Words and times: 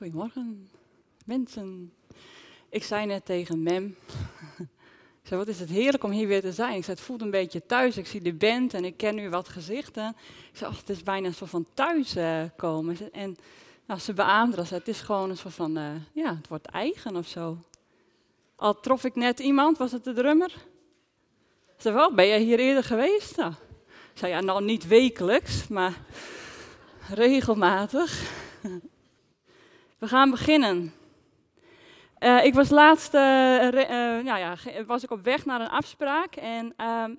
Goedemorgen, 0.00 0.68
mensen. 1.24 1.92
Ik 2.68 2.84
zei 2.84 3.06
net 3.06 3.24
tegen 3.24 3.62
Mem, 3.62 3.84
ik 5.22 5.26
zei, 5.28 5.40
wat 5.40 5.48
is 5.48 5.60
het 5.60 5.68
heerlijk 5.68 6.04
om 6.04 6.10
hier 6.10 6.26
weer 6.26 6.40
te 6.40 6.52
zijn. 6.52 6.76
Ik 6.76 6.84
zei, 6.84 6.96
het 6.96 7.06
voelt 7.06 7.20
een 7.20 7.30
beetje 7.30 7.66
thuis. 7.66 7.96
Ik 7.96 8.06
zie 8.06 8.20
de 8.20 8.34
band 8.34 8.74
en 8.74 8.84
ik 8.84 8.96
ken 8.96 9.14
nu 9.14 9.30
wat 9.30 9.48
gezichten. 9.48 10.16
Ik 10.50 10.56
zei, 10.56 10.70
oh, 10.70 10.78
het 10.78 10.88
is 10.88 11.02
bijna 11.02 11.26
een 11.26 11.34
soort 11.34 11.50
van 11.50 11.66
thuis 11.74 12.16
uh, 12.16 12.42
komen. 12.56 13.12
En 13.12 13.36
nou, 13.86 14.00
ze 14.00 14.12
beaamde. 14.12 14.64
Het 14.68 14.88
is 14.88 15.00
gewoon 15.00 15.30
een 15.30 15.36
soort 15.36 15.54
van, 15.54 15.78
uh, 15.78 15.90
ja, 16.12 16.36
het 16.36 16.48
wordt 16.48 16.66
eigen 16.66 17.16
of 17.16 17.26
zo. 17.26 17.58
Al 18.56 18.80
trof 18.80 19.04
ik 19.04 19.14
net 19.14 19.40
iemand, 19.40 19.78
was 19.78 19.92
het 19.92 20.04
de 20.04 20.12
drummer? 20.12 20.50
Ze 21.76 21.92
zei, 21.92 22.14
ben 22.14 22.26
jij 22.26 22.40
hier 22.40 22.58
eerder 22.58 22.84
geweest? 22.84 23.36
Nou, 23.36 23.52
ik 24.12 24.18
zei, 24.18 24.32
ja, 24.32 24.40
nou 24.40 24.64
niet 24.64 24.86
wekelijks, 24.86 25.68
maar 25.68 26.04
regelmatig. 27.24 28.38
We 30.00 30.08
gaan 30.08 30.30
beginnen. 30.30 30.94
Uh, 32.18 32.44
ik 32.44 32.54
was 32.54 32.70
laatst, 32.70 33.14
uh, 33.14 33.20
uh, 33.20 34.24
nou 34.24 34.38
ja, 34.38 34.56
was 34.86 35.02
ik 35.02 35.10
op 35.10 35.24
weg 35.24 35.44
naar 35.44 35.60
een 35.60 35.68
afspraak 35.68 36.36
en 36.36 36.74
ehm, 36.76 37.14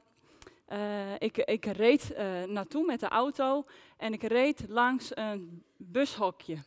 ik, 1.17 1.37
ik, 1.37 1.65
reed 1.65 2.13
naartoe 2.47 2.85
met 2.85 2.99
de 2.99 3.07
auto 3.07 3.65
en 3.97 4.13
ik 4.13 4.23
reed 4.23 4.65
langs 4.67 5.11
een 5.13 5.63
bushokje 5.77 6.57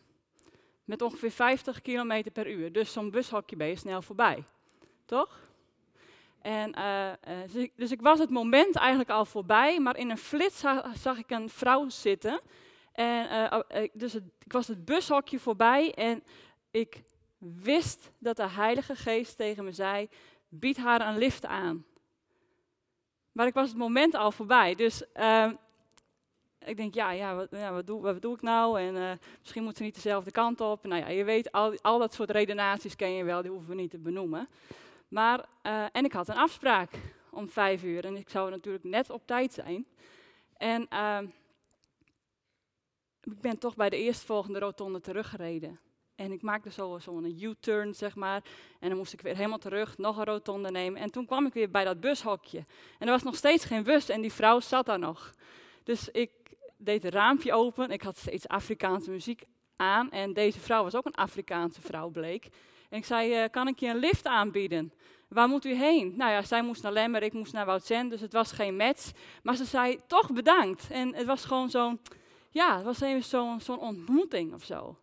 met 0.84 1.02
ongeveer 1.02 1.30
50 1.30 1.80
km 1.80 2.22
per 2.32 2.50
uur. 2.50 2.72
Dus 2.72 2.92
zo'n 2.92 3.10
bushokje 3.10 3.56
ben 3.56 3.68
je 3.68 3.76
snel 3.76 4.02
voorbij, 4.02 4.44
toch? 5.04 5.40
En, 6.42 6.74
dus 7.46 7.62
ik, 7.62 7.72
dus, 7.76 7.90
ik, 7.90 8.00
was 8.00 8.18
het 8.18 8.30
moment 8.30 8.76
eigenlijk 8.76 9.10
al 9.10 9.24
voorbij, 9.24 9.80
maar 9.80 9.96
in 9.96 10.10
een 10.10 10.18
flits 10.18 10.64
zag 10.94 11.18
ik 11.18 11.30
een 11.30 11.48
vrouw 11.48 11.88
zitten 11.88 12.40
en, 12.94 13.50
uh, 13.72 13.88
dus 13.92 14.12
het, 14.12 14.24
ik 14.44 14.52
was 14.52 14.66
het 14.66 14.84
bushokje 14.84 15.38
voorbij 15.38 15.94
en 15.94 16.22
ik 16.70 17.02
wist 17.38 18.10
dat 18.18 18.36
de 18.36 18.48
Heilige 18.48 18.94
Geest 18.94 19.36
tegen 19.36 19.64
me 19.64 19.72
zei: 19.72 20.08
bied 20.48 20.76
haar 20.76 21.00
een 21.08 21.18
lift 21.18 21.46
aan. 21.46 21.84
Maar 23.32 23.46
ik 23.46 23.54
was 23.54 23.68
het 23.68 23.78
moment 23.78 24.14
al 24.14 24.32
voorbij. 24.32 24.74
Dus 24.74 25.04
uh, 25.14 25.50
ik 26.58 26.76
denk, 26.76 26.94
ja, 26.94 27.10
ja, 27.10 27.34
wat, 27.34 27.48
ja 27.50 27.72
wat, 27.72 27.86
doe, 27.86 28.00
wat 28.00 28.22
doe 28.22 28.34
ik 28.34 28.42
nou? 28.42 28.80
En 28.80 28.94
uh, 28.94 29.10
misschien 29.40 29.62
moet 29.64 29.76
ze 29.76 29.82
niet 29.82 29.94
dezelfde 29.94 30.30
kant 30.30 30.60
op. 30.60 30.86
Nou 30.86 31.00
ja, 31.00 31.08
je 31.08 31.24
weet, 31.24 31.52
al, 31.52 31.74
al 31.82 31.98
dat 31.98 32.14
soort 32.14 32.30
redenaties 32.30 32.96
ken 32.96 33.10
je 33.10 33.24
wel, 33.24 33.42
die 33.42 33.50
hoeven 33.50 33.68
we 33.68 33.74
niet 33.74 33.90
te 33.90 33.98
benoemen. 33.98 34.48
Maar, 35.08 35.44
en 35.92 36.04
ik 36.04 36.12
had 36.12 36.28
een 36.28 36.36
afspraak 36.36 36.90
om 37.30 37.48
vijf 37.48 37.82
uur 37.82 38.04
en 38.04 38.16
ik 38.16 38.28
zou 38.28 38.50
natuurlijk 38.50 38.84
net 38.84 39.10
op 39.10 39.26
tijd 39.26 39.52
zijn. 39.52 39.86
En 40.56 40.86
ehm, 40.88 41.26
ik 43.24 43.40
ben 43.40 43.58
toch 43.58 43.76
bij 43.76 43.90
de 43.90 43.96
eerstvolgende 43.96 44.58
rotonde 44.58 45.00
teruggereden. 45.00 45.80
En 46.14 46.32
ik 46.32 46.42
maakte 46.42 46.70
zo, 46.70 46.98
een 47.06 47.42
U-turn, 47.42 47.94
zeg 47.94 48.14
maar. 48.14 48.42
En 48.80 48.88
dan 48.88 48.98
moest 48.98 49.12
ik 49.12 49.20
weer 49.20 49.36
helemaal 49.36 49.58
terug, 49.58 49.98
nog 49.98 50.16
een 50.16 50.24
rotonde 50.24 50.70
nemen. 50.70 51.00
En 51.00 51.10
toen 51.10 51.26
kwam 51.26 51.46
ik 51.46 51.52
weer 51.52 51.70
bij 51.70 51.84
dat 51.84 52.00
bushokje. 52.00 52.58
En 52.98 53.06
er 53.06 53.12
was 53.12 53.22
nog 53.22 53.36
steeds 53.36 53.64
geen 53.64 53.82
bus 53.82 54.08
en 54.08 54.20
die 54.20 54.32
vrouw 54.32 54.60
zat 54.60 54.86
daar 54.86 54.98
nog. 54.98 55.32
Dus 55.82 56.08
ik 56.08 56.30
deed 56.76 57.02
het 57.02 57.14
raampje 57.14 57.52
open. 57.52 57.90
Ik 57.90 58.02
had 58.02 58.16
steeds 58.16 58.48
Afrikaanse 58.48 59.10
muziek 59.10 59.42
aan. 59.76 60.10
En 60.10 60.32
deze 60.32 60.60
vrouw 60.60 60.82
was 60.82 60.94
ook 60.94 61.06
een 61.06 61.14
Afrikaanse 61.14 61.80
vrouw, 61.80 62.08
bleek. 62.08 62.48
En 62.88 62.98
ik 62.98 63.04
zei, 63.04 63.42
uh, 63.42 63.48
kan 63.50 63.68
ik 63.68 63.78
je 63.78 63.88
een 63.88 63.96
lift 63.96 64.26
aanbieden? 64.26 64.92
Waar 65.28 65.48
moet 65.48 65.64
u 65.64 65.74
heen? 65.74 66.14
Nou 66.16 66.30
ja, 66.30 66.42
zij 66.42 66.62
moest 66.62 66.82
naar 66.82 66.92
Lemmer, 66.92 67.22
ik 67.22 67.32
moest 67.32 67.52
naar 67.52 67.66
Woudsend, 67.66 68.10
dus 68.10 68.20
het 68.20 68.32
was 68.32 68.52
geen 68.52 68.76
match. 68.76 69.10
Maar 69.42 69.56
ze 69.56 69.64
zei, 69.64 69.98
toch 70.06 70.32
bedankt. 70.32 70.90
En 70.90 71.14
het 71.14 71.26
was 71.26 71.44
gewoon 71.44 71.70
zo'n 71.70 72.00
ja, 72.54 72.76
het 72.76 72.84
was 72.84 73.00
even 73.00 73.60
zo'n 73.60 73.78
ontmoeting 73.78 74.54
of 74.54 74.64
zo. 74.64 74.98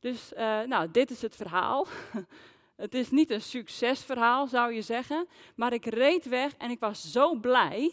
Dus, 0.00 0.32
uh, 0.32 0.60
nou, 0.60 0.90
dit 0.90 1.10
is 1.10 1.22
het 1.22 1.36
verhaal. 1.36 1.86
het 2.84 2.94
is 2.94 3.10
niet 3.10 3.30
een 3.30 3.42
succesverhaal, 3.42 4.46
zou 4.46 4.72
je 4.72 4.82
zeggen. 4.82 5.28
Maar 5.54 5.72
ik 5.72 5.86
reed 5.86 6.24
weg 6.24 6.56
en 6.56 6.70
ik 6.70 6.80
was 6.80 7.10
zo 7.10 7.34
blij. 7.34 7.92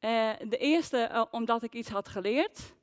Uh, 0.00 0.30
de 0.48 0.56
eerste, 0.58 1.08
uh, 1.12 1.24
omdat 1.30 1.62
ik 1.62 1.74
iets 1.74 1.88
had 1.88 2.08
geleerd. 2.08 2.74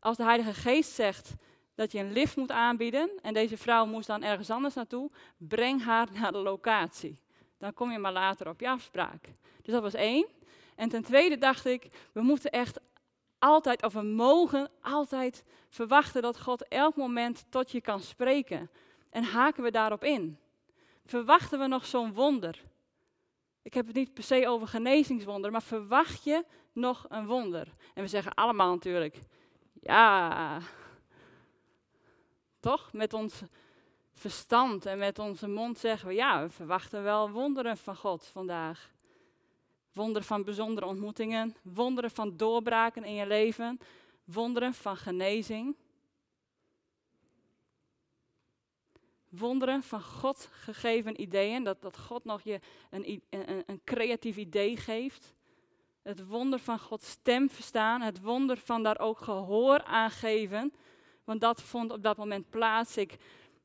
Als 0.00 0.16
de 0.16 0.22
Heilige 0.22 0.54
Geest 0.54 0.90
zegt 0.90 1.34
dat 1.74 1.92
je 1.92 1.98
een 1.98 2.12
lift 2.12 2.36
moet 2.36 2.50
aanbieden. 2.50 3.10
En 3.22 3.34
deze 3.34 3.56
vrouw 3.56 3.86
moest 3.86 4.06
dan 4.06 4.22
ergens 4.22 4.50
anders 4.50 4.74
naartoe. 4.74 5.10
Breng 5.36 5.82
haar 5.82 6.08
naar 6.20 6.32
de 6.32 6.38
locatie. 6.38 7.18
Dan 7.58 7.72
kom 7.72 7.90
je 7.90 7.98
maar 7.98 8.12
later 8.12 8.48
op 8.48 8.60
je 8.60 8.68
afspraak. 8.68 9.28
Dus 9.62 9.72
dat 9.72 9.82
was 9.82 9.94
één. 9.94 10.26
En 10.76 10.88
ten 10.88 11.02
tweede 11.02 11.38
dacht 11.38 11.66
ik, 11.66 11.88
we 12.12 12.22
moeten 12.22 12.50
echt 12.50 12.80
altijd, 13.44 13.82
of 13.82 13.92
we 13.92 14.02
mogen 14.02 14.70
altijd 14.80 15.44
verwachten 15.68 16.22
dat 16.22 16.40
God 16.40 16.68
elk 16.68 16.96
moment 16.96 17.44
tot 17.48 17.70
je 17.70 17.80
kan 17.80 18.00
spreken. 18.00 18.70
En 19.10 19.24
haken 19.24 19.62
we 19.62 19.70
daarop 19.70 20.04
in? 20.04 20.38
Verwachten 21.04 21.58
we 21.58 21.66
nog 21.66 21.86
zo'n 21.86 22.12
wonder? 22.12 22.62
Ik 23.62 23.74
heb 23.74 23.86
het 23.86 23.94
niet 23.94 24.14
per 24.14 24.22
se 24.22 24.48
over 24.48 24.68
genezingswonder, 24.68 25.50
maar 25.50 25.62
verwacht 25.62 26.24
je 26.24 26.44
nog 26.72 27.06
een 27.08 27.26
wonder? 27.26 27.68
En 27.94 28.02
we 28.02 28.08
zeggen 28.08 28.34
allemaal 28.34 28.70
natuurlijk, 28.70 29.18
ja, 29.80 30.60
toch? 32.60 32.92
Met 32.92 33.12
ons 33.12 33.42
verstand 34.12 34.86
en 34.86 34.98
met 34.98 35.18
onze 35.18 35.48
mond 35.48 35.78
zeggen 35.78 36.08
we, 36.08 36.14
ja, 36.14 36.42
we 36.42 36.50
verwachten 36.50 37.02
wel 37.02 37.30
wonderen 37.30 37.76
van 37.76 37.96
God 37.96 38.26
vandaag. 38.26 38.93
Wonderen 39.94 40.24
van 40.24 40.44
bijzondere 40.44 40.86
ontmoetingen, 40.86 41.56
wonderen 41.62 42.10
van 42.10 42.36
doorbraken 42.36 43.04
in 43.04 43.14
je 43.14 43.26
leven, 43.26 43.78
wonderen 44.24 44.74
van 44.74 44.96
genezing. 44.96 45.76
Wonderen 49.28 49.82
van 49.82 50.02
God 50.02 50.48
gegeven 50.50 51.20
ideeën, 51.20 51.64
dat, 51.64 51.82
dat 51.82 51.98
God 51.98 52.24
nog 52.24 52.42
je 52.42 52.58
een, 52.90 53.22
een, 53.30 53.62
een 53.66 53.80
creatief 53.84 54.36
idee 54.36 54.76
geeft. 54.76 55.34
Het 56.02 56.26
wonder 56.26 56.58
van 56.58 56.78
Gods 56.78 57.10
stem 57.10 57.50
verstaan, 57.50 58.00
het 58.00 58.20
wonder 58.20 58.58
van 58.58 58.82
daar 58.82 58.98
ook 58.98 59.18
gehoor 59.18 59.82
aan 59.82 60.10
geven. 60.10 60.72
Want 61.24 61.40
dat 61.40 61.62
vond 61.62 61.92
op 61.92 62.02
dat 62.02 62.16
moment 62.16 62.50
plaats. 62.50 62.96
Ik, 62.96 63.16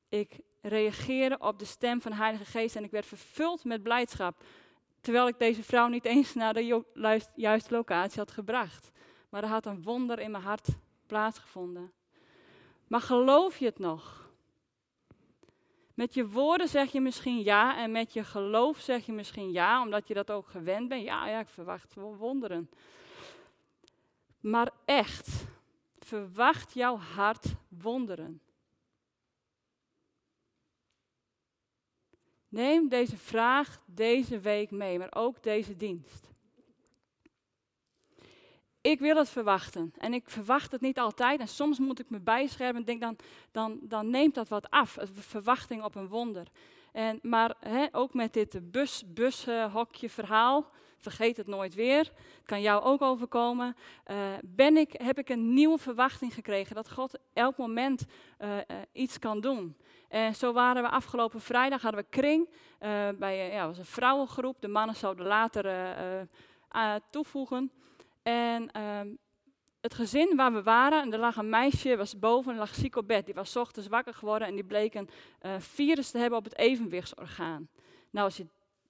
ik 0.09 0.39
reageerde 0.61 1.37
op 1.39 1.59
de 1.59 1.65
stem 1.65 2.01
van 2.01 2.11
de 2.11 2.17
Heilige 2.17 2.45
Geest 2.45 2.75
en 2.75 2.83
ik 2.83 2.91
werd 2.91 3.05
vervuld 3.05 3.63
met 3.63 3.83
blijdschap. 3.83 4.43
Terwijl 5.01 5.27
ik 5.27 5.39
deze 5.39 5.63
vrouw 5.63 5.87
niet 5.87 6.05
eens 6.05 6.33
naar 6.33 6.53
de 6.53 6.81
juiste 7.35 7.73
locatie 7.73 8.19
had 8.19 8.31
gebracht. 8.31 8.91
Maar 9.29 9.43
er 9.43 9.49
had 9.49 9.65
een 9.65 9.83
wonder 9.83 10.19
in 10.19 10.31
mijn 10.31 10.43
hart 10.43 10.67
plaatsgevonden. 11.05 11.91
Maar 12.87 13.01
geloof 13.01 13.57
je 13.57 13.65
het 13.65 13.79
nog? 13.79 14.29
Met 15.93 16.13
je 16.13 16.27
woorden 16.27 16.67
zeg 16.67 16.91
je 16.91 17.01
misschien 17.01 17.41
ja 17.43 17.77
en 17.77 17.91
met 17.91 18.13
je 18.13 18.23
geloof 18.23 18.79
zeg 18.79 19.05
je 19.05 19.11
misschien 19.11 19.51
ja, 19.51 19.81
omdat 19.81 20.07
je 20.07 20.13
dat 20.13 20.31
ook 20.31 20.47
gewend 20.47 20.89
bent. 20.89 21.03
Ja, 21.03 21.27
ja, 21.27 21.39
ik 21.39 21.49
verwacht 21.49 21.93
wonderen. 21.93 22.69
Maar 24.39 24.71
echt, 24.85 25.45
verwacht 25.99 26.73
jouw 26.73 26.97
hart 26.97 27.45
wonderen? 27.67 28.41
Neem 32.49 32.89
deze 32.89 33.17
vraag 33.17 33.81
deze 33.85 34.39
week 34.39 34.71
mee, 34.71 34.97
maar 34.97 35.15
ook 35.15 35.43
deze 35.43 35.75
dienst. 35.75 36.29
Ik 38.81 38.99
wil 38.99 39.15
het 39.15 39.29
verwachten 39.29 39.93
en 39.97 40.13
ik 40.13 40.29
verwacht 40.29 40.71
het 40.71 40.81
niet 40.81 40.99
altijd 40.99 41.39
en 41.39 41.47
soms 41.47 41.79
moet 41.79 41.99
ik 41.99 42.09
me 42.09 42.19
bijschermen 42.19 42.75
en 42.75 42.85
denk 42.85 43.01
dan, 43.01 43.15
dan, 43.51 43.79
dan 43.81 44.09
neemt 44.09 44.35
dat 44.35 44.47
wat 44.47 44.69
af, 44.69 44.97
verwachting 45.13 45.83
op 45.83 45.95
een 45.95 46.07
wonder. 46.07 46.47
En, 46.91 47.19
maar 47.21 47.55
ook 47.91 48.13
met 48.13 48.33
dit 48.33 48.71
bus, 48.71 49.03
bushokje 49.13 50.09
verhaal, 50.09 50.69
vergeet 50.97 51.37
het 51.37 51.47
nooit 51.47 51.73
weer, 51.73 51.97
het 51.99 52.45
kan 52.45 52.61
jou 52.61 52.83
ook 52.83 53.01
overkomen, 53.01 53.75
uh, 54.07 54.17
ben 54.43 54.77
ik, 54.77 54.93
heb 54.97 55.17
ik 55.17 55.29
een 55.29 55.53
nieuwe 55.53 55.77
verwachting 55.77 56.33
gekregen 56.33 56.75
dat 56.75 56.91
God 56.91 57.19
elk 57.33 57.57
moment 57.57 58.05
uh, 58.39 58.57
uh, 58.57 58.61
iets 58.91 59.19
kan 59.19 59.41
doen. 59.41 59.75
En 60.09 60.35
zo 60.35 60.53
waren 60.53 60.83
we 60.83 60.89
afgelopen 60.89 61.41
vrijdag, 61.41 61.81
hadden 61.81 62.01
we 62.01 62.07
kring 62.09 62.49
bij 63.19 63.51
ja, 63.51 63.67
was 63.67 63.77
een 63.77 63.85
vrouwengroep, 63.85 64.61
de 64.61 64.67
mannen 64.67 64.95
zouden 64.95 65.25
later 65.25 66.27
toevoegen. 67.09 67.71
En 68.23 68.71
ehm, 68.71 69.07
het 69.81 69.93
gezin 69.93 70.35
waar 70.35 70.53
we 70.53 70.63
waren, 70.63 71.01
en 71.01 71.13
er 71.13 71.19
lag 71.19 71.35
een 71.35 71.49
meisje, 71.49 71.97
was 71.97 72.19
boven 72.19 72.51
en 72.51 72.57
lag 72.57 72.75
ziek 72.75 72.95
op 72.95 73.07
bed. 73.07 73.25
Die 73.25 73.33
was 73.33 73.55
ochtends 73.55 73.89
wakker 73.89 74.13
geworden 74.13 74.47
en 74.47 74.55
die 74.55 74.63
bleek 74.63 74.93
een 74.93 75.09
virus 75.61 76.11
te 76.11 76.17
hebben 76.17 76.39
op 76.39 76.43
het 76.43 76.57
evenwichtsorgaan. 76.57 77.69
Nou, 78.09 78.25
als 78.25 78.37
je 78.37 78.45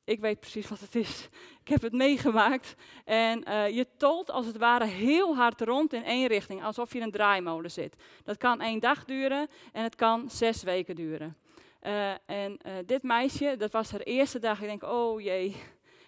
ik 0.10 0.20
weet 0.20 0.40
precies 0.40 0.68
wat 0.68 0.80
het 0.80 0.96
is. 0.96 1.30
Ik 1.62 1.68
heb 1.68 1.82
het 1.82 1.94
meegemaakt. 1.94 2.76
En 3.06 3.44
uh, 3.48 3.70
je 3.70 3.88
tolt 3.98 4.32
als 4.32 4.46
het 4.46 4.58
ware 4.58 4.86
heel 4.86 5.36
hard 5.36 5.62
rond 5.62 5.94
in 5.94 6.04
één 6.04 6.28
richting, 6.28 6.64
alsof 6.64 6.92
je 6.92 6.98
in 6.98 7.04
een 7.04 7.12
draaimolen 7.12 7.72
zit. 7.72 7.96
Dat 8.24 8.38
kan 8.38 8.62
één 8.62 8.80
dag 8.80 9.06
duren 9.06 9.48
en 9.72 9.84
het 9.84 9.96
kan 9.96 10.30
zes 10.30 10.64
weken 10.64 10.96
duren. 10.96 11.38
Uh, 11.84 12.12
en 12.26 12.60
uh, 12.66 12.74
dit 12.86 13.04
meisje, 13.04 13.56
dat 13.58 13.72
was 13.72 13.92
haar 13.92 14.00
eerste 14.00 14.40
dag. 14.40 14.62
Ik 14.62 14.68
denk, 14.68 14.84
oh 14.84 15.22
jee. 15.22 15.56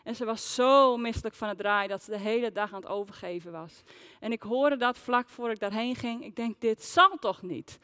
En 0.03 0.15
ze 0.15 0.25
was 0.25 0.55
zo 0.55 0.97
misselijk 0.97 1.35
van 1.35 1.47
het 1.47 1.57
draaien 1.57 1.89
dat 1.89 2.03
ze 2.03 2.11
de 2.11 2.19
hele 2.19 2.51
dag 2.51 2.73
aan 2.73 2.81
het 2.81 2.89
overgeven 2.89 3.51
was. 3.51 3.81
En 4.19 4.31
ik 4.31 4.41
hoorde 4.41 4.77
dat 4.77 4.97
vlak 4.97 5.29
voor 5.29 5.51
ik 5.51 5.59
daarheen 5.59 5.95
ging. 5.95 6.25
Ik 6.25 6.35
denk, 6.35 6.61
dit 6.61 6.83
zal 6.83 7.17
toch 7.19 7.41
niet? 7.41 7.79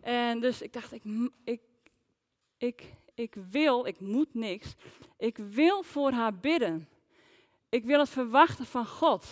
En 0.00 0.40
dus 0.40 0.62
ik 0.62 0.72
dacht, 0.72 0.92
ik, 0.92 1.02
ik, 1.44 1.60
ik, 2.58 2.82
ik 3.14 3.34
wil, 3.50 3.86
ik 3.86 4.00
moet 4.00 4.34
niks. 4.34 4.74
Ik 5.18 5.36
wil 5.36 5.82
voor 5.82 6.10
haar 6.10 6.34
bidden. 6.34 6.88
Ik 7.68 7.84
wil 7.84 7.98
het 7.98 8.08
verwachten 8.08 8.66
van 8.66 8.86
God. 8.86 9.24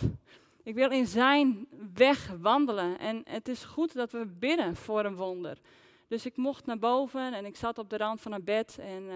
Ik 0.63 0.75
wil 0.75 0.91
in 0.91 1.07
zijn 1.07 1.67
weg 1.95 2.35
wandelen. 2.41 2.99
En 2.99 3.23
het 3.25 3.49
is 3.49 3.65
goed 3.65 3.95
dat 3.95 4.13
we 4.13 4.27
bidden 4.27 4.77
voor 4.77 5.05
een 5.05 5.17
wonder. 5.17 5.59
Dus 6.09 6.27
ik 6.27 6.37
mocht 6.37 6.67
naar 6.67 6.79
boven 6.79 7.35
en 7.35 7.45
ik 7.45 7.57
zat 7.57 7.79
op 7.79 7.91
de 7.91 7.97
rand 7.97 8.21
van 8.21 8.33
een 8.33 8.45
bed. 8.45 8.79
En 8.79 9.03
uh, 9.03 9.15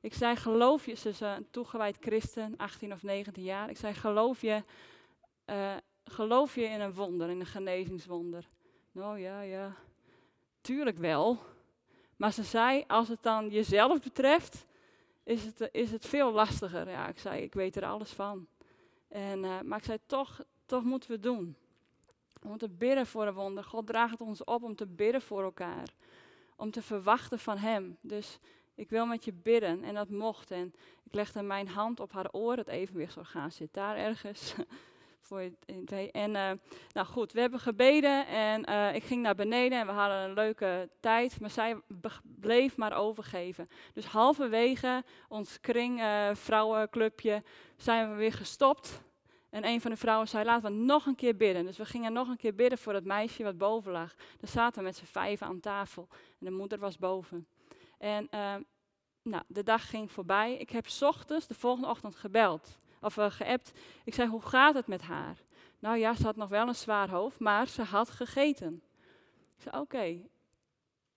ik 0.00 0.14
zei, 0.14 0.36
geloof 0.36 0.86
je, 0.86 0.94
ze 0.94 1.08
is 1.08 1.20
een 1.20 1.46
toegewijd 1.50 1.96
christen, 2.00 2.56
18 2.56 2.92
of 2.92 3.02
19 3.02 3.42
jaar. 3.42 3.70
Ik 3.70 3.76
zei, 3.76 3.94
geloof 3.94 4.40
je, 4.40 4.62
uh, 5.46 5.74
geloof 6.04 6.54
je 6.54 6.64
in 6.64 6.80
een 6.80 6.94
wonder, 6.94 7.28
in 7.28 7.40
een 7.40 7.46
genezingswonder? 7.46 8.46
Nou 8.92 9.18
ja, 9.18 9.40
ja, 9.40 9.74
tuurlijk 10.60 10.98
wel. 10.98 11.38
Maar 12.22 12.32
ze 12.32 12.42
zei, 12.42 12.84
als 12.86 13.08
het 13.08 13.22
dan 13.22 13.48
jezelf 13.48 14.02
betreft, 14.02 14.66
is 15.22 15.44
het, 15.44 15.68
is 15.72 15.90
het 15.90 16.06
veel 16.06 16.32
lastiger. 16.32 16.88
Ja, 16.88 17.08
ik 17.08 17.18
zei, 17.18 17.42
ik 17.42 17.54
weet 17.54 17.76
er 17.76 17.84
alles 17.84 18.10
van. 18.10 18.46
En, 19.08 19.44
uh, 19.44 19.60
maar 19.60 19.78
ik 19.78 19.84
zei, 19.84 19.98
toch, 20.06 20.42
toch 20.66 20.82
moeten 20.82 21.10
we 21.10 21.18
doen. 21.18 21.56
We 22.40 22.48
moeten 22.48 22.76
bidden 22.76 23.06
voor 23.06 23.26
een 23.26 23.34
wonder. 23.34 23.64
God 23.64 23.86
draagt 23.86 24.20
ons 24.20 24.44
op 24.44 24.62
om 24.62 24.76
te 24.76 24.86
bidden 24.86 25.22
voor 25.22 25.42
elkaar. 25.42 25.88
Om 26.56 26.70
te 26.70 26.82
verwachten 26.82 27.38
van 27.38 27.58
Hem. 27.58 27.96
Dus 28.00 28.38
ik 28.74 28.90
wil 28.90 29.06
met 29.06 29.24
je 29.24 29.32
bidden. 29.32 29.84
En 29.84 29.94
dat 29.94 30.08
mocht. 30.08 30.50
En 30.50 30.74
ik 31.02 31.14
legde 31.14 31.42
mijn 31.42 31.68
hand 31.68 32.00
op 32.00 32.12
haar 32.12 32.32
oor. 32.32 32.56
Het 32.56 32.68
evenwichtsorgaan 32.68 33.52
zit 33.52 33.74
daar 33.74 33.96
ergens. 33.96 34.54
voor 35.22 35.42
je, 35.42 36.10
en 36.10 36.30
uh, 36.30 36.50
nou 36.92 37.06
goed, 37.06 37.32
we 37.32 37.40
hebben 37.40 37.60
gebeden. 37.60 38.26
En 38.26 38.70
uh, 38.70 38.94
ik 38.94 39.04
ging 39.04 39.22
naar 39.22 39.34
beneden 39.34 39.78
en 39.78 39.86
we 39.86 39.92
hadden 39.92 40.18
een 40.18 40.32
leuke 40.32 40.90
tijd. 41.00 41.40
Maar 41.40 41.50
zij 41.50 41.80
bleef 42.22 42.76
maar 42.76 42.96
overgeven. 42.96 43.68
Dus 43.92 44.04
halverwege 44.04 45.04
ons 45.28 45.60
kring, 45.60 46.00
uh, 46.00 46.28
vrouwenclubje, 46.32 47.42
zijn 47.76 48.10
we 48.10 48.16
weer 48.16 48.32
gestopt. 48.32 49.02
En 49.50 49.64
een 49.66 49.80
van 49.80 49.90
de 49.90 49.96
vrouwen 49.96 50.28
zei, 50.28 50.44
laten 50.44 50.70
we 50.70 50.76
nog 50.76 51.06
een 51.06 51.14
keer 51.14 51.36
bidden. 51.36 51.64
Dus 51.64 51.76
we 51.76 51.84
gingen 51.84 52.12
nog 52.12 52.28
een 52.28 52.36
keer 52.36 52.54
bidden 52.54 52.78
voor 52.78 52.94
het 52.94 53.04
meisje 53.04 53.42
wat 53.42 53.58
boven 53.58 53.92
lag. 53.92 54.14
Daar 54.14 54.50
zaten 54.50 54.78
we 54.78 54.84
met 54.84 54.96
z'n 54.96 55.04
vijven 55.04 55.46
aan 55.46 55.60
tafel. 55.60 56.08
En 56.10 56.46
de 56.46 56.50
moeder 56.50 56.78
was 56.78 56.98
boven. 56.98 57.46
En 57.98 58.28
nou, 59.22 59.42
de 59.46 59.62
dag 59.62 59.90
ging 59.90 60.12
voorbij. 60.12 60.56
Ik 60.56 60.70
heb 60.70 60.86
ochtends, 61.00 61.46
de 61.46 61.54
volgende 61.54 61.88
ochtend, 61.88 62.16
gebeld. 62.16 62.78
Of 63.02 63.16
uh, 63.16 63.30
geappt. 63.30 63.72
Ik 64.04 64.14
zei, 64.14 64.28
hoe 64.28 64.42
gaat 64.42 64.74
het 64.74 64.86
met 64.86 65.02
haar? 65.02 65.36
Nou 65.78 65.96
ja, 65.96 66.14
ze 66.14 66.22
had 66.22 66.36
nog 66.36 66.48
wel 66.48 66.68
een 66.68 66.74
zwaar 66.74 67.10
hoofd, 67.10 67.38
maar 67.38 67.68
ze 67.68 67.82
had 67.82 68.10
gegeten. 68.10 68.82
Ik 69.56 69.62
zei, 69.62 69.80
oké. 69.80 70.20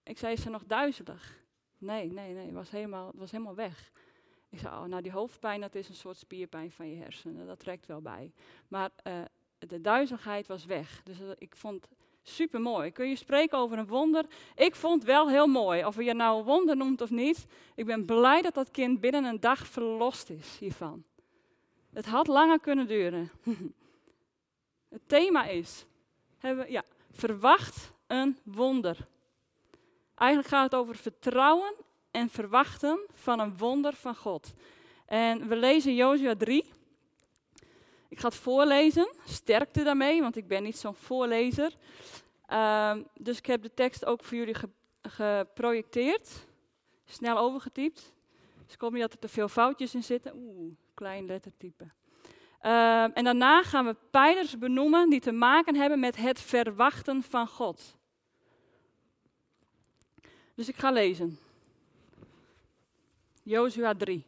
Ik 0.03 0.17
zei, 0.17 0.33
is 0.33 0.41
ze 0.41 0.49
nog 0.49 0.63
duizelig? 0.65 1.43
Nee, 1.77 2.11
nee, 2.11 2.33
nee, 2.33 2.45
het 2.45 2.53
was 2.53 2.69
helemaal, 2.69 3.07
het 3.07 3.19
was 3.19 3.31
helemaal 3.31 3.55
weg. 3.55 3.91
Ik 4.49 4.59
zei, 4.59 4.75
oh, 4.75 4.83
nou 4.83 5.01
die 5.01 5.11
hoofdpijn, 5.11 5.61
dat 5.61 5.75
is 5.75 5.89
een 5.89 5.95
soort 5.95 6.17
spierpijn 6.17 6.71
van 6.71 6.89
je 6.89 6.95
hersenen. 6.95 7.47
Dat 7.47 7.59
trekt 7.59 7.85
wel 7.85 8.01
bij. 8.01 8.31
Maar 8.67 8.89
uh, 9.07 9.13
de 9.57 9.81
duizeligheid 9.81 10.47
was 10.47 10.65
weg. 10.65 11.01
Dus 11.03 11.19
uh, 11.19 11.29
ik 11.37 11.55
vond 11.55 11.87
super 12.21 12.61
mooi. 12.61 12.91
Kun 12.91 13.09
je 13.09 13.15
spreken 13.15 13.57
over 13.57 13.77
een 13.77 13.87
wonder? 13.87 14.25
Ik 14.55 14.75
vond 14.75 15.03
wel 15.03 15.29
heel 15.29 15.47
mooi. 15.47 15.85
Of 15.85 16.03
je 16.03 16.13
nou 16.13 16.39
een 16.39 16.45
wonder 16.45 16.77
noemt 16.77 17.01
of 17.01 17.09
niet. 17.09 17.45
Ik 17.75 17.85
ben 17.85 18.05
blij 18.05 18.41
dat 18.41 18.53
dat 18.53 18.71
kind 18.71 18.99
binnen 18.99 19.23
een 19.23 19.39
dag 19.39 19.67
verlost 19.67 20.29
is 20.29 20.57
hiervan. 20.59 21.03
Het 21.95 22.05
had 22.05 22.27
langer 22.27 22.59
kunnen 22.59 22.87
duren. 22.87 23.31
het 24.95 25.01
thema 25.05 25.45
is, 25.45 25.85
hebben, 26.37 26.71
ja, 26.71 26.83
verwacht 27.11 27.91
een 28.07 28.37
wonder. 28.43 29.07
Eigenlijk 30.15 30.49
gaat 30.49 30.71
het 30.71 30.79
over 30.79 30.95
vertrouwen 30.95 31.73
en 32.11 32.29
verwachten 32.29 32.99
van 33.13 33.39
een 33.39 33.57
wonder 33.57 33.93
van 33.93 34.15
God. 34.15 34.53
En 35.05 35.47
we 35.47 35.55
lezen 35.55 35.95
Jozua 35.95 36.35
3. 36.35 36.65
Ik 38.09 38.19
ga 38.19 38.27
het 38.27 38.37
voorlezen. 38.37 39.09
Sterkte 39.25 39.83
daarmee, 39.83 40.21
want 40.21 40.35
ik 40.35 40.47
ben 40.47 40.63
niet 40.63 40.77
zo'n 40.77 40.95
voorlezer. 40.95 41.73
Uh, 42.49 42.95
dus 43.13 43.37
ik 43.37 43.45
heb 43.45 43.61
de 43.61 43.73
tekst 43.73 44.05
ook 44.05 44.23
voor 44.23 44.37
jullie 44.37 44.55
ge 44.55 44.69
geprojecteerd. 45.01 46.45
Snel 47.05 47.37
overgetypt. 47.37 48.13
Dus 48.65 48.73
ik 48.73 48.81
hoop 48.81 48.91
niet 48.91 49.01
dat 49.01 49.13
er 49.13 49.19
te 49.19 49.27
veel 49.27 49.47
foutjes 49.47 49.95
in 49.95 50.03
zitten. 50.03 50.35
Oeh, 50.35 50.73
klein 50.95 51.25
lettertype. 51.25 51.85
Uh, 52.61 53.17
en 53.17 53.23
daarna 53.23 53.63
gaan 53.63 53.85
we 53.85 53.95
pijlers 54.11 54.57
benoemen 54.57 55.09
die 55.09 55.19
te 55.19 55.31
maken 55.31 55.75
hebben 55.75 55.99
met 55.99 56.15
het 56.15 56.39
verwachten 56.39 57.23
van 57.23 57.47
God. 57.47 57.97
Dus 60.55 60.69
ik 60.69 60.75
ga 60.75 60.91
lezen. 60.91 61.39
Jozua 63.43 63.93
3. 63.93 64.25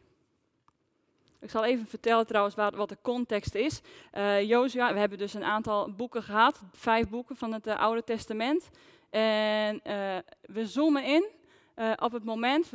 Ik 1.40 1.50
zal 1.50 1.64
even 1.64 1.86
vertellen 1.86 2.26
trouwens 2.26 2.54
wat, 2.54 2.88
de 2.88 2.98
context 3.02 3.54
is. 3.54 3.80
Uh, 4.14 4.42
Jozua, 4.42 4.92
we 4.92 4.98
hebben 4.98 5.18
dus 5.18 5.34
een 5.34 5.44
aantal 5.44 5.92
boeken 5.92 6.22
gehad, 6.22 6.62
vijf 6.72 7.08
boeken 7.08 7.36
van 7.36 7.52
het 7.52 7.66
uh, 7.66 7.78
Oude 7.78 8.04
Testament. 8.04 8.68
En 9.10 9.80
uh, 9.86 10.16
we 10.40 10.66
zoomen 10.66 11.04
in 11.04 11.26
op 11.96 12.12
het 12.12 12.24
moment 12.24 12.70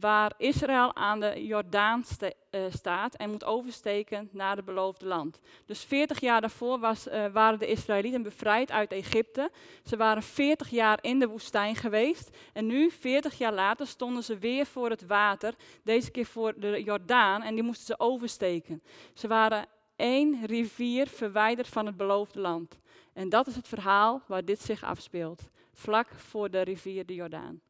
waar 0.00 0.32
Israël 0.38 0.96
aan 0.96 1.20
de 1.20 1.46
Jordaan 1.46 2.04
uh, 2.20 2.60
staat 2.70 3.14
en 3.14 3.30
moet 3.30 3.44
oversteken 3.44 4.28
naar 4.32 4.56
het 4.56 4.64
beloofde 4.64 5.06
land. 5.06 5.38
Dus 5.66 5.84
40 5.84 6.20
jaar 6.20 6.40
daarvoor 6.40 6.78
was, 6.78 7.08
uh, 7.08 7.26
waren 7.26 7.58
de 7.58 7.66
Israëlieten 7.66 8.22
bevrijd 8.22 8.70
uit 8.70 8.92
Egypte. 8.92 9.50
Ze 9.84 9.96
waren 9.96 10.22
40 10.22 10.68
jaar 10.68 10.98
in 11.00 11.18
de 11.18 11.28
woestijn 11.28 11.76
geweest 11.76 12.36
en 12.52 12.66
nu, 12.66 12.90
40 12.90 13.38
jaar 13.38 13.52
later, 13.52 13.86
stonden 13.86 14.22
ze 14.22 14.38
weer 14.38 14.66
voor 14.66 14.90
het 14.90 15.06
water, 15.06 15.54
deze 15.82 16.10
keer 16.10 16.26
voor 16.26 16.54
de 16.56 16.82
Jordaan 16.82 17.42
en 17.42 17.54
die 17.54 17.64
moesten 17.64 17.86
ze 17.86 17.98
oversteken. 17.98 18.80
Ze 19.12 19.28
waren 19.28 19.66
één 19.96 20.46
rivier 20.46 21.06
verwijderd 21.06 21.68
van 21.68 21.86
het 21.86 21.96
beloofde 21.96 22.40
land. 22.40 22.78
En 23.12 23.28
dat 23.28 23.46
is 23.46 23.56
het 23.56 23.68
verhaal 23.68 24.22
waar 24.26 24.44
dit 24.44 24.60
zich 24.60 24.84
afspeelt, 24.84 25.42
vlak 25.72 26.08
voor 26.08 26.50
de 26.50 26.60
rivier 26.60 27.06
de 27.06 27.14
Jordaan. 27.14 27.60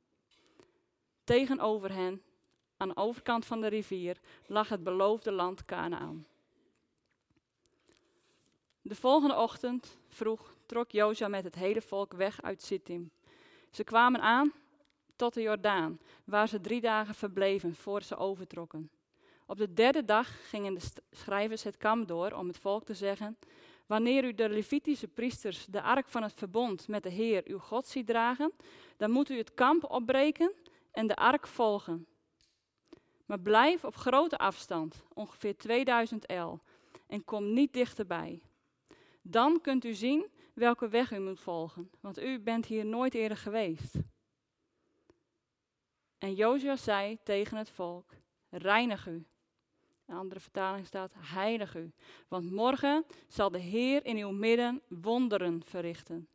Tegenover 1.25 1.93
hen, 1.93 2.23
aan 2.76 2.88
de 2.88 2.97
overkant 2.97 3.44
van 3.44 3.61
de 3.61 3.67
rivier, 3.67 4.17
lag 4.47 4.69
het 4.69 4.85
beloofde 4.85 5.32
land 5.32 5.65
Canaan. 5.65 6.26
De 8.82 8.94
volgende 8.94 9.37
ochtend 9.37 9.99
vroeg 10.09 10.55
trok 10.67 10.91
Jozua 10.91 11.29
met 11.29 11.44
het 11.44 11.55
hele 11.55 11.82
volk 11.82 12.12
weg 12.12 12.43
uit 12.43 12.63
Sittim. 12.63 13.10
Ze 13.70 13.84
kwamen 13.84 14.20
aan 14.20 14.53
tot 15.17 15.34
de 15.34 15.43
Jordaan, 15.43 16.01
waar 16.25 16.48
ze 16.48 16.60
drie 16.60 16.81
dagen 16.81 17.15
verbleven 17.15 17.75
voor 17.75 18.03
ze 18.03 18.17
overtrokken. 18.17 18.91
Op 19.46 19.58
de 19.58 19.72
derde 19.72 20.05
dag 20.05 20.48
gingen 20.48 20.75
de 20.75 20.81
schrijvers 21.10 21.63
het 21.63 21.77
kamp 21.77 22.08
door 22.08 22.32
om 22.32 22.48
het 22.48 22.58
volk 22.58 22.84
te 22.84 22.94
zeggen: 22.94 23.39
Wanneer 23.87 24.25
u 24.25 24.34
de 24.34 24.48
Levitische 24.48 25.08
priesters 25.08 25.67
de 25.67 25.82
ark 25.82 26.08
van 26.08 26.22
het 26.22 26.32
verbond 26.32 26.89
met 26.89 27.03
de 27.03 27.08
Heer 27.08 27.43
uw 27.46 27.58
God 27.58 27.87
ziet 27.87 28.06
dragen, 28.06 28.53
dan 28.96 29.10
moet 29.10 29.31
u 29.31 29.37
het 29.37 29.55
kamp 29.55 29.91
opbreken 29.91 30.53
en 30.94 31.06
de 31.06 31.17
ark 31.17 31.46
volgen. 31.46 32.06
Maar 33.27 33.41
blijf 33.41 33.84
op 33.84 33.96
grote 33.96 34.39
afstand, 34.39 35.03
ongeveer 35.15 35.56
2000 35.56 36.27
el, 36.27 36.60
en 37.06 37.24
kom 37.24 37.53
niet 37.53 37.72
dichterbij. 37.72 38.43
Dan 39.22 39.60
kunt 39.60 39.84
u 39.84 39.94
zien 39.94 40.31
welke 40.55 40.89
weg 40.89 41.13
u 41.13 41.19
moet 41.20 41.41
volgen, 41.41 41.91
want 42.01 42.19
u 42.19 42.41
bent 42.41 42.67
hier 42.67 42.84
nooit 42.84 43.15
eerder 43.15 43.36
geweest. 43.36 43.94
En 46.19 46.34
Jozua 46.34 46.77
zei 46.77 47.19
tegen 47.22 47.56
het 47.56 47.70
volk: 47.70 48.10
Reinig 48.48 49.06
u. 49.06 49.24
Een 50.06 50.17
andere 50.17 50.41
vertaling 50.41 50.86
staat: 50.86 51.13
Heilig 51.17 51.77
u, 51.77 51.93
want 52.29 52.51
morgen 52.51 53.05
zal 53.29 53.51
de 53.51 53.58
Heer 53.58 54.05
in 54.05 54.17
uw 54.17 54.31
midden 54.31 54.82
wonderen 54.89 55.65
verrichten. 55.65 56.29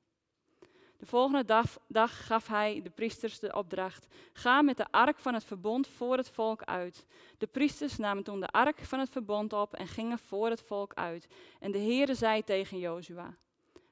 De 1.00 1.06
volgende 1.06 1.46
dag, 1.88 2.26
gaf 2.26 2.48
hij 2.48 2.82
de 2.84 2.90
priesters 2.90 3.40
de 3.40 3.56
opdracht: 3.56 4.08
Ga 4.34 4.62
met 4.62 4.78
de 4.78 4.86
ark 4.92 5.20
van 5.20 5.34
het 5.34 5.44
verbond 5.44 5.88
voor 5.88 6.18
het 6.18 6.30
volk 6.30 6.64
uit. 6.64 7.06
De 7.38 7.48
priesters 7.48 7.98
namen 7.98 8.24
toen 8.24 8.40
de 8.40 8.48
ark 8.48 8.80
van 8.80 9.00
het 9.00 9.10
verbond 9.10 9.54
op 9.54 9.74
en 9.74 9.88
gingen 9.88 10.20
voor 10.20 10.50
het 10.50 10.62
volk 10.62 10.94
uit. 10.94 11.28
En 11.60 11.72
de 11.72 11.78
Heere 11.78 12.14
zei 12.14 12.44
tegen 12.44 12.80
Jozua: 12.80 13.34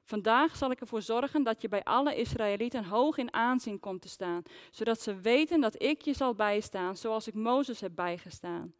Vandaag 0.04 0.56
zal 0.56 0.70
ik 0.70 0.80
ervoor 0.80 1.02
zorgen 1.02 1.42
dat 1.42 1.62
je 1.62 1.68
bij 1.68 1.84
alle 1.84 2.14
Israëlieten 2.14 2.84
hoog 2.84 3.16
in 3.16 3.32
aanzien 3.32 3.80
komt 3.80 4.02
te 4.02 4.08
staan, 4.08 4.42
zodat 4.70 5.00
ze 5.00 5.20
weten 5.20 5.60
dat 5.60 5.82
ik 5.82 6.00
je 6.00 6.12
zal 6.12 6.34
bijstaan, 6.34 6.96
zoals 6.96 7.26
ik 7.26 7.34
Mozes 7.34 7.80
heb 7.80 7.92
bijgestaan. 7.94 8.74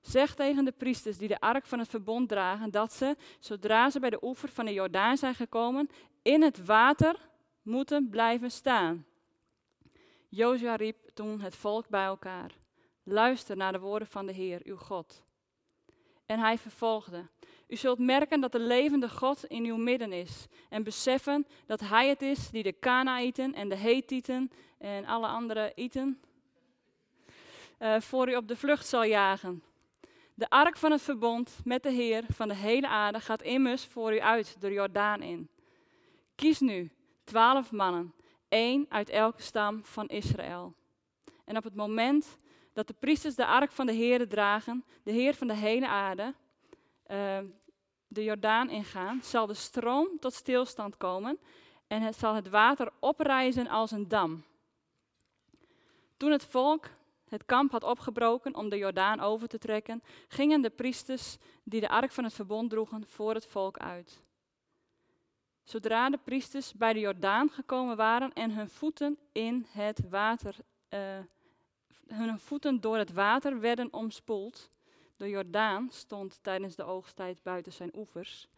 Zeg 0.00 0.34
tegen 0.34 0.64
de 0.64 0.72
priesters 0.72 1.18
die 1.18 1.28
de 1.28 1.40
ark 1.40 1.66
van 1.66 1.78
het 1.78 1.88
verbond 1.88 2.28
dragen 2.28 2.70
dat 2.70 2.92
ze, 2.92 3.16
zodra 3.38 3.90
ze 3.90 4.00
bij 4.00 4.10
de 4.10 4.22
oever 4.22 4.48
van 4.48 4.64
de 4.64 4.72
Jordaan 4.72 5.16
zijn 5.16 5.34
gekomen, 5.34 5.88
in 6.22 6.42
het 6.42 6.64
water 6.64 7.26
moeten 7.68 8.08
blijven 8.08 8.50
staan. 8.50 9.06
Jozua 10.28 10.74
riep 10.74 11.10
toen 11.14 11.40
het 11.40 11.56
volk 11.56 11.88
bij 11.88 12.04
elkaar. 12.04 12.54
Luister 13.02 13.56
naar 13.56 13.72
de 13.72 13.78
woorden 13.78 14.08
van 14.08 14.26
de 14.26 14.32
Heer, 14.32 14.60
uw 14.64 14.76
God. 14.76 15.22
En 16.26 16.38
hij 16.38 16.58
vervolgde: 16.58 17.24
U 17.68 17.76
zult 17.76 17.98
merken 17.98 18.40
dat 18.40 18.52
de 18.52 18.60
levende 18.60 19.08
God 19.08 19.44
in 19.44 19.64
uw 19.64 19.76
midden 19.76 20.12
is. 20.12 20.46
En 20.68 20.82
beseffen 20.82 21.46
dat 21.66 21.80
Hij 21.80 22.08
het 22.08 22.22
is 22.22 22.50
die 22.50 22.62
de 22.62 22.72
Kanaïten 22.72 23.54
en 23.54 23.68
de 23.68 23.76
Hethieten 23.76 24.50
en 24.78 25.04
alle 25.04 25.26
andere 25.26 25.72
Iten 25.74 26.20
uh, 27.78 28.00
voor 28.00 28.28
u 28.28 28.36
op 28.36 28.48
de 28.48 28.56
vlucht 28.56 28.86
zal 28.86 29.04
jagen. 29.04 29.62
De 30.34 30.50
ark 30.50 30.76
van 30.76 30.90
het 30.90 31.02
verbond 31.02 31.58
met 31.64 31.82
de 31.82 31.90
Heer 31.90 32.24
van 32.28 32.48
de 32.48 32.54
hele 32.54 32.88
aarde 32.88 33.20
gaat 33.20 33.42
immers 33.42 33.84
voor 33.84 34.14
u 34.14 34.20
uit 34.20 34.60
de 34.60 34.72
Jordaan 34.72 35.22
in. 35.22 35.48
Kies 36.34 36.60
nu 36.60 36.90
twaalf 37.28 37.72
mannen, 37.72 38.14
één 38.48 38.86
uit 38.88 39.08
elke 39.08 39.42
stam 39.42 39.84
van 39.84 40.08
Israël. 40.08 40.74
En 41.44 41.56
op 41.56 41.64
het 41.64 41.74
moment 41.74 42.36
dat 42.72 42.86
de 42.86 42.94
priesters 42.98 43.34
de 43.34 43.46
ark 43.46 43.72
van 43.72 43.86
de 43.86 43.92
Heer 43.92 44.28
dragen, 44.28 44.84
de 45.02 45.12
Heer 45.12 45.34
van 45.34 45.46
de 45.46 45.54
hele 45.54 45.88
aarde, 45.88 46.34
uh, 47.10 47.38
de 48.06 48.24
Jordaan 48.24 48.70
ingaan, 48.70 49.20
zal 49.22 49.46
de 49.46 49.54
stroom 49.54 50.08
tot 50.20 50.34
stilstand 50.34 50.96
komen 50.96 51.38
en 51.86 52.02
het 52.02 52.16
zal 52.16 52.34
het 52.34 52.48
water 52.48 52.92
oprijzen 53.00 53.68
als 53.68 53.90
een 53.90 54.08
dam. 54.08 54.44
Toen 56.16 56.30
het 56.30 56.44
volk 56.44 56.86
het 57.28 57.44
kamp 57.44 57.70
had 57.70 57.82
opgebroken 57.82 58.54
om 58.54 58.68
de 58.68 58.76
Jordaan 58.76 59.20
over 59.20 59.48
te 59.48 59.58
trekken, 59.58 60.02
gingen 60.28 60.62
de 60.62 60.70
priesters 60.70 61.36
die 61.62 61.80
de 61.80 61.88
ark 61.88 62.12
van 62.12 62.24
het 62.24 62.32
verbond 62.32 62.70
droegen 62.70 63.06
voor 63.06 63.34
het 63.34 63.46
volk 63.46 63.78
uit. 63.78 64.27
Zodra 65.68 66.10
de 66.10 66.18
priesters 66.24 66.72
bij 66.74 66.92
de 66.92 67.00
Jordaan 67.00 67.50
gekomen 67.50 67.96
waren 67.96 68.32
en 68.32 68.50
hun 68.50 68.68
voeten 68.68 69.18
in 69.32 69.66
het 69.68 70.08
water, 70.08 70.56
uh, 70.94 71.18
hun 72.06 72.38
voeten 72.38 72.80
door 72.80 72.96
het 72.96 73.12
water 73.12 73.60
werden 73.60 73.92
omspoeld, 73.92 74.68
de 75.16 75.28
Jordaan 75.28 75.88
stond 75.90 76.38
tijdens 76.42 76.76
de 76.76 76.84
oogsttijd 76.84 77.42
buiten 77.42 77.72
zijn 77.72 77.90
oevers, 77.96 78.48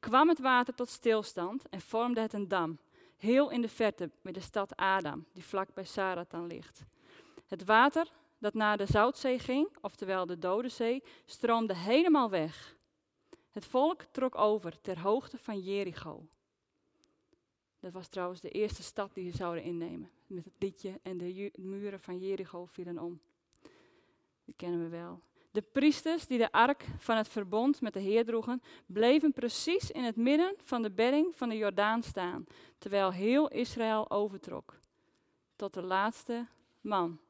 kwam 0.00 0.28
het 0.28 0.38
water 0.38 0.74
tot 0.74 0.88
stilstand 0.88 1.68
en 1.68 1.80
vormde 1.80 2.20
het 2.20 2.32
een 2.32 2.48
dam, 2.48 2.78
heel 3.16 3.50
in 3.50 3.60
de 3.60 3.68
verte 3.68 4.10
bij 4.22 4.32
de 4.32 4.40
stad 4.40 4.76
Adam, 4.76 5.26
die 5.32 5.44
vlak 5.44 5.74
bij 5.74 5.84
Saratan 5.84 6.46
ligt. 6.46 6.84
Het 7.46 7.64
water 7.64 8.10
dat 8.38 8.54
naar 8.54 8.76
de 8.76 8.86
Zoutzee 8.86 9.38
ging, 9.38 9.68
oftewel 9.80 10.26
de 10.26 10.38
Dode 10.38 10.68
Zee, 10.68 11.02
stroomde 11.26 11.74
helemaal 11.74 12.30
weg. 12.30 12.76
Het 13.50 13.66
volk 13.66 14.02
trok 14.02 14.38
over 14.38 14.80
ter 14.80 15.00
hoogte 15.00 15.38
van 15.38 15.60
Jericho. 15.60 16.26
Dat 17.86 17.94
was 17.94 18.08
trouwens 18.08 18.40
de 18.40 18.50
eerste 18.50 18.82
stad 18.82 19.14
die 19.14 19.30
ze 19.30 19.36
zouden 19.36 19.62
innemen. 19.62 20.10
Met 20.26 20.44
het 20.44 20.54
liedje 20.58 21.00
en 21.02 21.18
de 21.18 21.52
muren 21.56 22.00
van 22.00 22.18
Jericho 22.18 22.64
vielen 22.64 22.98
om. 22.98 23.20
Die 24.44 24.54
kennen 24.56 24.82
we 24.82 24.88
wel. 24.88 25.18
De 25.50 25.62
priesters 25.62 26.26
die 26.26 26.38
de 26.38 26.52
ark 26.52 26.86
van 26.98 27.16
het 27.16 27.28
verbond 27.28 27.80
met 27.80 27.92
de 27.92 28.00
Heer 28.00 28.24
droegen, 28.24 28.62
bleven 28.86 29.32
precies 29.32 29.90
in 29.90 30.04
het 30.04 30.16
midden 30.16 30.54
van 30.62 30.82
de 30.82 30.90
bedding 30.90 31.36
van 31.36 31.48
de 31.48 31.56
Jordaan 31.56 32.02
staan, 32.02 32.46
terwijl 32.78 33.12
heel 33.12 33.48
Israël 33.48 34.10
overtrok. 34.10 34.78
Tot 35.56 35.74
de 35.74 35.82
laatste 35.82 36.46
man. 36.80 37.20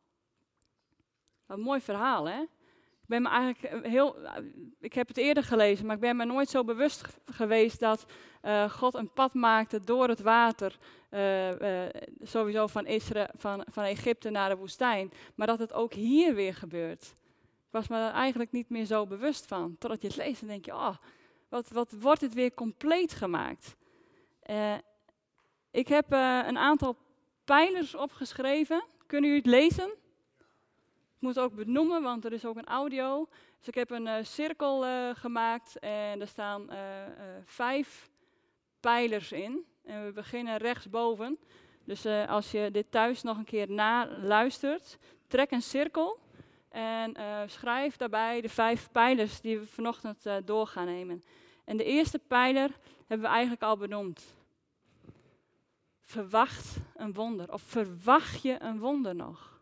Een 1.47 1.61
mooi 1.61 1.81
verhaal, 1.81 2.29
hè? 2.29 2.45
Ik 3.07 3.13
ben 3.13 3.23
me 3.23 3.29
eigenlijk 3.29 3.87
heel. 3.87 4.17
Ik 4.81 4.93
heb 4.93 5.09
het 5.09 5.17
eerder 5.17 5.43
gelezen, 5.43 5.87
maar 5.87 5.95
ik 5.95 6.01
ben 6.01 6.17
me 6.17 6.25
nooit 6.25 6.49
zo 6.49 6.65
bewust 6.65 7.05
geweest 7.25 7.81
dat 7.81 8.07
uh, 8.43 8.71
God 8.71 8.95
een 8.95 9.13
pad 9.13 9.35
maakte 9.35 9.81
door 9.81 10.09
het 10.09 10.21
water. 10.21 10.77
Sowieso 12.23 12.67
van, 12.67 12.87
Israël, 12.87 13.29
van, 13.37 13.65
van 13.71 13.85
Egypte 13.85 14.31
naar 14.31 14.49
de 14.49 14.57
woestijn. 14.57 15.13
Maar 15.35 15.47
dat 15.47 15.59
het 15.59 15.73
ook 15.73 15.93
hier 15.93 16.35
weer 16.35 16.55
gebeurt. 16.55 17.03
Ik 17.67 17.71
was 17.71 17.89
me 17.89 17.97
daar 17.97 18.13
eigenlijk 18.13 18.53
niet 18.53 18.69
meer 18.69 18.85
zo 18.85 19.07
bewust 19.07 19.47
van. 19.47 19.77
Totdat 19.79 20.03
je 20.03 20.09
het 20.09 20.17
leest 20.17 20.43
en 20.43 20.49
denk 20.49 20.65
je: 20.65 20.73
oh, 20.73 20.97
wat, 21.49 21.69
wat 21.69 21.93
wordt 22.01 22.21
het 22.21 22.35
weer 22.35 22.55
compleet 22.55 23.13
gemaakt? 23.13 23.77
ik 25.71 25.89
heb 25.89 26.13
een 26.13 26.59
aantal 26.59 26.97
pijlers 27.45 27.95
opgeschreven. 27.95 28.85
Kunnen 29.07 29.31
jullie 29.31 29.45
het 29.45 29.61
lezen? 29.61 29.91
Moet 31.26 31.38
ook 31.38 31.54
benoemen, 31.54 32.02
want 32.02 32.25
er 32.25 32.33
is 32.33 32.45
ook 32.45 32.56
een 32.56 32.66
audio. 32.66 33.28
Dus 33.59 33.68
ik 33.68 33.75
heb 33.75 33.90
een 33.90 34.06
uh, 34.06 34.14
cirkel 34.23 34.87
uh, 34.87 35.11
gemaakt 35.14 35.78
en 35.78 36.21
er 36.21 36.26
staan 36.26 36.73
uh, 36.73 36.78
vijf 37.45 38.11
pijlers 38.80 39.33
in. 39.33 39.64
En 39.85 40.04
we 40.04 40.12
beginnen 40.12 40.56
rechtsboven. 40.56 41.38
Dus 41.85 42.06
als 42.06 42.50
je 42.50 42.71
dit 42.71 42.90
thuis 42.90 43.23
nog 43.23 43.37
een 43.37 43.45
keer 43.45 43.71
naluistert, 43.71 44.99
trek 45.26 45.50
een 45.50 45.62
cirkel 45.62 46.18
en 46.68 47.16
schrijf 47.47 47.97
daarbij 47.97 48.40
de 48.40 48.49
vijf 48.49 48.88
pijlers 48.92 49.40
die 49.40 49.59
we 49.59 49.66
vanochtend 49.66 50.26
door 50.45 50.66
gaan 50.66 50.87
nemen. 50.87 51.23
En 51.64 51.76
de 51.76 51.85
eerste 51.85 52.18
pijler 52.18 52.71
hebben 53.06 53.26
we 53.26 53.33
eigenlijk 53.33 53.62
al 53.62 53.76
benoemd. 53.76 54.26
Verwacht 56.02 56.76
een 56.97 57.12
wonder. 57.12 57.52
Of 57.52 57.62
verwacht 57.62 58.42
je 58.42 58.62
een 58.62 58.78
wonder 58.78 59.14
nog? 59.14 59.56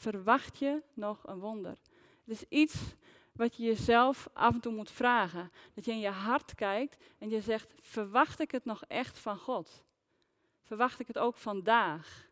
Verwacht 0.00 0.58
je 0.58 0.82
nog 0.94 1.26
een 1.26 1.38
wonder? 1.38 1.76
Het 2.24 2.34
is 2.34 2.44
iets 2.48 2.94
wat 3.32 3.56
je 3.56 3.62
jezelf 3.62 4.28
af 4.32 4.54
en 4.54 4.60
toe 4.60 4.72
moet 4.72 4.90
vragen. 4.90 5.52
Dat 5.74 5.84
je 5.84 5.90
in 5.90 5.98
je 5.98 6.10
hart 6.10 6.54
kijkt 6.54 6.96
en 7.18 7.28
je 7.28 7.40
zegt, 7.40 7.74
verwacht 7.80 8.40
ik 8.40 8.50
het 8.50 8.64
nog 8.64 8.84
echt 8.84 9.18
van 9.18 9.38
God? 9.38 9.84
Verwacht 10.62 11.00
ik 11.00 11.06
het 11.06 11.18
ook 11.18 11.36
vandaag? 11.36 12.28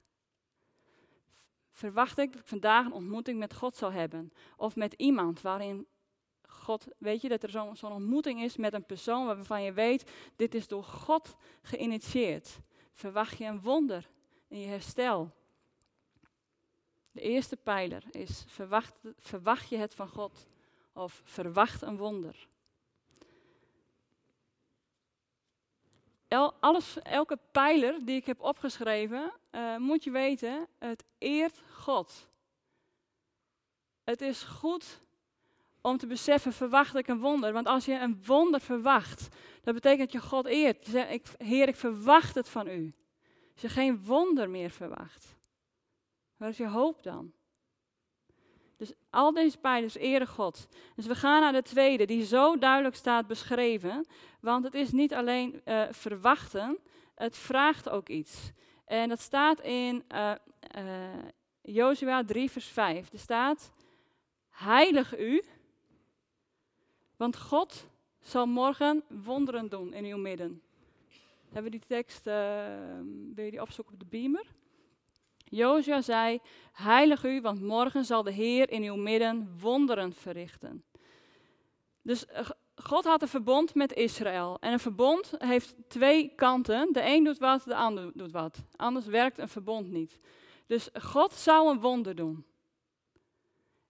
Verwacht 1.72 2.18
ik 2.18 2.32
dat 2.32 2.40
ik 2.40 2.48
vandaag 2.48 2.86
een 2.86 2.92
ontmoeting 2.92 3.38
met 3.38 3.54
God 3.54 3.76
zal 3.76 3.92
hebben? 3.92 4.32
Of 4.56 4.76
met 4.76 4.92
iemand 4.92 5.40
waarin 5.40 5.86
God, 6.42 6.86
weet 6.98 7.20
je, 7.20 7.28
dat 7.28 7.42
er 7.42 7.50
zo'n 7.50 7.76
zo 7.76 7.86
ontmoeting 7.86 8.42
is 8.42 8.56
met 8.56 8.74
een 8.74 8.86
persoon 8.86 9.26
waarvan 9.26 9.62
je 9.62 9.72
weet, 9.72 10.10
dit 10.36 10.54
is 10.54 10.68
door 10.68 10.84
God 10.84 11.36
geïnitieerd. 11.62 12.58
Verwacht 12.92 13.38
je 13.38 13.44
een 13.44 13.60
wonder 13.60 14.08
in 14.48 14.60
je 14.60 14.66
herstel? 14.66 15.30
De 17.12 17.20
eerste 17.20 17.56
pijler 17.56 18.02
is 18.10 18.44
verwacht, 18.46 18.94
verwacht 19.18 19.68
je 19.68 19.76
het 19.76 19.94
van 19.94 20.08
God 20.08 20.46
of 20.92 21.20
verwacht 21.24 21.82
een 21.82 21.96
wonder. 21.96 22.48
El, 26.28 26.52
alles, 26.60 26.98
elke 27.02 27.38
pijler 27.52 28.04
die 28.04 28.16
ik 28.16 28.26
heb 28.26 28.40
opgeschreven, 28.40 29.32
uh, 29.52 29.76
moet 29.76 30.04
je 30.04 30.10
weten, 30.10 30.68
het 30.78 31.04
eert 31.18 31.60
God. 31.72 32.28
Het 34.04 34.20
is 34.20 34.42
goed 34.42 35.00
om 35.80 35.96
te 35.96 36.06
beseffen, 36.06 36.52
verwacht 36.52 36.94
ik 36.94 37.08
een 37.08 37.20
wonder. 37.20 37.52
Want 37.52 37.66
als 37.66 37.84
je 37.84 37.94
een 37.94 38.22
wonder 38.24 38.60
verwacht, 38.60 39.28
dat 39.62 39.74
betekent 39.74 40.12
dat 40.12 40.22
je 40.22 40.28
God 40.28 40.46
eert. 40.46 40.84
Je 40.84 40.90
zegt, 40.90 41.10
ik, 41.10 41.26
Heer, 41.36 41.68
ik 41.68 41.76
verwacht 41.76 42.34
het 42.34 42.48
van 42.48 42.68
u. 42.68 42.94
Als 43.52 43.62
je 43.62 43.68
geen 43.68 44.04
wonder 44.04 44.50
meer 44.50 44.70
verwacht. 44.70 45.37
Waar 46.38 46.48
is 46.48 46.56
je 46.56 46.68
hoop 46.68 47.02
dan? 47.02 47.32
Dus 48.76 48.92
al 49.10 49.32
deze 49.32 49.58
pijlers 49.58 49.94
eren 49.94 50.26
God. 50.26 50.68
Dus 50.94 51.06
we 51.06 51.14
gaan 51.14 51.40
naar 51.40 51.52
de 51.52 51.62
tweede, 51.62 52.04
die 52.04 52.24
zo 52.24 52.58
duidelijk 52.58 52.96
staat 52.96 53.26
beschreven. 53.26 54.06
Want 54.40 54.64
het 54.64 54.74
is 54.74 54.90
niet 54.90 55.14
alleen 55.14 55.62
uh, 55.64 55.84
verwachten, 55.90 56.78
het 57.14 57.36
vraagt 57.36 57.88
ook 57.88 58.08
iets. 58.08 58.50
En 58.84 59.08
dat 59.08 59.20
staat 59.20 59.60
in 59.60 60.04
uh, 60.12 60.32
Jozua 61.62 62.24
3, 62.24 62.50
vers 62.50 62.66
5. 62.66 63.12
Er 63.12 63.18
staat, 63.18 63.70
heilig 64.48 65.18
u, 65.18 65.44
want 67.16 67.36
God 67.36 67.84
zal 68.20 68.46
morgen 68.46 69.02
wonderen 69.08 69.68
doen 69.68 69.92
in 69.92 70.04
uw 70.04 70.18
midden. 70.18 70.62
Hebben 71.44 71.72
we 71.72 71.78
die 71.78 71.86
tekst, 71.86 72.24
wil 73.34 73.44
je 73.44 73.50
die 73.50 73.62
opzoeken 73.62 73.94
op 73.94 74.00
de 74.00 74.06
beamer? 74.06 74.46
Jozua 75.50 76.00
zei, 76.00 76.40
heilig 76.72 77.24
u, 77.24 77.40
want 77.40 77.60
morgen 77.60 78.04
zal 78.04 78.22
de 78.22 78.32
Heer 78.32 78.70
in 78.70 78.82
uw 78.82 78.96
midden 78.96 79.56
wonderen 79.60 80.12
verrichten. 80.12 80.84
Dus 82.02 82.26
eh, 82.26 82.48
God 82.74 83.04
had 83.04 83.22
een 83.22 83.28
verbond 83.28 83.74
met 83.74 83.92
Israël. 83.92 84.56
En 84.60 84.72
een 84.72 84.78
verbond 84.78 85.34
heeft 85.38 85.74
twee 85.88 86.32
kanten. 86.34 86.92
De 86.92 87.04
een 87.04 87.24
doet 87.24 87.38
wat, 87.38 87.62
de 87.64 87.76
ander 87.76 88.10
doet 88.14 88.32
wat. 88.32 88.64
Anders 88.76 89.06
werkt 89.06 89.38
een 89.38 89.48
verbond 89.48 89.90
niet. 89.90 90.18
Dus 90.66 90.88
God 91.00 91.34
zou 91.34 91.70
een 91.70 91.80
wonder 91.80 92.14
doen. 92.14 92.46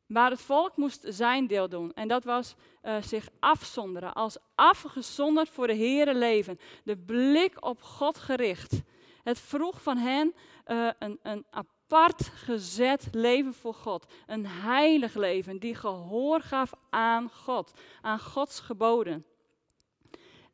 Maar 0.06 0.30
het 0.30 0.40
volk 0.40 0.76
moest 0.76 1.04
zijn 1.08 1.46
deel 1.46 1.68
doen. 1.68 1.92
En 1.94 2.08
dat 2.08 2.24
was 2.24 2.54
uh, 2.82 3.02
zich 3.02 3.28
afzonderen. 3.38 4.14
Als 4.14 4.38
afgezonderd 4.54 5.48
voor 5.48 5.66
de 5.66 5.76
Heere 5.76 6.14
leven. 6.14 6.58
De 6.84 6.96
blik 6.96 7.64
op 7.66 7.82
God 7.82 8.18
gericht. 8.18 8.82
Het 9.28 9.40
vroeg 9.40 9.82
van 9.82 9.96
hen 9.96 10.34
uh, 10.66 10.90
een, 10.98 11.18
een 11.22 11.46
apart 11.50 12.22
gezet 12.22 13.08
leven 13.12 13.54
voor 13.54 13.74
God. 13.74 14.06
Een 14.26 14.46
heilig 14.46 15.14
leven 15.14 15.58
die 15.58 15.74
gehoor 15.74 16.40
gaf 16.40 16.72
aan 16.90 17.30
God, 17.30 17.72
aan 18.00 18.20
Gods 18.20 18.60
geboden. 18.60 19.26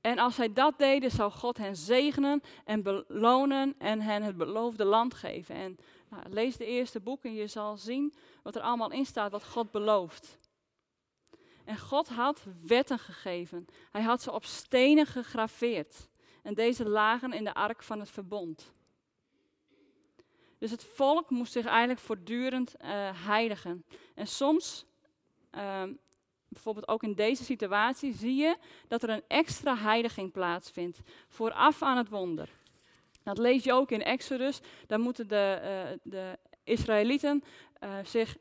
En 0.00 0.18
als 0.18 0.34
zij 0.34 0.52
dat 0.52 0.78
deden, 0.78 1.10
zou 1.10 1.30
God 1.30 1.58
hen 1.58 1.76
zegenen 1.76 2.42
en 2.64 2.82
belonen 2.82 3.74
en 3.78 4.00
hen 4.00 4.22
het 4.22 4.36
beloofde 4.36 4.84
land 4.84 5.14
geven. 5.14 5.54
En 5.54 5.78
nou, 6.08 6.22
lees 6.28 6.56
de 6.56 6.66
eerste 6.66 7.00
boek 7.00 7.24
en 7.24 7.34
je 7.34 7.46
zal 7.46 7.76
zien 7.76 8.14
wat 8.42 8.56
er 8.56 8.62
allemaal 8.62 8.90
in 8.90 9.06
staat, 9.06 9.30
wat 9.30 9.44
God 9.44 9.70
belooft. 9.70 10.38
En 11.64 11.78
God 11.78 12.08
had 12.08 12.44
wetten 12.66 12.98
gegeven. 12.98 13.66
Hij 13.90 14.02
had 14.02 14.22
ze 14.22 14.32
op 14.32 14.44
stenen 14.44 15.06
gegraveerd. 15.06 16.08
En 16.44 16.54
deze 16.54 16.88
lagen 16.88 17.32
in 17.32 17.44
de 17.44 17.54
ark 17.54 17.82
van 17.82 18.00
het 18.00 18.10
verbond. 18.10 18.70
Dus 20.58 20.70
het 20.70 20.84
volk 20.84 21.30
moest 21.30 21.52
zich 21.52 21.66
eigenlijk 21.66 22.00
voortdurend 22.00 22.74
uh, 22.80 22.88
heiligen. 23.26 23.84
En 24.14 24.26
soms, 24.26 24.84
ehm, 25.50 25.92
bijvoorbeeld 26.48 26.88
ook 26.88 27.02
in 27.02 27.14
deze 27.14 27.44
situatie, 27.44 28.14
zie 28.14 28.34
je 28.34 28.56
dat 28.88 29.02
er 29.02 29.08
een 29.08 29.22
extra 29.28 29.76
heiliging 29.76 30.32
plaatsvindt. 30.32 31.00
Vooraf 31.28 31.82
aan 31.82 31.96
het 31.96 32.08
wonder. 32.08 32.48
Dat 33.22 33.38
lees 33.38 33.64
je 33.64 33.72
ook 33.72 33.90
in 33.90 34.02
Exodus. 34.02 34.60
Dan 34.86 35.00
moeten 35.00 35.28
de, 35.28 35.60
uh, 35.62 35.98
de 36.02 36.38
Israëlieten 36.64 37.44
uh, 37.80 37.98
zich 38.02 38.36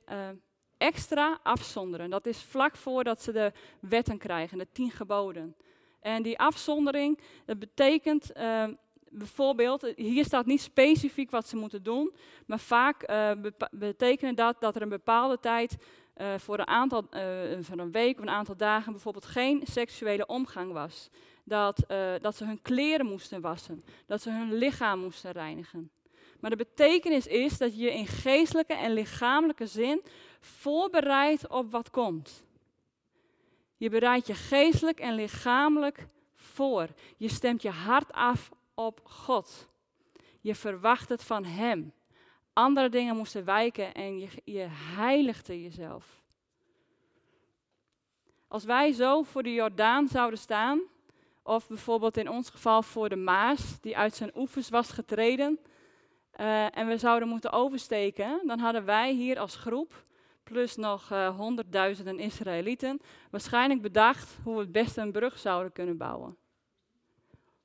extra 0.78 1.40
afzonderen. 1.44 2.10
Dat 2.10 2.26
is 2.26 2.42
vlak 2.42 2.76
voordat 2.76 3.22
ze 3.22 3.32
de 3.32 3.52
wetten 3.80 4.18
krijgen, 4.18 4.58
de 4.58 4.68
tien 4.72 4.92
geboden. 4.92 5.56
En 6.04 6.24
die 6.24 6.40
afzondering, 6.40 7.20
dat 7.46 7.60
betekent 7.60 8.32
uh, 8.38 8.64
bijvoorbeeld, 9.10 9.92
hier 9.96 10.26
staat 10.26 10.46
niet 10.46 10.62
specifiek 10.62 11.32
wat 11.32 11.48
ze 11.48 11.56
moeten 11.56 11.84
doen, 11.84 12.14
maar 12.46 12.60
vaak 12.60 13.10
uh, 13.10 13.32
dat 14.36 14.56
dat 14.60 14.76
er 14.76 14.82
een 14.82 14.90
bepaalde 14.90 15.40
tijd 15.40 15.76
uh, 16.18 16.34
voor 16.38 16.60
een 16.60 16.68
aantal, 16.68 17.08
van 17.62 17.80
een 17.80 17.92
week 17.92 18.18
of 18.18 18.22
een 18.22 18.30
aantal 18.30 18.58
dagen 18.58 18.92
bijvoorbeeld 18.92 19.26
geen 19.26 19.62
seksuele 19.64 20.26
omgang 20.26 20.72
was. 20.72 21.10
Dat, 21.44 21.86
dat 22.22 22.36
ze 22.36 22.46
hun 22.46 22.62
kleren 22.62 23.06
moesten 23.06 23.42
wassen, 23.42 23.84
dat 24.06 24.22
ze 24.22 24.30
hun 24.30 24.54
lichaam 24.54 25.00
moesten 25.00 25.32
reinigen. 25.32 25.92
Maar 26.40 26.50
de 26.50 26.56
betekenis 26.56 27.28
is 27.28 27.58
dat 27.58 27.78
je 27.78 27.94
in 27.94 28.08
geestelijke 28.08 28.74
en 28.74 28.94
lichamelijke 28.94 29.68
zin 29.68 30.02
voorbereidt 30.40 31.48
op 31.48 31.72
wat 31.72 31.90
komt. 31.90 32.42
Je 33.84 33.90
bereidt 33.90 34.28
je 34.28 34.34
geestelijk 34.34 35.00
en 35.00 35.16
lichamelijk 35.16 36.08
voor. 36.36 36.88
Je 37.18 37.30
stemt 37.30 37.62
je 37.62 37.70
hart 37.70 38.12
af 38.12 38.52
op 38.74 39.00
God. 39.04 39.66
Je 40.42 40.56
verwacht 40.56 41.10
het 41.10 41.24
van 41.24 41.46
Hem. 41.46 41.94
Andere 42.54 42.90
dingen 42.90 43.16
moesten 43.16 43.46
wijken 43.46 43.94
en 43.94 44.20
je, 44.20 44.28
je 44.44 44.68
heiligde 44.70 45.62
jezelf. 45.62 46.22
Als 48.48 48.64
wij 48.64 48.92
zo 48.92 49.24
voor 49.24 49.44
de 49.44 49.54
Jordaan 49.54 50.08
zouden 50.08 50.40
staan, 50.40 50.82
of 51.42 51.68
bijvoorbeeld 51.68 52.18
in 52.18 52.30
ons 52.30 52.50
geval 52.50 52.84
voor 52.84 53.10
de 53.10 53.16
Maas, 53.16 53.80
die 53.82 53.98
uit 53.98 54.16
zijn 54.16 54.32
oevers 54.36 54.70
was 54.70 54.90
getreden, 54.90 55.60
uh, 56.40 56.78
en 56.78 56.88
we 56.88 56.98
zouden 56.98 57.28
moeten 57.28 57.52
oversteken, 57.52 58.42
dan 58.46 58.60
hadden 58.60 58.86
wij 58.86 59.14
hier 59.14 59.40
als 59.40 59.56
groep, 59.56 60.04
plus 60.44 60.76
nog 60.76 61.12
uh, 61.12 61.36
honderdduizenden 61.36 62.20
Israëlieten, 62.20 63.00
waarschijnlijk 63.32 63.82
bedacht 63.82 64.38
hoe 64.44 64.54
we 64.54 64.60
het 64.60 64.72
beste 64.72 65.02
een 65.02 65.12
brug 65.12 65.40
zouden 65.40 65.72
kunnen 65.72 65.98
bouwen. 65.98 66.38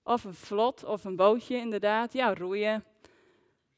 Of 0.03 0.25
een 0.25 0.35
vlot 0.35 0.85
of 0.85 1.05
een 1.05 1.17
bootje 1.17 1.57
inderdaad, 1.57 2.13
ja, 2.13 2.35
roeien. 2.35 2.85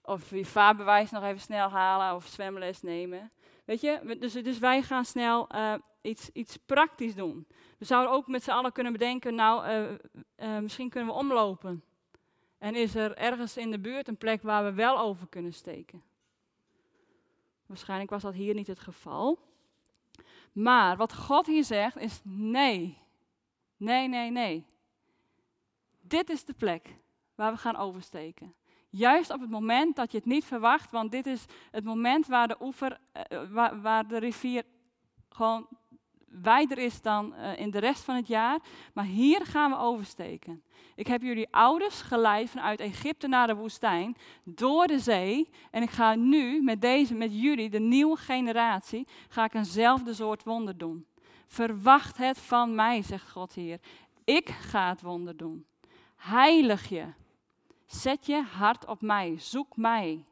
Of 0.02 0.30
je 0.30 0.44
vaarbewijs 0.44 1.10
nog 1.10 1.24
even 1.24 1.40
snel 1.40 1.68
halen 1.68 2.14
of 2.14 2.26
zwemles 2.26 2.82
nemen. 2.82 3.30
Weet 3.64 3.80
je, 3.80 4.16
dus, 4.18 4.32
dus 4.32 4.58
wij 4.58 4.82
gaan 4.82 5.04
snel 5.04 5.48
uh, 5.54 5.74
iets, 6.00 6.30
iets 6.32 6.56
praktisch 6.56 7.14
doen. 7.14 7.46
We 7.78 7.84
zouden 7.84 8.12
ook 8.12 8.26
met 8.26 8.42
z'n 8.42 8.50
allen 8.50 8.72
kunnen 8.72 8.92
bedenken, 8.92 9.34
nou, 9.34 9.96
misschien 10.60 10.90
kunnen 10.90 11.08
we 11.08 11.18
omlopen. 11.18 11.84
En 12.58 12.74
is 12.74 12.94
er 12.94 13.16
ergens 13.16 13.56
in 13.56 13.70
de 13.70 13.78
buurt 13.78 14.08
een 14.08 14.16
plek 14.16 14.42
waar 14.42 14.64
we 14.64 14.72
wel 14.72 14.98
over 14.98 15.28
kunnen 15.28 15.52
steken? 15.52 16.09
Waarschijnlijk 17.70 18.10
was 18.10 18.22
dat 18.22 18.34
hier 18.34 18.54
niet 18.54 18.66
het 18.66 18.80
geval. 18.80 19.38
Maar 20.52 20.96
wat 20.96 21.14
God 21.14 21.46
hier 21.46 21.64
zegt 21.64 21.96
is 21.96 22.20
nee. 22.24 22.98
Nee, 23.76 24.08
nee, 24.08 24.30
nee. 24.30 24.66
Dit 26.00 26.30
is 26.30 26.44
de 26.44 26.52
plek 26.52 26.96
waar 27.34 27.52
we 27.52 27.58
gaan 27.58 27.76
oversteken. 27.76 28.54
Juist 28.88 29.30
op 29.30 29.40
het 29.40 29.50
moment 29.50 29.96
dat 29.96 30.12
je 30.12 30.18
het 30.18 30.26
niet 30.26 30.44
verwacht, 30.44 30.90
want 30.90 31.10
dit 31.10 31.26
is 31.26 31.44
het 31.70 31.84
moment 31.84 32.26
waar 32.26 32.48
de 32.48 32.56
oever, 32.60 33.00
uh, 33.30 33.50
waar, 33.50 33.80
waar 33.80 34.08
de 34.08 34.18
rivier 34.18 34.64
gewoon 35.28 35.68
wijder 36.30 36.78
is 36.78 37.02
dan 37.02 37.34
uh, 37.36 37.58
in 37.58 37.70
de 37.70 37.78
rest 37.78 38.04
van 38.04 38.14
het 38.14 38.26
jaar. 38.26 38.58
Maar 38.94 39.04
hier 39.04 39.46
gaan 39.46 39.70
we 39.70 39.76
oversteken. 39.76 40.62
Ik 40.94 41.06
heb 41.06 41.22
jullie 41.22 41.48
ouders 41.50 42.00
geleid 42.02 42.50
vanuit 42.50 42.80
Egypte 42.80 43.28
naar 43.28 43.46
de 43.46 43.54
woestijn, 43.54 44.16
door 44.44 44.86
de 44.86 44.98
zee. 44.98 45.48
En 45.70 45.82
ik 45.82 45.90
ga 45.90 46.14
nu 46.14 46.62
met 46.62 46.80
deze, 46.80 47.14
met 47.14 47.40
jullie, 47.40 47.70
de 47.70 47.78
nieuwe 47.78 48.16
generatie, 48.16 49.06
ga 49.28 49.44
ik 49.44 49.54
eenzelfde 49.54 50.14
soort 50.14 50.44
wonder 50.44 50.78
doen. 50.78 51.06
Verwacht 51.46 52.16
het 52.16 52.38
van 52.38 52.74
mij, 52.74 53.02
zegt 53.02 53.30
God 53.30 53.52
hier. 53.52 53.80
Ik 54.24 54.48
ga 54.48 54.88
het 54.88 55.02
wonder 55.02 55.36
doen. 55.36 55.66
Heilig 56.16 56.88
je. 56.88 57.04
Zet 57.86 58.26
je 58.26 58.42
hart 58.42 58.86
op 58.86 59.00
mij. 59.00 59.38
Zoek 59.38 59.76
mij. 59.76 60.24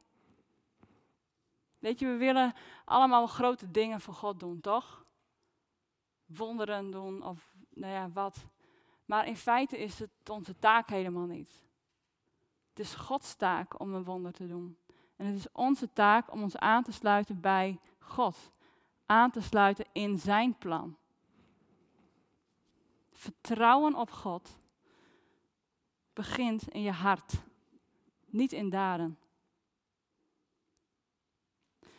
Weet 1.78 1.98
je, 1.98 2.06
we 2.06 2.16
willen 2.16 2.52
allemaal 2.84 3.26
grote 3.26 3.70
dingen 3.70 4.00
voor 4.00 4.14
God 4.14 4.40
doen, 4.40 4.60
toch? 4.60 5.06
Wonderen 6.28 6.90
doen 6.90 7.22
of 7.22 7.54
nou 7.68 7.92
ja, 7.92 8.10
wat. 8.10 8.44
Maar 9.04 9.26
in 9.26 9.36
feite 9.36 9.78
is 9.78 9.98
het 9.98 10.30
onze 10.30 10.58
taak 10.58 10.88
helemaal 10.88 11.26
niet. 11.26 11.62
Het 12.68 12.78
is 12.78 12.94
Gods 12.94 13.34
taak 13.34 13.80
om 13.80 13.94
een 13.94 14.04
wonder 14.04 14.32
te 14.32 14.46
doen. 14.46 14.78
En 15.16 15.26
het 15.26 15.36
is 15.36 15.52
onze 15.52 15.92
taak 15.92 16.32
om 16.32 16.42
ons 16.42 16.56
aan 16.56 16.82
te 16.82 16.92
sluiten 16.92 17.40
bij 17.40 17.80
God. 17.98 18.52
Aan 19.06 19.30
te 19.30 19.42
sluiten 19.42 19.86
in 19.92 20.18
zijn 20.18 20.58
plan. 20.58 20.96
Vertrouwen 23.12 23.94
op 23.94 24.10
God 24.10 24.56
begint 26.12 26.68
in 26.68 26.82
je 26.82 26.92
hart, 26.92 27.32
niet 28.26 28.52
in 28.52 28.70
daden. 28.70 29.18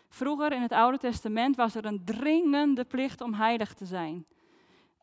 Vroeger 0.10 0.52
in 0.52 0.62
het 0.62 0.72
Oude 0.72 0.98
Testament 0.98 1.56
was 1.56 1.76
er 1.76 1.86
een 1.86 2.04
dringende 2.06 2.84
plicht 2.84 3.22
om 3.22 3.34
heilig 3.34 3.74
te 3.74 3.86
zijn. 3.86 4.26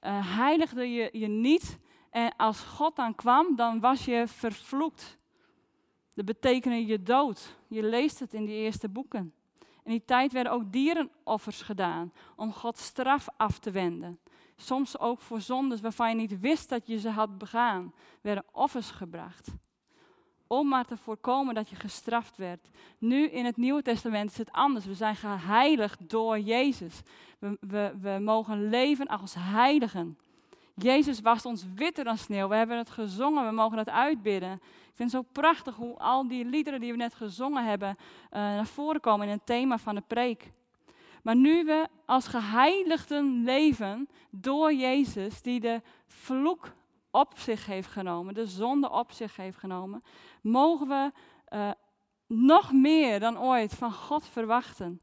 Uh, 0.02 0.36
heiligde 0.36 0.90
je 0.92 1.08
je 1.12 1.26
niet 1.26 1.78
en 2.10 2.36
als 2.36 2.60
God 2.60 2.96
dan 2.96 3.14
kwam, 3.14 3.56
dan 3.56 3.80
was 3.80 4.04
je 4.04 4.24
vervloekt. 4.26 5.16
Dat 6.14 6.24
betekende 6.24 6.86
je 6.86 7.02
dood. 7.02 7.56
Je 7.68 7.82
leest 7.82 8.18
het 8.18 8.34
in 8.34 8.44
die 8.44 8.54
eerste 8.54 8.88
boeken. 8.88 9.32
In 9.84 9.90
die 9.90 10.04
tijd 10.04 10.32
werden 10.32 10.52
ook 10.52 10.72
dierenoffers 10.72 11.62
gedaan 11.62 12.12
om 12.36 12.52
Gods 12.52 12.84
straf 12.84 13.28
af 13.36 13.58
te 13.58 13.70
wenden. 13.70 14.18
Soms 14.56 14.98
ook 14.98 15.20
voor 15.20 15.40
zondes 15.40 15.80
waarvan 15.80 16.08
je 16.08 16.14
niet 16.14 16.40
wist 16.40 16.68
dat 16.68 16.86
je 16.86 16.98
ze 16.98 17.08
had 17.08 17.38
begaan, 17.38 17.94
werden 18.20 18.44
offers 18.52 18.90
gebracht. 18.90 19.48
Om 20.46 20.68
maar 20.68 20.84
te 20.84 20.96
voorkomen 20.96 21.54
dat 21.54 21.68
je 21.68 21.76
gestraft 21.76 22.36
werd. 22.36 22.68
Nu 22.98 23.28
in 23.28 23.44
het 23.44 23.56
Nieuwe 23.56 23.82
Testament 23.82 24.30
is 24.30 24.38
het 24.38 24.52
anders. 24.52 24.86
We 24.86 24.94
zijn 24.94 25.16
geheiligd 25.16 26.10
door 26.10 26.38
Jezus. 26.38 27.02
We, 27.38 27.56
we, 27.60 27.92
we 28.00 28.18
mogen 28.20 28.68
leven 28.68 29.06
als 29.06 29.34
heiligen. 29.38 30.18
Jezus 30.74 31.20
was 31.20 31.46
ons 31.46 31.64
witter 31.74 32.04
dan 32.04 32.18
sneeuw. 32.18 32.48
We 32.48 32.54
hebben 32.54 32.76
het 32.76 32.90
gezongen, 32.90 33.46
we 33.46 33.52
mogen 33.52 33.78
het 33.78 33.90
uitbidden. 33.90 34.52
Ik 34.52 34.92
vind 34.94 35.12
het 35.12 35.22
zo 35.22 35.28
prachtig 35.32 35.74
hoe 35.74 35.98
al 35.98 36.28
die 36.28 36.44
liederen 36.44 36.80
die 36.80 36.90
we 36.90 36.98
net 36.98 37.14
gezongen 37.14 37.64
hebben 37.64 37.88
uh, 37.88 37.98
naar 38.30 38.66
voren 38.66 39.00
komen 39.00 39.26
in 39.26 39.32
het 39.32 39.46
thema 39.46 39.78
van 39.78 39.94
de 39.94 40.02
preek. 40.06 40.50
Maar 41.22 41.36
nu 41.36 41.64
we 41.64 41.88
als 42.04 42.26
geheiligden 42.26 43.42
leven 43.44 44.08
door 44.30 44.74
Jezus, 44.74 45.42
die 45.42 45.60
de 45.60 45.82
vloek 46.06 46.72
op 47.16 47.38
zich 47.38 47.66
heeft 47.66 47.88
genomen, 47.88 48.34
de 48.34 48.46
zonde 48.46 48.90
op 48.90 49.12
zich 49.12 49.36
heeft 49.36 49.58
genomen, 49.58 50.02
mogen 50.40 50.88
we 50.88 51.12
uh, 51.54 51.70
nog 52.26 52.72
meer 52.72 53.20
dan 53.20 53.38
ooit 53.38 53.74
van 53.74 53.92
God 53.92 54.26
verwachten. 54.26 55.00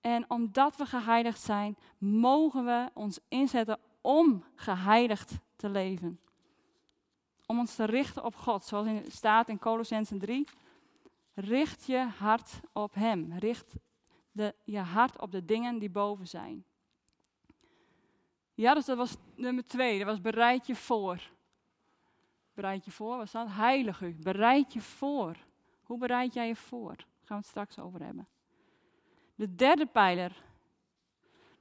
En 0.00 0.30
omdat 0.30 0.76
we 0.76 0.86
geheiligd 0.86 1.40
zijn, 1.40 1.76
mogen 1.98 2.64
we 2.64 2.90
ons 2.94 3.18
inzetten 3.28 3.78
om 4.00 4.44
geheiligd 4.54 5.32
te 5.56 5.68
leven. 5.68 6.20
Om 7.46 7.58
ons 7.58 7.74
te 7.74 7.84
richten 7.84 8.24
op 8.24 8.34
God, 8.34 8.64
zoals 8.64 8.86
in, 8.86 9.04
staat 9.08 9.48
in 9.48 9.58
Colossensen 9.58 10.18
3. 10.18 10.46
Richt 11.34 11.84
je 11.84 11.98
hart 12.18 12.60
op 12.72 12.94
Hem. 12.94 13.32
Richt 13.38 13.74
de, 14.32 14.54
je 14.64 14.78
hart 14.78 15.20
op 15.20 15.30
de 15.30 15.44
dingen 15.44 15.78
die 15.78 15.90
boven 15.90 16.26
zijn. 16.26 16.64
Ja, 18.54 18.74
dus 18.74 18.84
dat 18.84 18.96
was 18.96 19.16
nummer 19.34 19.66
twee. 19.66 19.98
Dat 19.98 20.06
was 20.06 20.20
bereid 20.20 20.66
je 20.66 20.76
voor. 20.76 21.30
Bereid 22.54 22.84
je 22.84 22.90
voor, 22.90 23.16
wat 23.16 23.28
staat? 23.28 23.48
Heilig 23.50 24.00
u. 24.00 24.16
Bereid 24.20 24.72
je 24.72 24.80
voor. 24.80 25.36
Hoe 25.82 25.98
bereid 25.98 26.34
jij 26.34 26.46
je 26.46 26.56
voor? 26.56 26.96
Daar 26.96 27.06
gaan 27.24 27.36
we 27.36 27.42
het 27.42 27.46
straks 27.46 27.78
over 27.78 28.02
hebben. 28.02 28.28
De 29.34 29.54
derde 29.54 29.86
pijler 29.86 30.36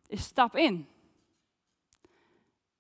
is 0.08 0.24
stap 0.24 0.56
in. 0.56 0.88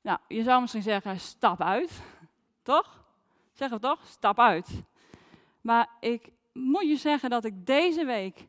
Nou, 0.01 0.19
je 0.27 0.43
zou 0.43 0.61
misschien 0.61 0.81
zeggen, 0.81 1.19
stap 1.19 1.61
uit. 1.61 2.01
Toch? 2.61 3.05
Zeg 3.53 3.69
het 3.69 3.81
toch? 3.81 4.07
Stap 4.07 4.39
uit. 4.39 4.69
Maar 5.61 5.89
ik 5.99 6.31
moet 6.51 6.87
je 6.87 6.95
zeggen 6.95 7.29
dat 7.29 7.45
ik 7.45 7.65
deze 7.65 8.05
week 8.05 8.45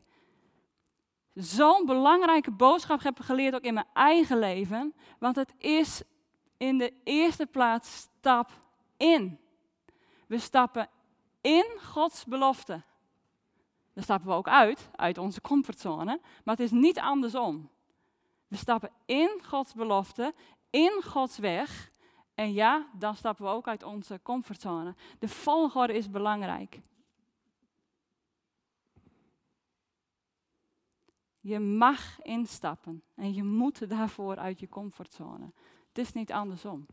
zo'n 1.35 1.85
belangrijke 1.85 2.51
boodschap 2.51 3.03
heb 3.03 3.19
geleerd, 3.19 3.55
ook 3.55 3.61
in 3.61 3.73
mijn 3.73 3.87
eigen 3.93 4.39
leven. 4.39 4.93
Want 5.19 5.35
het 5.35 5.53
is 5.57 6.01
in 6.57 6.77
de 6.77 6.93
eerste 7.03 7.45
plaats 7.45 7.95
stap 7.95 8.51
in. 8.97 9.39
We 10.27 10.39
stappen 10.39 10.89
in 11.41 11.65
Gods 11.81 12.25
belofte. 12.25 12.81
Dan 13.93 14.03
stappen 14.03 14.27
we 14.27 14.33
ook 14.33 14.47
uit, 14.47 14.89
uit 14.95 15.17
onze 15.17 15.41
comfortzone, 15.41 16.19
maar 16.43 16.55
het 16.55 16.65
is 16.65 16.71
niet 16.71 16.99
andersom. 16.99 17.69
We 18.47 18.57
stappen 18.57 18.89
in 19.05 19.41
Gods 19.47 19.73
belofte, 19.73 20.33
in 20.69 21.01
Gods 21.05 21.37
weg. 21.37 21.91
En 22.33 22.53
ja, 22.53 22.87
dan 22.93 23.15
stappen 23.15 23.45
we 23.45 23.51
ook 23.51 23.67
uit 23.67 23.83
onze 23.83 24.19
comfortzone. 24.23 24.95
De 25.19 25.27
volgorde 25.27 25.93
is 25.93 26.09
belangrijk. 26.09 26.79
Je 31.45 31.59
mag 31.59 32.21
instappen 32.21 33.03
en 33.15 33.33
je 33.33 33.43
moet 33.43 33.89
daarvoor 33.89 34.37
uit 34.37 34.59
je 34.59 34.69
comfortzone. 34.69 35.51
Het 35.87 35.97
is 35.97 36.13
niet 36.13 36.31
andersom. 36.31 36.85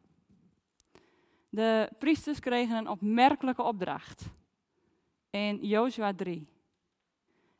De 1.48 1.90
priesters 1.98 2.38
kregen 2.38 2.76
een 2.76 2.88
opmerkelijke 2.88 3.62
opdracht 3.62 4.24
in 5.30 5.66
Jozua 5.66 6.14
3. 6.14 6.48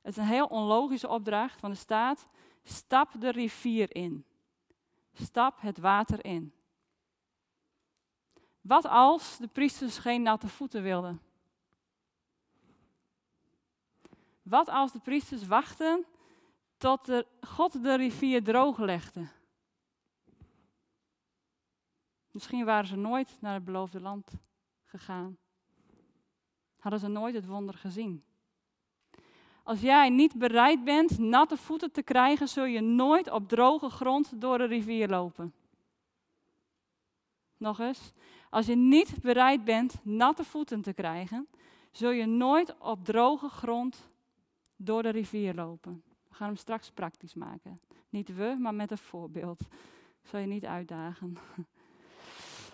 Het 0.03 0.13
is 0.13 0.17
een 0.17 0.29
heel 0.29 0.47
onlogische 0.47 1.09
opdracht, 1.09 1.61
want 1.61 1.75
er 1.75 1.81
staat: 1.81 2.31
stap 2.63 3.11
de 3.19 3.31
rivier 3.31 3.95
in. 3.95 4.25
Stap 5.13 5.61
het 5.61 5.79
water 5.79 6.25
in. 6.25 6.53
Wat 8.61 8.87
als 8.87 9.37
de 9.39 9.49
priesters 9.49 9.99
geen 9.99 10.23
natte 10.23 10.49
voeten 10.49 10.83
wilden? 10.83 11.21
Wat 14.43 14.69
als 14.69 14.93
de 14.93 15.01
priesters 15.01 15.47
wachten 15.47 16.07
tot 16.83 17.25
God 17.41 17.83
de 17.83 17.97
rivier 17.97 18.43
droog 18.43 18.79
legde? 18.79 19.27
Misschien 22.31 22.65
waren 22.65 22.87
ze 22.87 22.97
nooit 22.97 23.37
naar 23.41 23.55
het 23.55 23.65
beloofde 23.65 24.01
land 24.01 24.33
gegaan. 24.85 25.39
Hadden 26.79 27.01
ze 27.01 27.09
nooit 27.09 27.35
het 27.35 27.47
wonder 27.47 27.75
gezien. 27.75 28.25
Als 29.63 29.81
jij 29.81 30.09
niet 30.09 30.39
bereid 30.39 30.85
bent 30.85 31.19
natte 31.19 31.57
voeten 31.57 31.93
te 31.93 32.03
krijgen, 32.03 32.49
zul 32.49 32.65
je 32.65 32.81
nooit 32.81 33.31
op 33.31 33.49
droge 33.49 33.89
grond 33.89 34.41
door 34.41 34.59
de 34.59 34.65
rivier 34.65 35.09
lopen. 35.09 35.55
Nog 37.57 37.79
eens. 37.79 38.13
Als 38.51 38.67
je 38.67 38.77
niet 38.77 39.21
bereid 39.21 39.65
bent 39.65 40.05
natte 40.05 40.45
voeten 40.45 40.83
te 40.83 40.93
krijgen, 40.93 41.49
zul 41.91 42.11
je 42.11 42.27
nooit 42.27 42.79
op 42.79 43.05
droge 43.05 43.49
grond 43.49 44.09
door 44.77 45.03
de 45.03 45.09
rivier 45.09 45.55
lopen. 45.55 46.03
We 46.33 46.39
gaan 46.39 46.47
hem 46.47 46.57
straks 46.57 46.91
praktisch 46.91 47.35
maken. 47.35 47.79
Niet 48.09 48.35
we, 48.35 48.57
maar 48.59 48.75
met 48.75 48.91
een 48.91 48.99
voorbeeld. 48.99 49.61
Ik 49.61 50.29
zal 50.29 50.41
je 50.41 50.47
niet 50.47 50.65
uitdagen. 50.65 51.37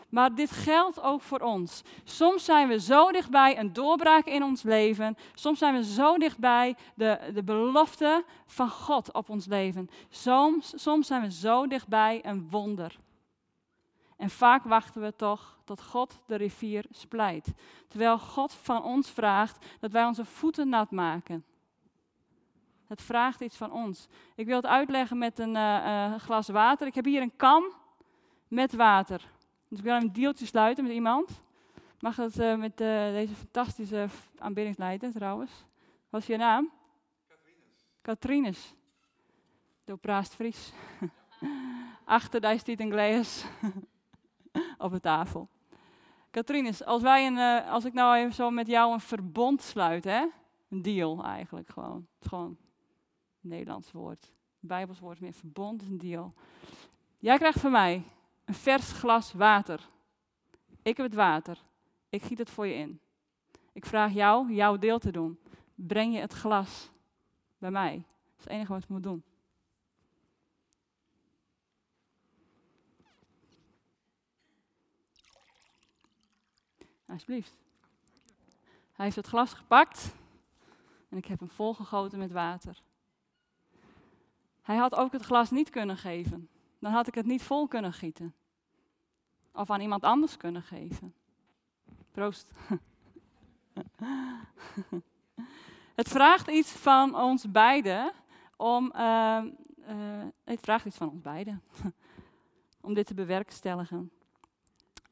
Maar 0.08 0.34
dit 0.34 0.50
geldt 0.50 1.00
ook 1.00 1.22
voor 1.22 1.40
ons. 1.40 1.82
Soms 2.04 2.44
zijn 2.44 2.68
we 2.68 2.80
zo 2.80 3.12
dichtbij 3.12 3.58
een 3.58 3.72
doorbraak 3.72 4.26
in 4.26 4.42
ons 4.42 4.62
leven. 4.62 5.16
Soms 5.34 5.58
zijn 5.58 5.74
we 5.74 5.84
zo 5.84 6.18
dichtbij 6.18 6.76
de, 6.94 7.30
de 7.34 7.42
belofte 7.42 8.24
van 8.46 8.70
God 8.70 9.12
op 9.12 9.28
ons 9.28 9.46
leven. 9.46 9.88
Soms, 10.08 10.82
soms 10.82 11.06
zijn 11.06 11.22
we 11.22 11.30
zo 11.30 11.66
dichtbij 11.66 12.24
een 12.24 12.48
wonder. 12.50 12.96
En 14.16 14.30
vaak 14.30 14.64
wachten 14.64 15.02
we 15.02 15.16
toch 15.16 15.58
tot 15.64 15.82
God 15.82 16.20
de 16.26 16.36
rivier 16.36 16.84
splijt. 16.90 17.52
Terwijl 17.88 18.18
God 18.18 18.52
van 18.52 18.82
ons 18.82 19.10
vraagt 19.10 19.66
dat 19.80 19.92
wij 19.92 20.04
onze 20.04 20.24
voeten 20.24 20.68
nat 20.68 20.90
maken. 20.90 21.44
Het 22.88 23.02
vraagt 23.02 23.40
iets 23.40 23.56
van 23.56 23.72
ons. 23.72 24.06
Ik 24.34 24.46
wil 24.46 24.56
het 24.56 24.66
uitleggen 24.66 25.18
met 25.18 25.38
een 25.38 25.54
uh, 25.54 26.14
glas 26.14 26.48
water. 26.48 26.86
Ik 26.86 26.94
heb 26.94 27.04
hier 27.04 27.22
een 27.22 27.36
kan 27.36 27.72
met 28.48 28.72
water. 28.72 29.30
Dus 29.68 29.78
ik 29.78 29.84
wil 29.84 29.96
een 29.96 30.12
deeltje 30.12 30.46
sluiten 30.46 30.84
met 30.84 30.92
iemand. 30.92 31.40
Mag 32.00 32.16
het 32.16 32.38
uh, 32.38 32.56
met 32.56 32.76
deze 32.76 33.34
fantastische 33.34 34.08
aanbiddingsleider 34.38 35.12
trouwens. 35.12 35.64
Wat 36.08 36.20
is 36.20 36.26
je 36.26 36.36
naam? 36.36 36.70
Katrines. 38.02 38.74
Door 39.84 39.98
Praast 39.98 40.34
Fries. 40.34 40.72
Achter 42.04 42.40
daar 42.40 42.58
staat 42.58 42.80
een 42.80 42.90
glas 42.90 43.44
op 44.78 44.92
de 44.92 45.00
tafel. 45.00 45.48
Katrines, 46.30 46.84
als, 46.84 47.02
wij 47.02 47.26
een, 47.26 47.64
als 47.64 47.84
ik 47.84 47.92
nou 47.92 48.16
even 48.16 48.34
zo 48.34 48.50
met 48.50 48.66
jou 48.66 48.92
een 48.92 49.00
verbond 49.00 49.62
sluit, 49.62 50.04
hè? 50.04 50.26
een 50.70 50.82
deal 50.82 51.24
eigenlijk 51.24 51.68
gewoon. 51.68 52.06
Het 52.18 52.28
gewoon 52.28 52.56
Nederlands 53.40 53.92
woord. 53.92 54.32
Bijbels 54.60 54.98
woord 54.98 55.20
meer 55.20 55.32
verbond 55.32 55.82
een 55.82 55.98
deal. 55.98 56.34
Jij 57.18 57.36
krijgt 57.36 57.60
van 57.60 57.70
mij 57.70 58.04
een 58.44 58.54
vers 58.54 58.92
glas 58.92 59.32
water. 59.32 59.88
Ik 60.82 60.96
heb 60.96 61.06
het 61.06 61.14
water. 61.14 61.62
Ik 62.08 62.22
giet 62.22 62.38
het 62.38 62.50
voor 62.50 62.66
je 62.66 62.74
in. 62.74 63.00
Ik 63.72 63.86
vraag 63.86 64.12
jou 64.12 64.52
jouw 64.52 64.76
deel 64.76 64.98
te 64.98 65.10
doen. 65.10 65.38
Breng 65.74 66.14
je 66.14 66.20
het 66.20 66.32
glas 66.32 66.90
bij 67.58 67.70
mij. 67.70 67.94
Dat 67.94 68.38
is 68.38 68.44
het 68.44 68.52
enige 68.52 68.72
wat 68.72 68.82
je 68.86 68.92
moet 68.92 69.02
doen. 69.02 69.22
Alsjeblieft. 77.06 77.56
Hij 78.92 79.04
heeft 79.04 79.16
het 79.16 79.26
glas 79.26 79.52
gepakt 79.52 80.14
en 81.08 81.16
ik 81.16 81.24
heb 81.24 81.38
hem 81.38 81.48
volgegoten 81.48 82.18
met 82.18 82.32
water. 82.32 82.78
Hij 84.68 84.76
had 84.76 84.94
ook 84.94 85.12
het 85.12 85.22
glas 85.22 85.50
niet 85.50 85.70
kunnen 85.70 85.96
geven 85.96 86.48
dan 86.78 86.92
had 86.92 87.06
ik 87.06 87.14
het 87.14 87.26
niet 87.26 87.42
vol 87.42 87.68
kunnen 87.68 87.92
gieten. 87.92 88.34
Of 89.52 89.70
aan 89.70 89.80
iemand 89.80 90.02
anders 90.02 90.36
kunnen 90.36 90.62
geven. 90.62 91.14
Proost. 92.10 92.52
het 95.94 96.08
vraagt 96.08 96.48
iets 96.48 96.72
van 96.72 97.14
ons 97.14 97.50
beiden 97.50 98.12
om. 98.56 98.92
Uh, 98.96 99.44
uh, 99.88 100.24
het 100.44 100.60
vraagt 100.60 100.84
iets 100.84 100.96
van 100.96 101.10
ons 101.10 101.20
beiden. 101.20 101.62
om 102.80 102.94
dit 102.94 103.06
te 103.06 103.14
bewerkstelligen. 103.14 104.10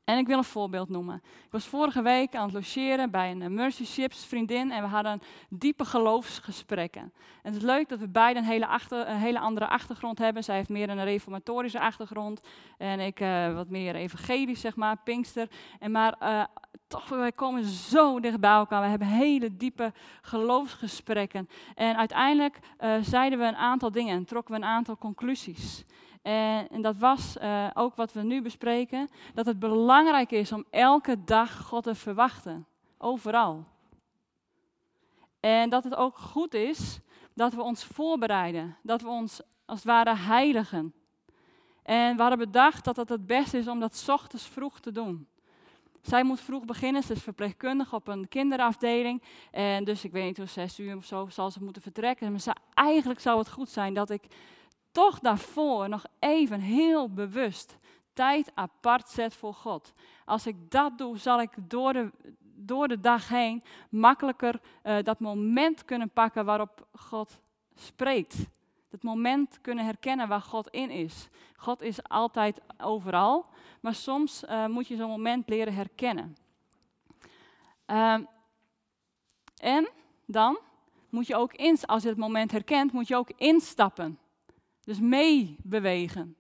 En 0.06 0.18
ik 0.18 0.26
wil 0.26 0.38
een 0.38 0.44
voorbeeld 0.44 0.88
noemen. 0.88 1.22
Ik 1.24 1.50
was 1.50 1.66
vorige 1.66 2.02
week 2.02 2.34
aan 2.34 2.44
het 2.44 2.52
logeren 2.52 3.10
bij 3.10 3.30
een 3.30 3.54
Mercy 3.54 3.84
Ships 3.84 4.26
vriendin 4.26 4.70
en 4.70 4.82
we 4.82 4.88
hadden 4.88 5.20
diepe 5.48 5.84
geloofsgesprekken. 5.84 7.02
En 7.02 7.52
het 7.52 7.54
is 7.54 7.62
leuk 7.62 7.88
dat 7.88 7.98
we 7.98 8.08
beiden 8.08 8.42
een 8.42 8.48
hele, 8.48 8.66
hele 9.06 9.38
andere 9.38 9.68
achtergrond 9.68 10.18
hebben. 10.18 10.44
Zij 10.44 10.56
heeft 10.56 10.68
meer 10.68 10.88
een 10.88 11.04
reformatorische 11.04 11.80
achtergrond 11.80 12.40
en 12.78 13.00
ik 13.00 13.20
uh, 13.20 13.54
wat 13.54 13.68
meer 13.68 13.94
evangelisch, 13.94 14.60
zeg 14.60 14.76
maar, 14.76 14.96
Pinkster. 15.04 15.48
En 15.78 15.90
maar 15.90 16.16
uh, 16.22 16.44
toch, 16.86 17.08
wij 17.08 17.32
komen 17.32 17.64
zo 17.64 18.20
dicht 18.20 18.40
bij 18.40 18.50
elkaar. 18.50 18.82
We 18.82 18.88
hebben 18.88 19.08
hele 19.08 19.56
diepe 19.56 19.92
geloofsgesprekken. 20.22 21.48
En 21.74 21.96
uiteindelijk 21.96 22.58
zeiden 23.00 23.38
we 23.38 23.44
een 23.44 23.56
aantal 23.56 23.92
dingen 23.92 24.16
en 24.16 24.24
trokken 24.24 24.54
we 24.54 24.60
een 24.60 24.68
aantal 24.68 24.98
conclusies. 24.98 25.84
En, 26.26 26.68
en 26.68 26.82
dat 26.82 26.96
was 26.96 27.36
uh, 27.42 27.66
ook 27.74 27.94
wat 27.94 28.12
we 28.12 28.22
nu 28.22 28.42
bespreken, 28.42 29.08
dat 29.34 29.46
het 29.46 29.58
belangrijk 29.58 30.30
is 30.30 30.52
om 30.52 30.64
elke 30.70 31.24
dag 31.24 31.62
God 31.62 31.82
te 31.84 31.94
verwachten. 31.94 32.66
Overal. 32.98 33.64
En 35.40 35.70
dat 35.70 35.84
het 35.84 35.94
ook 35.94 36.16
goed 36.16 36.54
is 36.54 37.00
dat 37.34 37.54
we 37.54 37.62
ons 37.62 37.84
voorbereiden. 37.84 38.76
Dat 38.82 39.02
we 39.02 39.08
ons 39.08 39.40
als 39.64 39.78
het 39.78 39.86
ware 39.86 40.16
heiligen. 40.16 40.94
En 41.82 42.16
we 42.16 42.20
hadden 42.20 42.38
bedacht 42.38 42.84
dat 42.84 42.96
het 42.96 43.08
het 43.08 43.26
beste 43.26 43.58
is 43.58 43.68
om 43.68 43.80
dat 43.80 44.04
ochtends 44.08 44.46
vroeg 44.46 44.80
te 44.80 44.92
doen. 44.92 45.28
Zij 46.02 46.24
moet 46.24 46.40
vroeg 46.40 46.64
beginnen, 46.64 47.02
ze 47.02 47.12
is 47.12 47.22
verpleegkundige 47.22 47.94
op 47.94 48.08
een 48.08 48.28
kinderafdeling. 48.28 49.22
En 49.50 49.84
dus 49.84 50.04
ik 50.04 50.12
weet 50.12 50.24
niet 50.24 50.36
hoe 50.36 50.46
zes 50.46 50.78
uur 50.78 50.96
of 50.96 51.04
zo 51.04 51.28
zal 51.28 51.50
ze 51.50 51.62
moeten 51.62 51.82
vertrekken. 51.82 52.32
Maar 52.32 52.56
eigenlijk 52.74 53.20
zou 53.20 53.38
het 53.38 53.50
goed 53.50 53.68
zijn 53.68 53.94
dat 53.94 54.10
ik 54.10 54.22
toch 54.96 55.18
daarvoor 55.18 55.88
nog 55.88 56.04
even 56.18 56.60
heel 56.60 57.12
bewust 57.12 57.78
tijd 58.12 58.50
apart 58.54 59.08
zet 59.08 59.34
voor 59.34 59.54
God. 59.54 59.92
Als 60.24 60.46
ik 60.46 60.70
dat 60.70 60.98
doe, 60.98 61.18
zal 61.18 61.40
ik 61.40 61.50
door 61.58 61.92
de, 61.92 62.10
door 62.40 62.88
de 62.88 63.00
dag 63.00 63.28
heen 63.28 63.62
makkelijker 63.90 64.60
uh, 64.84 64.96
dat 65.02 65.20
moment 65.20 65.84
kunnen 65.84 66.10
pakken 66.10 66.44
waarop 66.44 66.86
God 66.92 67.40
spreekt. 67.74 68.36
Het 68.90 69.02
moment 69.02 69.60
kunnen 69.60 69.84
herkennen 69.84 70.28
waar 70.28 70.40
God 70.40 70.68
in 70.68 70.90
is. 70.90 71.28
God 71.56 71.82
is 71.82 72.02
altijd 72.02 72.60
overal, 72.78 73.46
maar 73.80 73.94
soms 73.94 74.44
uh, 74.44 74.66
moet 74.66 74.88
je 74.88 74.96
zo'n 74.96 75.10
moment 75.10 75.48
leren 75.48 75.74
herkennen. 75.74 76.36
Uh, 77.86 78.18
en 79.56 79.88
dan 80.26 80.58
moet 81.10 81.26
je 81.26 81.36
ook, 81.36 81.52
in, 81.52 81.78
als 81.86 82.02
je 82.02 82.08
het 82.08 82.18
moment 82.18 82.50
herkent, 82.50 82.92
moet 82.92 83.08
je 83.08 83.16
ook 83.16 83.30
instappen. 83.36 84.18
Dus 84.86 85.00
meebewegen. 85.00 86.36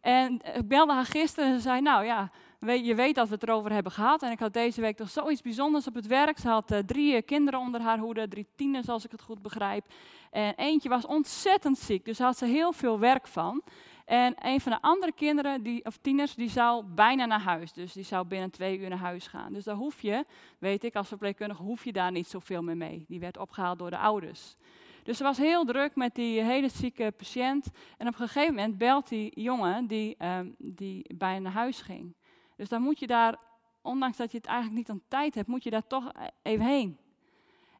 En 0.00 0.40
ik 0.54 0.68
belde 0.68 0.92
haar 0.92 1.04
gisteren 1.04 1.50
en 1.50 1.54
ze 1.56 1.62
zei, 1.62 1.80
nou 1.80 2.04
ja, 2.04 2.30
je 2.72 2.94
weet 2.94 3.14
dat 3.14 3.28
we 3.28 3.34
het 3.34 3.42
erover 3.42 3.72
hebben 3.72 3.92
gehad. 3.92 4.22
En 4.22 4.30
ik 4.30 4.38
had 4.38 4.52
deze 4.52 4.80
week 4.80 4.96
toch 4.96 5.10
zoiets 5.10 5.42
bijzonders 5.42 5.86
op 5.86 5.94
het 5.94 6.06
werk. 6.06 6.38
Ze 6.38 6.48
had 6.48 6.72
uh, 6.72 6.78
drie 6.78 7.22
kinderen 7.22 7.60
onder 7.60 7.80
haar 7.80 7.98
hoede, 7.98 8.28
drie 8.28 8.46
tieners 8.56 8.88
als 8.88 9.04
ik 9.04 9.10
het 9.10 9.22
goed 9.22 9.42
begrijp. 9.42 9.84
En 10.30 10.54
eentje 10.56 10.88
was 10.88 11.06
ontzettend 11.06 11.78
ziek, 11.78 12.04
dus 12.04 12.16
daar 12.16 12.26
had 12.26 12.38
ze 12.38 12.46
heel 12.46 12.72
veel 12.72 12.98
werk 12.98 13.26
van. 13.26 13.62
En 14.04 14.34
een 14.38 14.60
van 14.60 14.72
de 14.72 14.80
andere 14.80 15.12
kinderen, 15.12 15.62
die, 15.62 15.84
of 15.84 15.96
tieners, 15.96 16.34
die 16.34 16.50
zou 16.50 16.84
bijna 16.84 17.24
naar 17.24 17.40
huis. 17.40 17.72
Dus 17.72 17.92
die 17.92 18.04
zou 18.04 18.26
binnen 18.26 18.50
twee 18.50 18.78
uur 18.78 18.88
naar 18.88 18.98
huis 18.98 19.26
gaan. 19.26 19.52
Dus 19.52 19.64
daar 19.64 19.74
hoef 19.74 20.02
je, 20.02 20.24
weet 20.58 20.84
ik, 20.84 20.94
als 20.94 21.08
verpleegkundige 21.08 21.62
hoef 21.62 21.84
je 21.84 21.92
daar 21.92 22.12
niet 22.12 22.28
zoveel 22.28 22.62
meer 22.62 22.76
mee. 22.76 23.04
Die 23.08 23.20
werd 23.20 23.38
opgehaald 23.38 23.78
door 23.78 23.90
de 23.90 23.98
ouders. 23.98 24.56
Dus 25.04 25.16
ze 25.16 25.22
was 25.22 25.38
heel 25.38 25.64
druk 25.64 25.96
met 25.96 26.14
die 26.14 26.42
hele 26.42 26.68
zieke 26.68 27.12
patiënt. 27.16 27.70
En 27.98 28.06
op 28.06 28.12
een 28.12 28.28
gegeven 28.28 28.54
moment 28.54 28.78
belt 28.78 29.08
die 29.08 29.40
jongen 29.40 29.86
die, 29.86 30.24
um, 30.24 30.54
die 30.58 31.14
bijna 31.14 31.38
naar 31.38 31.52
huis 31.52 31.80
ging. 31.80 32.14
Dus 32.56 32.68
dan 32.68 32.82
moet 32.82 32.98
je 32.98 33.06
daar, 33.06 33.38
ondanks 33.82 34.16
dat 34.16 34.30
je 34.30 34.36
het 34.36 34.46
eigenlijk 34.46 34.76
niet 34.76 34.90
aan 34.90 35.02
tijd 35.08 35.34
hebt, 35.34 35.48
moet 35.48 35.62
je 35.62 35.70
daar 35.70 35.86
toch 35.86 36.12
even 36.42 36.66
heen. 36.66 36.98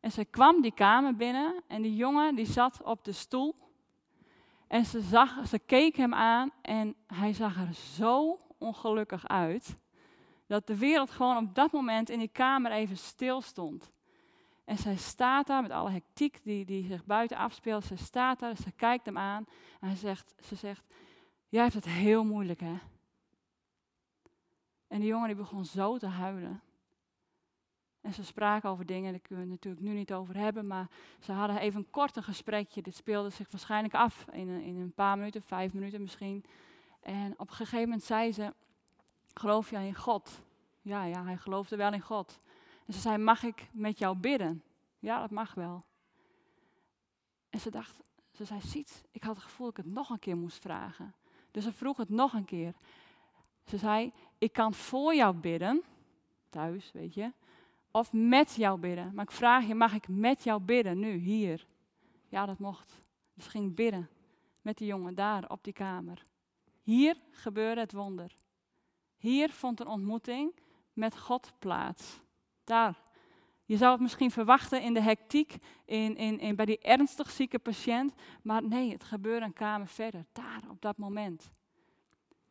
En 0.01 0.13
ze 0.13 0.25
kwam 0.25 0.63
die 0.63 0.75
kamer 0.75 1.17
binnen 1.17 1.63
en 1.67 1.83
die 1.83 1.97
jongen 1.97 2.35
die 2.35 2.47
zat 2.47 2.83
op 2.83 3.05
de 3.05 3.13
stoel. 3.13 3.55
En 4.67 4.85
ze, 4.85 5.01
zag, 5.01 5.49
ze 5.49 5.59
keek 5.59 5.97
hem 5.97 6.15
aan 6.15 6.51
en 6.63 6.95
hij 7.07 7.33
zag 7.33 7.57
er 7.57 7.75
zo 7.75 8.39
ongelukkig 8.59 9.29
uit. 9.29 9.77
Dat 10.47 10.67
de 10.67 10.77
wereld 10.77 11.11
gewoon 11.11 11.37
op 11.37 11.55
dat 11.55 11.73
moment 11.73 12.11
in 12.11 12.19
die 12.19 12.29
kamer 12.29 12.73
even 12.73 12.97
stil 12.97 13.41
stond. 13.41 13.91
En 14.65 14.79
zij 14.79 14.97
staat 14.97 15.47
daar 15.47 15.63
met 15.63 15.71
alle 15.71 15.91
hectiek 15.91 16.41
die, 16.43 16.65
die 16.65 16.87
zich 16.87 17.05
buiten 17.05 17.37
afspeelt. 17.37 17.85
Ze 17.85 17.97
staat 17.97 18.39
daar, 18.39 18.57
ze 18.57 18.73
kijkt 18.73 19.05
hem 19.05 19.19
aan 19.19 19.47
en 19.81 19.89
hij 19.89 19.97
zegt, 19.97 20.35
ze 20.41 20.55
zegt, 20.55 20.85
jij 21.49 21.63
hebt 21.63 21.75
het 21.75 21.85
heel 21.85 22.25
moeilijk 22.25 22.61
hè. 22.61 22.79
En 24.87 25.01
die 25.01 25.09
jongen 25.09 25.27
die 25.27 25.37
begon 25.37 25.65
zo 25.65 25.97
te 25.97 26.07
huilen. 26.07 26.63
En 28.01 28.13
ze 28.13 28.25
spraken 28.25 28.71
over 28.71 28.87
dingen, 28.87 29.13
daar 29.13 29.21
kunnen 29.21 29.47
we 29.47 29.53
het 29.53 29.63
natuurlijk 29.65 29.93
nu 29.93 29.99
niet 29.99 30.13
over 30.13 30.37
hebben, 30.37 30.67
maar 30.67 30.91
ze 31.21 31.33
hadden 31.33 31.59
even 31.59 31.81
een 31.81 31.91
korte 31.91 32.23
gesprekje. 32.23 32.83
Dit 32.83 32.95
speelde 32.95 33.31
zich 33.31 33.51
waarschijnlijk 33.51 33.95
af 33.95 34.27
in 34.33 34.49
een, 34.49 34.63
in 34.63 34.81
een 34.81 34.93
paar 34.93 35.19
minuten, 35.19 35.43
vijf 35.43 35.73
minuten 35.73 36.01
misschien. 36.01 36.45
En 37.01 37.33
op 37.33 37.49
een 37.49 37.55
gegeven 37.55 37.89
moment 37.89 38.03
zei 38.03 38.33
ze, 38.33 38.55
geloof 39.35 39.71
jij 39.71 39.87
in 39.87 39.95
God? 39.95 40.41
Ja, 40.81 41.05
ja, 41.05 41.25
hij 41.25 41.37
geloofde 41.37 41.77
wel 41.77 41.93
in 41.93 42.01
God. 42.01 42.41
En 42.87 42.93
ze 42.93 43.01
zei, 43.01 43.19
mag 43.19 43.43
ik 43.43 43.69
met 43.73 43.99
jou 43.99 44.17
bidden? 44.17 44.63
Ja, 44.99 45.21
dat 45.21 45.31
mag 45.31 45.55
wel. 45.55 45.85
En 47.51 47.61
ze 47.61 47.71
dacht, 47.71 48.03
ze 48.31 48.45
zei, 48.45 48.61
ziet, 48.61 49.05
ik 49.11 49.23
had 49.23 49.35
het 49.35 49.45
gevoel 49.45 49.67
dat 49.67 49.79
ik 49.79 49.85
het 49.85 49.95
nog 49.95 50.11
een 50.11 50.19
keer 50.19 50.37
moest 50.37 50.59
vragen. 50.59 51.15
Dus 51.51 51.65
ze 51.65 51.73
vroeg 51.73 51.97
het 51.97 52.09
nog 52.09 52.33
een 52.33 52.45
keer. 52.45 52.75
Ze 53.65 53.79
zei, 53.79 54.13
ik 54.39 54.53
kan 54.53 54.75
voor 54.75 55.15
jou 55.15 55.35
bidden, 55.37 55.83
thuis, 56.49 56.93
weet 56.93 57.15
je, 57.15 57.33
of 57.91 58.13
met 58.13 58.55
jou 58.55 58.79
bidden. 58.79 59.15
Maar 59.15 59.25
ik 59.25 59.31
vraag 59.31 59.67
je, 59.67 59.75
mag 59.75 59.95
ik 59.95 60.09
met 60.09 60.45
jou 60.45 60.61
bidden 60.61 60.99
nu, 60.99 61.13
hier? 61.13 61.67
Ja, 62.29 62.47
dat 62.47 62.59
mocht. 62.59 62.99
Dus 63.35 63.47
ging 63.47 63.75
bidden 63.75 64.09
met 64.63 64.79
die 64.79 64.87
jongen 64.87 65.15
daar 65.15 65.51
op 65.51 65.65
die 65.65 65.73
kamer. 65.73 66.23
Hier 66.83 67.17
gebeurde 67.31 67.81
het 67.81 67.93
wonder. 67.93 68.37
Hier 69.17 69.51
vond 69.51 69.81
een 69.81 69.87
ontmoeting 69.87 70.55
met 70.93 71.19
God 71.19 71.53
plaats. 71.59 72.21
Daar. 72.65 73.03
Je 73.65 73.77
zou 73.77 73.93
het 73.93 74.01
misschien 74.01 74.31
verwachten 74.31 74.83
in 74.83 74.95
de 74.95 75.01
hectiek, 75.01 75.57
in, 75.85 76.17
in, 76.17 76.39
in, 76.39 76.57
bij 76.57 76.65
die 76.65 76.79
ernstig 76.79 77.31
zieke 77.31 77.59
patiënt. 77.59 78.13
Maar 78.43 78.63
nee, 78.63 78.93
het 78.93 79.05
gebeurde 79.05 79.47
een 79.47 79.53
kamer 79.53 79.89
verder. 79.89 80.25
Daar, 80.33 80.63
op 80.71 80.83
dat 80.83 80.97
moment. 80.97 81.51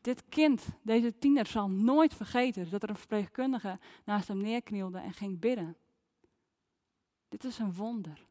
Dit 0.01 0.23
kind, 0.29 0.67
deze 0.81 1.17
tiener, 1.17 1.45
zal 1.45 1.69
nooit 1.69 2.13
vergeten 2.13 2.69
dat 2.69 2.83
er 2.83 2.89
een 2.89 2.95
verpleegkundige 2.95 3.79
naast 4.05 4.27
hem 4.27 4.37
neerknielde 4.37 4.99
en 4.99 5.13
ging 5.13 5.39
bidden. 5.39 5.75
Dit 7.29 7.43
is 7.43 7.59
een 7.59 7.73
wonder. 7.73 8.25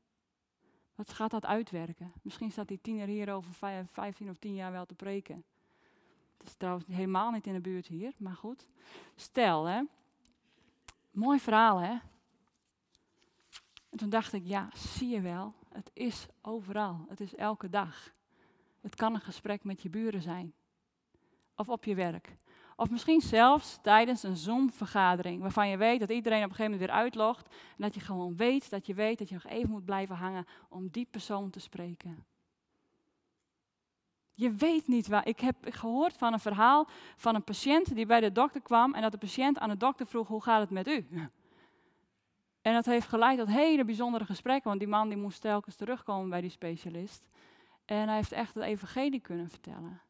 Wat 0.94 1.12
gaat 1.12 1.30
dat 1.30 1.46
uitwerken? 1.46 2.12
Misschien 2.22 2.50
staat 2.52 2.68
die 2.68 2.80
tiener 2.82 3.06
hier 3.06 3.32
over 3.32 3.52
15 3.92 4.30
of 4.30 4.36
10 4.36 4.54
jaar 4.54 4.72
wel 4.72 4.86
te 4.86 4.94
preken. 4.94 5.44
Het 6.38 6.46
is 6.46 6.54
trouwens 6.54 6.86
helemaal 6.86 7.30
niet 7.30 7.46
in 7.46 7.52
de 7.52 7.60
buurt 7.60 7.86
hier, 7.86 8.12
maar 8.16 8.36
goed. 8.36 8.68
Stel, 9.14 9.64
hè. 9.64 9.82
Mooi 11.12 11.40
verhaal, 11.40 11.78
hè. 11.78 11.98
En 13.90 13.98
toen 13.98 14.10
dacht 14.10 14.32
ik, 14.32 14.42
ja, 14.46 14.68
zie 14.74 15.08
je 15.08 15.20
wel, 15.20 15.54
het 15.68 15.90
is 15.92 16.26
overal. 16.42 17.04
Het 17.08 17.20
is 17.20 17.34
elke 17.34 17.68
dag. 17.68 18.10
Het 18.80 18.94
kan 18.94 19.14
een 19.14 19.20
gesprek 19.20 19.64
met 19.64 19.82
je 19.82 19.90
buren 19.90 20.22
zijn 20.22 20.54
of 21.56 21.68
op 21.68 21.84
je 21.84 21.94
werk. 21.94 22.36
Of 22.76 22.90
misschien 22.90 23.20
zelfs 23.20 23.78
tijdens 23.82 24.22
een 24.22 24.36
Zoom-vergadering, 24.36 25.40
waarvan 25.40 25.68
je 25.68 25.76
weet 25.76 26.00
dat 26.00 26.10
iedereen 26.10 26.44
op 26.44 26.50
een 26.50 26.54
gegeven 26.54 26.72
moment 26.72 26.90
weer 26.90 27.00
uitlogt. 27.00 27.46
En 27.46 27.82
dat 27.82 27.94
je 27.94 28.00
gewoon 28.00 28.36
weet 28.36 28.70
dat 28.70 28.86
je 28.86 28.94
weet 28.94 29.18
dat 29.18 29.28
je 29.28 29.34
nog 29.34 29.46
even 29.46 29.70
moet 29.70 29.84
blijven 29.84 30.16
hangen 30.16 30.46
om 30.68 30.88
die 30.88 31.06
persoon 31.10 31.50
te 31.50 31.60
spreken. 31.60 32.24
Je 34.34 34.50
weet 34.50 34.86
niet 34.86 35.06
waar. 35.06 35.26
Ik 35.26 35.40
heb 35.40 35.56
gehoord 35.60 36.16
van 36.16 36.32
een 36.32 36.40
verhaal 36.40 36.88
van 37.16 37.34
een 37.34 37.44
patiënt 37.44 37.94
die 37.94 38.06
bij 38.06 38.20
de 38.20 38.32
dokter 38.32 38.60
kwam 38.60 38.94
en 38.94 39.02
dat 39.02 39.12
de 39.12 39.18
patiënt 39.18 39.58
aan 39.58 39.68
de 39.68 39.76
dokter 39.76 40.06
vroeg: 40.06 40.28
Hoe 40.28 40.42
gaat 40.42 40.60
het 40.60 40.70
met 40.70 40.88
u? 40.88 41.06
En 42.62 42.74
dat 42.74 42.86
heeft 42.86 43.08
geleid 43.08 43.38
tot 43.38 43.48
hele 43.48 43.84
bijzondere 43.84 44.24
gesprekken, 44.24 44.68
want 44.68 44.80
die 44.80 44.88
man 44.88 45.08
die 45.08 45.18
moest 45.18 45.40
telkens 45.40 45.76
terugkomen 45.76 46.30
bij 46.30 46.40
die 46.40 46.50
specialist. 46.50 47.22
En 47.84 48.06
hij 48.06 48.16
heeft 48.16 48.32
echt 48.32 48.54
het 48.54 48.64
evangelie 48.64 49.20
kunnen 49.20 49.48
vertellen. 49.50 50.00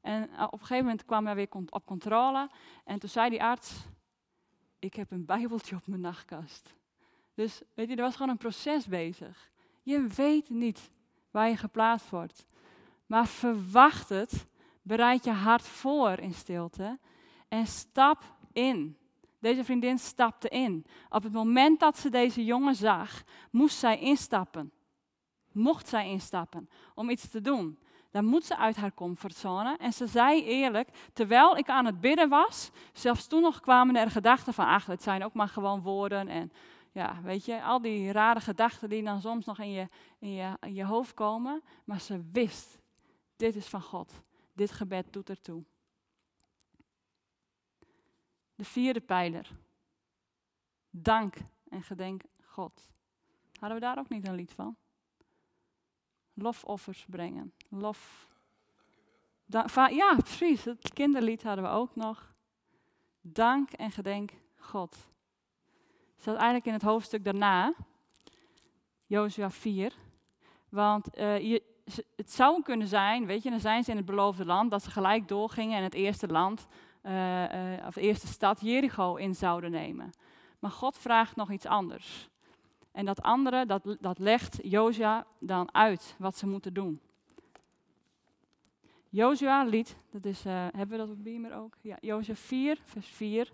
En 0.00 0.30
eh, 0.30 0.42
op 0.42 0.52
een 0.52 0.58
gegeven 0.58 0.84
moment 0.84 1.04
kwam 1.04 1.26
hij 1.26 1.34
weer 1.34 1.48
op 1.68 1.86
controle. 1.86 2.50
En 2.84 2.98
toen 2.98 3.08
zei 3.08 3.30
die 3.30 3.42
arts, 3.42 3.84
ik 4.78 4.94
heb 4.94 5.10
een 5.10 5.24
bijbeltje 5.24 5.76
op 5.76 5.86
mijn 5.86 6.00
nachtkast. 6.00 6.74
Dus 7.34 7.62
weet 7.74 7.88
je, 7.88 7.96
er 7.96 8.02
was 8.02 8.16
gewoon 8.16 8.30
een 8.30 8.36
proces 8.36 8.86
bezig. 8.86 9.50
Je 9.82 10.06
weet 10.06 10.50
niet 10.50 10.90
waar 11.30 11.48
je 11.48 11.56
geplaatst 11.56 12.10
wordt. 12.10 12.46
Maar 13.12 13.26
verwacht 13.26 14.08
het, 14.08 14.46
bereid 14.82 15.24
je 15.24 15.30
hart 15.30 15.62
voor 15.62 16.18
in 16.18 16.34
stilte 16.34 16.98
en 17.48 17.66
stap 17.66 18.22
in. 18.52 18.96
Deze 19.38 19.64
vriendin 19.64 19.98
stapte 19.98 20.48
in. 20.48 20.86
Op 21.08 21.22
het 21.22 21.32
moment 21.32 21.80
dat 21.80 21.98
ze 21.98 22.10
deze 22.10 22.44
jongen 22.44 22.74
zag, 22.74 23.22
moest 23.50 23.78
zij 23.78 23.98
instappen. 23.98 24.72
Mocht 25.50 25.88
zij 25.88 26.08
instappen 26.08 26.68
om 26.94 27.10
iets 27.10 27.28
te 27.28 27.40
doen 27.40 27.78
dan 28.10 28.24
moet 28.24 28.44
ze 28.44 28.56
uit 28.56 28.76
haar 28.76 28.94
comfortzone. 28.94 29.76
En 29.76 29.92
ze 29.92 30.06
zei 30.06 30.44
eerlijk, 30.44 30.88
terwijl 31.12 31.56
ik 31.56 31.68
aan 31.68 31.86
het 31.86 32.00
bidden 32.00 32.28
was, 32.28 32.70
zelfs 32.92 33.26
toen 33.26 33.42
nog 33.42 33.60
kwamen 33.60 33.96
er 33.96 34.10
gedachten 34.10 34.54
van, 34.54 34.66
ach, 34.66 34.86
het 34.86 35.02
zijn 35.02 35.24
ook 35.24 35.34
maar 35.34 35.48
gewoon 35.48 35.82
woorden. 35.82 36.28
En 36.28 36.52
ja, 36.92 37.20
weet 37.22 37.44
je, 37.44 37.62
al 37.62 37.80
die 37.80 38.12
rare 38.12 38.40
gedachten 38.40 38.88
die 38.88 39.02
dan 39.02 39.20
soms 39.20 39.44
nog 39.44 39.58
in 39.58 39.70
je, 39.70 39.86
in 40.18 40.32
je, 40.32 40.56
in 40.60 40.74
je 40.74 40.84
hoofd 40.84 41.14
komen. 41.14 41.62
Maar 41.84 42.00
ze 42.00 42.22
wist, 42.32 42.81
dit 43.36 43.56
is 43.56 43.66
van 43.66 43.82
God. 43.82 44.12
Dit 44.52 44.70
gebed 44.70 45.12
doet 45.12 45.28
ertoe. 45.28 45.64
De 48.54 48.64
vierde 48.64 49.00
pijler. 49.00 49.50
Dank 50.90 51.36
en 51.68 51.82
gedenk 51.82 52.22
God. 52.44 52.90
Hadden 53.58 53.78
we 53.78 53.84
daar 53.84 53.98
ook 53.98 54.08
niet 54.08 54.28
een 54.28 54.34
lied 54.34 54.52
van? 54.52 54.76
lofoffers 56.34 57.06
brengen. 57.08 57.52
Lof. 57.68 58.26
ja, 59.90 60.16
precies. 60.16 60.64
Het 60.64 60.92
kinderlied 60.92 61.42
hadden 61.42 61.64
we 61.64 61.70
ook 61.70 61.94
nog. 61.96 62.34
Dank 63.20 63.70
en 63.70 63.90
gedenk 63.90 64.32
God. 64.56 64.96
Staat 66.16 66.34
eigenlijk 66.34 66.66
in 66.66 66.72
het 66.72 66.82
hoofdstuk 66.82 67.24
daarna, 67.24 67.74
Jozua 69.06 69.50
4. 69.50 69.94
Want 70.68 71.18
uh, 71.18 71.60
het 72.16 72.32
zou 72.32 72.62
kunnen 72.62 72.86
zijn, 72.86 73.26
weet 73.26 73.42
je, 73.42 73.50
dan 73.50 73.60
zijn 73.60 73.84
ze 73.84 73.90
in 73.90 73.96
het 73.96 74.06
beloofde 74.06 74.44
land, 74.44 74.70
dat 74.70 74.82
ze 74.82 74.90
gelijk 74.90 75.28
doorgingen 75.28 75.76
en 75.76 75.82
het 75.82 75.94
eerste 75.94 76.26
land, 76.26 76.66
uh, 77.02 77.42
uh, 77.42 77.86
of 77.86 77.94
de 77.94 78.00
eerste 78.00 78.26
stad 78.26 78.60
Jericho 78.60 79.16
in 79.16 79.34
zouden 79.34 79.70
nemen. 79.70 80.10
Maar 80.58 80.70
God 80.70 80.98
vraagt 80.98 81.36
nog 81.36 81.50
iets 81.50 81.66
anders. 81.66 82.28
En 82.92 83.04
dat 83.04 83.22
andere, 83.22 83.66
dat, 83.66 83.96
dat 84.00 84.18
legt 84.18 84.58
Jozua 84.62 85.26
dan 85.38 85.74
uit 85.74 86.14
wat 86.18 86.36
ze 86.36 86.46
moeten 86.46 86.74
doen. 86.74 87.00
Jozua 89.08 89.64
liet, 89.64 89.96
dat 90.10 90.24
is, 90.24 90.46
uh, 90.46 90.52
hebben 90.52 90.88
we 90.88 90.96
dat 90.96 91.10
op 91.10 91.24
Beamer 91.24 91.54
ook? 91.54 91.74
Ja, 91.80 91.96
Jozua 92.00 92.34
4, 92.34 92.78
vers 92.84 93.06
4. 93.06 93.52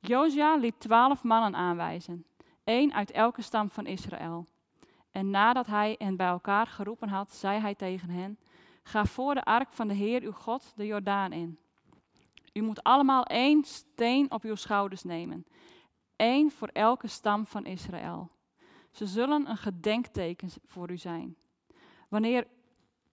Jozua 0.00 0.56
liet 0.56 0.80
twaalf 0.80 1.22
mannen 1.22 1.54
aanwijzen, 1.54 2.24
één 2.64 2.92
uit 2.92 3.10
elke 3.10 3.42
stam 3.42 3.70
van 3.70 3.86
Israël. 3.86 4.46
En 5.16 5.30
nadat 5.30 5.66
hij 5.66 5.94
hen 5.98 6.16
bij 6.16 6.26
elkaar 6.26 6.66
geroepen 6.66 7.08
had, 7.08 7.34
zei 7.34 7.60
hij 7.60 7.74
tegen 7.74 8.10
hen, 8.10 8.38
ga 8.82 9.04
voor 9.04 9.34
de 9.34 9.44
ark 9.44 9.72
van 9.72 9.88
de 9.88 9.94
Heer 9.94 10.22
uw 10.22 10.32
God 10.32 10.72
de 10.76 10.86
Jordaan 10.86 11.32
in. 11.32 11.58
U 12.52 12.60
moet 12.60 12.82
allemaal 12.82 13.24
één 13.24 13.64
steen 13.64 14.30
op 14.30 14.42
uw 14.42 14.54
schouders 14.54 15.02
nemen, 15.02 15.46
één 16.16 16.50
voor 16.50 16.68
elke 16.68 17.08
stam 17.08 17.46
van 17.46 17.66
Israël. 17.66 18.30
Ze 18.90 19.06
zullen 19.06 19.50
een 19.50 19.56
gedenkteken 19.56 20.48
voor 20.64 20.90
u 20.90 20.96
zijn. 20.96 21.36
Wanneer 22.08 22.46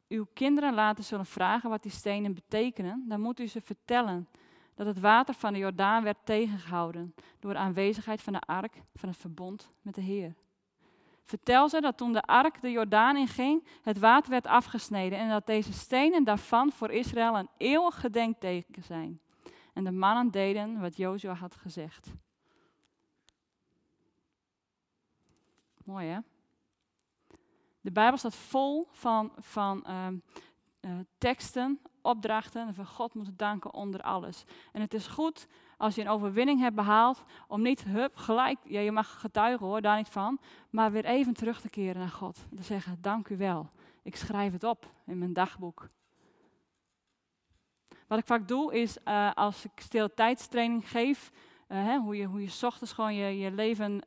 uw 0.07 0.27
kinderen 0.33 0.73
later 0.73 1.03
zullen 1.03 1.25
vragen 1.25 1.69
wat 1.69 1.83
die 1.83 1.91
stenen 1.91 2.33
betekenen, 2.33 3.05
dan 3.07 3.21
moet 3.21 3.39
u 3.39 3.47
ze 3.47 3.61
vertellen 3.61 4.29
dat 4.75 4.85
het 4.85 4.99
water 4.99 5.33
van 5.33 5.53
de 5.53 5.59
Jordaan 5.59 6.03
werd 6.03 6.25
tegengehouden 6.25 7.15
door 7.39 7.53
de 7.53 7.59
aanwezigheid 7.59 8.21
van 8.21 8.33
de 8.33 8.41
ark 8.41 8.81
van 8.95 9.09
het 9.09 9.17
verbond 9.17 9.71
met 9.81 9.95
de 9.95 10.01
Heer. 10.01 10.35
Vertel 11.23 11.69
ze 11.69 11.81
dat 11.81 11.97
toen 11.97 12.13
de 12.13 12.21
ark 12.21 12.61
de 12.61 12.71
Jordaan 12.71 13.17
inging, 13.17 13.67
het 13.81 13.99
water 13.99 14.31
werd 14.31 14.47
afgesneden 14.47 15.19
en 15.19 15.29
dat 15.29 15.45
deze 15.45 15.73
stenen 15.73 16.23
daarvan 16.23 16.71
voor 16.71 16.91
Israël 16.91 17.37
een 17.37 17.49
eeuwig 17.57 17.99
gedenkteken 17.99 18.83
zijn. 18.83 19.21
En 19.73 19.83
de 19.83 19.91
mannen 19.91 20.31
deden 20.31 20.79
wat 20.79 20.97
Jozua 20.97 21.33
had 21.33 21.55
gezegd. 21.55 22.11
Mooi 25.83 26.07
hè? 26.07 26.19
De 27.81 27.91
Bijbel 27.91 28.17
staat 28.17 28.35
vol 28.35 28.87
van, 28.91 29.31
van 29.37 29.85
ehm, 29.85 30.17
eh, 30.79 30.91
teksten, 31.17 31.79
opdrachten 32.01 32.67
en 32.67 32.73
van 32.73 32.85
God 32.85 33.13
moeten 33.13 33.37
danken 33.37 33.73
onder 33.73 34.01
alles. 34.01 34.43
En 34.71 34.81
het 34.81 34.93
is 34.93 35.07
goed 35.07 35.47
als 35.83 35.95
je 35.95 36.01
een 36.01 36.09
overwinning 36.09 36.59
hebt 36.59 36.75
behaald, 36.75 37.23
om 37.47 37.61
niet 37.61 37.83
hup, 37.83 38.15
gelijk, 38.15 38.59
ja, 38.63 38.79
je 38.79 38.91
mag 38.91 39.19
getuigen 39.19 39.65
hoor, 39.65 39.81
daar 39.81 39.97
niet 39.97 40.09
van, 40.09 40.39
maar 40.69 40.91
weer 40.91 41.05
even 41.05 41.33
terug 41.33 41.61
te 41.61 41.69
keren 41.69 41.99
naar 41.99 42.09
God. 42.09 42.45
En 42.51 42.57
te 42.57 42.63
zeggen, 42.63 42.97
dank 43.01 43.29
u 43.29 43.37
wel. 43.37 43.69
Ik 44.03 44.15
schrijf 44.15 44.51
het 44.51 44.63
op 44.63 44.91
in 45.05 45.17
mijn 45.17 45.33
dagboek. 45.33 45.87
Wat 48.07 48.19
ik 48.19 48.25
vaak 48.25 48.47
doe 48.47 48.73
is, 48.73 48.97
uh, 49.05 49.31
als 49.33 49.65
ik 49.65 49.71
stiltijdstraining 49.75 50.89
geef, 50.89 51.31
uh, 51.67 51.83
hè, 51.83 51.97
hoe, 51.97 52.17
je, 52.17 52.25
hoe 52.25 52.41
je 52.41 52.59
ochtends 52.61 52.93
gewoon 52.93 53.15
je, 53.15 53.37
je 53.37 53.51
leven 53.51 54.01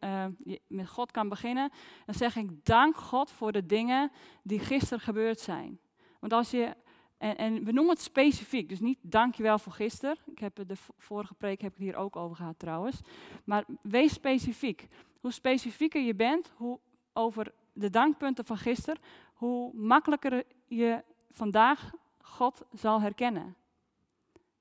je, 0.44 0.60
met 0.66 0.88
God 0.88 1.10
kan 1.10 1.28
beginnen, 1.28 1.70
dan 2.06 2.14
zeg 2.14 2.36
ik 2.36 2.64
dank 2.64 2.96
God 2.96 3.30
voor 3.30 3.52
de 3.52 3.66
dingen 3.66 4.10
die 4.42 4.58
gisteren 4.58 5.00
gebeurd 5.00 5.40
zijn. 5.40 5.78
Want 6.20 6.32
als 6.32 6.50
je 6.50 6.74
en, 7.18 7.36
en, 7.36 7.64
we 7.64 7.72
noemen 7.72 7.94
het 7.94 8.02
specifiek, 8.02 8.68
dus 8.68 8.80
niet 8.80 8.98
dankjewel 9.02 9.58
voor 9.58 9.72
gisteren. 9.72 10.16
Ik 10.24 10.38
heb 10.38 10.64
de 10.66 10.76
vorige 10.98 11.34
preek 11.34 11.60
heb 11.60 11.72
ik 11.72 11.78
hier 11.78 11.96
ook 11.96 12.16
over 12.16 12.36
gehad 12.36 12.58
trouwens. 12.58 13.00
Maar 13.44 13.64
wees 13.82 14.12
specifiek. 14.12 14.86
Hoe 15.20 15.32
specifieker 15.32 16.02
je 16.02 16.14
bent 16.14 16.52
hoe 16.56 16.78
over 17.12 17.52
de 17.72 17.90
dankpunten 17.90 18.44
van 18.44 18.56
gisteren, 18.56 19.00
hoe 19.34 19.74
makkelijker 19.74 20.44
je 20.66 21.04
vandaag 21.30 21.90
God 22.20 22.62
zal 22.72 23.00
herkennen 23.00 23.56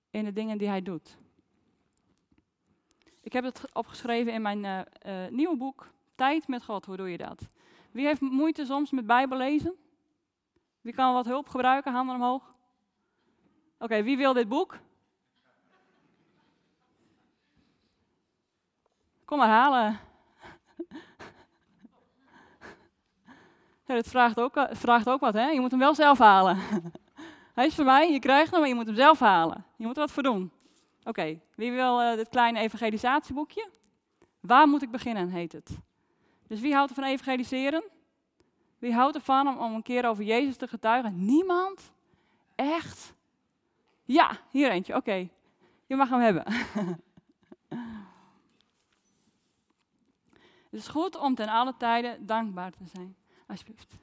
in 0.09 0.23
de 0.23 0.33
dingen 0.33 0.57
die 0.57 0.67
hij 0.67 0.81
doet. 0.81 1.17
Ik 3.21 3.33
heb 3.33 3.43
het 3.43 3.61
opgeschreven 3.73 4.33
in 4.33 4.41
mijn 4.41 4.63
uh, 4.63 4.79
uh, 5.05 5.29
nieuwe 5.29 5.57
boek, 5.57 5.93
Tijd 6.15 6.47
met 6.47 6.63
God. 6.63 6.85
Hoe 6.85 6.97
doe 6.97 7.09
je 7.09 7.17
dat? 7.17 7.49
Wie 7.91 8.05
heeft 8.05 8.21
moeite 8.21 8.65
soms 8.65 8.91
met 8.91 9.05
Bijbel 9.05 9.37
lezen? 9.37 9.75
Wie 10.85 10.93
kan 10.93 11.13
wat 11.13 11.25
hulp 11.25 11.49
gebruiken? 11.49 11.93
Handen 11.93 12.15
omhoog. 12.15 12.53
Oké, 13.79 14.03
wie 14.03 14.17
wil 14.17 14.33
dit 14.33 14.47
boek? 14.47 14.77
Kom 19.25 19.37
maar 19.37 19.47
halen. 19.47 19.99
Het 23.83 24.07
vraagt 24.07 24.39
ook, 24.39 24.67
vraagt 24.71 25.09
ook 25.09 25.19
wat, 25.19 25.33
hè? 25.33 25.49
Je 25.49 25.59
moet 25.59 25.71
hem 25.71 25.79
wel 25.79 25.95
zelf 25.95 26.17
halen. 26.17 26.57
Hij 27.53 27.65
is 27.65 27.75
voor 27.75 27.85
mij, 27.85 28.11
je 28.11 28.19
krijgt 28.19 28.51
hem, 28.51 28.59
maar 28.59 28.69
je 28.69 28.75
moet 28.75 28.85
hem 28.85 28.95
zelf 28.95 29.19
halen. 29.19 29.65
Je 29.75 29.85
moet 29.85 29.95
er 29.95 30.01
wat 30.01 30.11
voor 30.11 30.23
doen. 30.23 30.51
Oké, 31.03 31.39
wie 31.55 31.71
wil 31.71 32.01
uh, 32.01 32.15
dit 32.15 32.29
kleine 32.29 32.59
evangelisatieboekje? 32.59 33.69
Waar 34.39 34.67
moet 34.67 34.81
ik 34.81 34.91
beginnen, 34.91 35.29
heet 35.29 35.51
het. 35.51 35.77
Dus 36.47 36.59
wie 36.59 36.73
houdt 36.73 36.89
er 36.89 36.95
van 36.95 37.03
evangeliseren? 37.03 37.83
Wie 38.85 38.93
houdt 38.93 39.15
ervan 39.15 39.47
om, 39.47 39.57
om 39.57 39.73
een 39.73 39.81
keer 39.81 40.05
over 40.05 40.23
Jezus 40.23 40.57
te 40.57 40.67
getuigen? 40.67 41.25
Niemand? 41.25 41.91
Echt? 42.55 43.13
Ja, 44.03 44.37
hier 44.49 44.69
eentje. 44.69 44.95
Oké, 44.95 45.29
je 45.85 45.95
mag 45.95 46.09
hem 46.09 46.19
hebben. 46.19 46.43
Het 50.69 50.83
is 50.83 50.87
goed 50.87 51.15
om 51.15 51.35
ten 51.35 51.47
alle 51.47 51.73
tijden 51.77 52.25
dankbaar 52.25 52.71
te 52.71 52.85
zijn. 52.93 53.15
Alsjeblieft. 53.47 53.95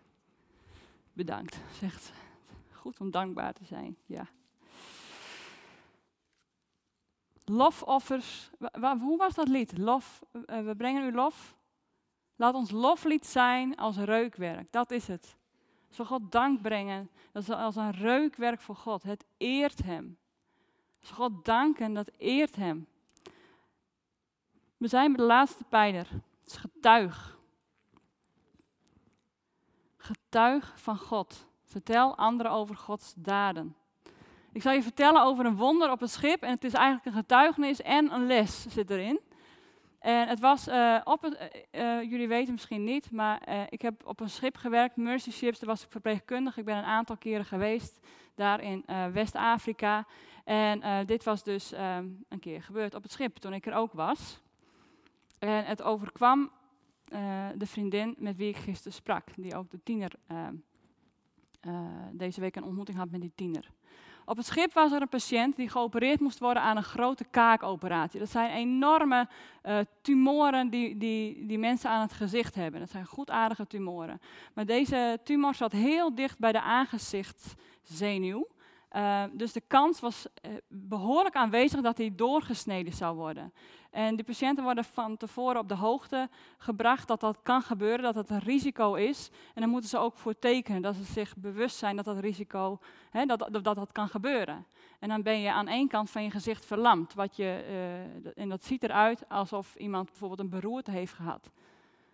Bedankt, 1.12 1.58
zegt 1.72 2.02
ze. 2.02 2.12
Goed 2.72 3.00
om 3.00 3.10
dankbaar 3.10 3.52
te 3.52 3.64
zijn, 3.64 3.96
ja. 4.06 4.26
Lofoffers. 7.44 8.50
Hoe 9.00 9.16
was 9.16 9.34
dat 9.34 9.48
lied? 9.48 9.78
Lof, 9.78 10.22
eh, 10.46 10.64
we 10.64 10.76
brengen 10.76 11.04
u 11.04 11.12
lof. 11.12 11.54
Laat 12.42 12.54
ons 12.54 12.70
loflied 12.70 13.26
zijn 13.26 13.76
als 13.76 13.96
reukwerk. 13.96 14.72
Dat 14.72 14.90
is 14.90 15.06
het. 15.06 15.36
We 15.96 16.04
God 16.04 16.32
dank 16.32 16.62
brengen, 16.62 17.10
dat 17.32 17.42
is 17.42 17.50
als 17.50 17.76
een 17.76 17.90
reukwerk 17.90 18.60
voor 18.60 18.76
God. 18.76 19.02
Het 19.02 19.24
eert 19.36 19.82
Hem. 19.82 20.18
Als 21.00 21.10
God 21.10 21.44
danken, 21.44 21.92
dat 21.92 22.10
eert 22.18 22.56
Hem. 22.56 22.86
We 24.76 24.88
zijn 24.88 25.12
bij 25.12 25.16
de 25.16 25.26
laatste 25.26 25.64
pijler. 25.64 26.08
Het 26.10 26.46
is 26.46 26.56
getuig. 26.56 27.38
Getuig 29.96 30.80
van 30.80 30.98
God. 30.98 31.46
Vertel 31.64 32.16
anderen 32.16 32.52
over 32.52 32.76
Gods 32.76 33.14
daden. 33.16 33.76
Ik 34.52 34.62
zal 34.62 34.72
je 34.72 34.82
vertellen 34.82 35.22
over 35.22 35.46
een 35.46 35.56
wonder 35.56 35.90
op 35.90 36.02
een 36.02 36.08
schip. 36.08 36.42
En 36.42 36.50
het 36.50 36.64
is 36.64 36.74
eigenlijk 36.74 37.06
een 37.06 37.22
getuigenis 37.22 37.82
en 37.82 38.12
een 38.12 38.26
les 38.26 38.62
zit 38.68 38.90
erin. 38.90 39.20
En 40.02 40.28
het 40.28 40.40
was 40.40 40.68
uh, 40.68 41.00
op 41.04 41.22
het, 41.22 41.66
uh, 41.72 42.02
jullie 42.02 42.28
weten 42.28 42.52
misschien 42.52 42.84
niet, 42.84 43.10
maar 43.10 43.66
ik 43.68 43.82
heb 43.82 44.06
op 44.06 44.20
een 44.20 44.30
schip 44.30 44.56
gewerkt, 44.56 44.96
Mercy 44.96 45.30
Ships, 45.30 45.58
daar 45.58 45.68
was 45.68 45.84
ik 45.84 45.90
verpleegkundig. 45.90 46.56
Ik 46.56 46.64
ben 46.64 46.76
een 46.76 46.84
aantal 46.84 47.16
keren 47.16 47.44
geweest 47.44 48.00
daar 48.34 48.60
in 48.60 48.84
West-Afrika. 49.12 50.06
En 50.44 51.06
dit 51.06 51.24
was 51.24 51.42
dus 51.42 51.72
um, 51.72 52.24
een 52.28 52.38
keer 52.40 52.62
gebeurd 52.62 52.94
op 52.94 53.02
het 53.02 53.12
schip 53.12 53.36
toen 53.36 53.52
ik 53.52 53.66
er 53.66 53.74
ook 53.74 53.92
was. 53.92 54.40
En 55.38 55.64
het 55.64 55.82
overkwam 55.82 56.50
de 57.54 57.66
vriendin 57.66 58.14
met 58.18 58.36
wie 58.36 58.48
ik 58.48 58.56
gisteren 58.56 58.92
sprak, 58.92 59.28
die 59.36 59.56
ook 59.56 59.70
de 59.70 59.82
tiener 59.82 60.12
ehm, 60.26 60.54
deze 62.12 62.40
week 62.40 62.56
een 62.56 62.64
ontmoeting 62.64 62.98
had 62.98 63.10
met 63.10 63.20
die 63.20 63.32
tiener. 63.34 63.70
Op 64.32 64.38
het 64.38 64.46
schip 64.46 64.72
was 64.72 64.92
er 64.92 65.00
een 65.00 65.08
patiënt 65.08 65.56
die 65.56 65.68
geopereerd 65.68 66.20
moest 66.20 66.38
worden 66.38 66.62
aan 66.62 66.76
een 66.76 66.82
grote 66.82 67.24
kaakoperatie. 67.30 68.18
Dat 68.18 68.30
zijn 68.30 68.50
enorme 68.50 69.28
uh, 69.64 69.78
tumoren 70.02 70.68
die, 70.70 70.98
die, 70.98 71.46
die 71.46 71.58
mensen 71.58 71.90
aan 71.90 72.00
het 72.00 72.12
gezicht 72.12 72.54
hebben. 72.54 72.80
Dat 72.80 72.90
zijn 72.90 73.06
goedaardige 73.06 73.66
tumoren. 73.66 74.20
Maar 74.54 74.66
deze 74.66 75.18
tumor 75.24 75.54
zat 75.54 75.72
heel 75.72 76.14
dicht 76.14 76.38
bij 76.38 76.52
de 76.52 76.60
aangezichtszenuw. 76.60 78.48
Uh, 78.96 79.24
dus 79.32 79.52
de 79.52 79.62
kans 79.66 80.00
was 80.00 80.26
uh, 80.26 80.52
behoorlijk 80.68 81.34
aanwezig 81.34 81.80
dat 81.80 81.98
hij 81.98 82.12
doorgesneden 82.14 82.92
zou 82.92 83.16
worden. 83.16 83.52
En 83.90 84.16
de 84.16 84.24
patiënten 84.24 84.64
worden 84.64 84.84
van 84.84 85.16
tevoren 85.16 85.60
op 85.60 85.68
de 85.68 85.74
hoogte 85.74 86.28
gebracht 86.58 87.08
dat 87.08 87.20
dat 87.20 87.38
kan 87.42 87.62
gebeuren, 87.62 88.02
dat 88.02 88.14
het 88.14 88.30
een 88.30 88.38
risico 88.38 88.94
is. 88.94 89.30
En 89.54 89.60
dan 89.60 89.70
moeten 89.70 89.90
ze 89.90 89.98
ook 89.98 90.16
voor 90.18 90.38
tekenen, 90.38 90.82
dat 90.82 90.94
ze 90.94 91.04
zich 91.04 91.36
bewust 91.36 91.76
zijn 91.76 91.96
dat 91.96 92.04
dat 92.04 92.18
risico, 92.18 92.78
hè, 93.10 93.26
dat, 93.26 93.38
dat, 93.38 93.64
dat, 93.64 93.76
dat 93.76 93.92
kan 93.92 94.08
gebeuren. 94.08 94.66
En 94.98 95.08
dan 95.08 95.22
ben 95.22 95.40
je 95.40 95.52
aan 95.52 95.68
één 95.68 95.88
kant 95.88 96.10
van 96.10 96.22
je 96.22 96.30
gezicht 96.30 96.64
verlamd. 96.64 97.14
Wat 97.14 97.36
je, 97.36 97.64
uh, 98.24 98.42
en 98.42 98.48
dat 98.48 98.64
ziet 98.64 98.82
eruit 98.82 99.28
alsof 99.28 99.74
iemand 99.74 100.06
bijvoorbeeld 100.06 100.40
een 100.40 100.60
beroerte 100.60 100.90
heeft 100.90 101.12
gehad. 101.12 101.50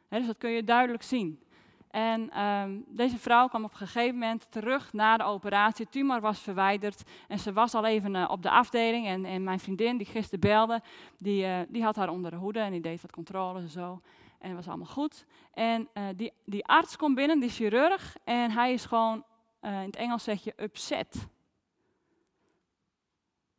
Hè, 0.09 0.19
dus 0.19 0.27
dat 0.27 0.39
kun 0.39 0.51
je 0.51 0.65
duidelijk 0.65 1.03
zien. 1.03 1.43
En 1.91 2.43
um, 2.43 2.85
deze 2.87 3.19
vrouw 3.19 3.49
kwam 3.49 3.65
op 3.65 3.71
een 3.71 3.77
gegeven 3.77 4.19
moment 4.19 4.51
terug 4.51 4.93
na 4.93 5.17
de 5.17 5.25
operatie. 5.25 5.89
Tumor 5.89 6.21
was 6.21 6.41
verwijderd 6.41 7.03
en 7.29 7.39
ze 7.39 7.53
was 7.53 7.75
al 7.75 7.85
even 7.85 8.15
uh, 8.15 8.29
op 8.31 8.43
de 8.43 8.51
afdeling. 8.51 9.07
En, 9.07 9.25
en, 9.25 9.45
mijn 9.45 9.61
vriendin, 9.61 9.97
die 9.97 10.07
gisteren 10.07 10.41
belde, 10.41 10.83
die, 11.19 11.45
uh, 11.45 11.59
die 11.69 11.83
had 11.83 11.97
haar 11.97 12.09
onder 12.09 12.31
de 12.31 12.37
hoede 12.37 12.61
en 12.61 12.73
die 12.73 12.81
deed 12.81 13.01
wat 13.01 13.13
controles 13.13 13.63
en 13.63 13.69
zo. 13.69 14.01
En 14.39 14.49
het 14.49 14.57
was 14.57 14.69
allemaal 14.69 14.87
goed. 14.87 15.25
En 15.53 15.89
uh, 15.95 16.05
die, 16.17 16.33
die 16.45 16.67
arts 16.67 16.97
komt 16.97 17.15
binnen, 17.15 17.41
die 17.41 17.51
chirurg, 17.51 18.17
en 18.25 18.51
hij 18.51 18.73
is 18.73 18.85
gewoon, 18.85 19.25
in 19.61 19.69
het 19.71 19.97
Engels 19.97 20.25
zeg 20.25 20.45
je 20.45 20.53
upset. 20.57 21.29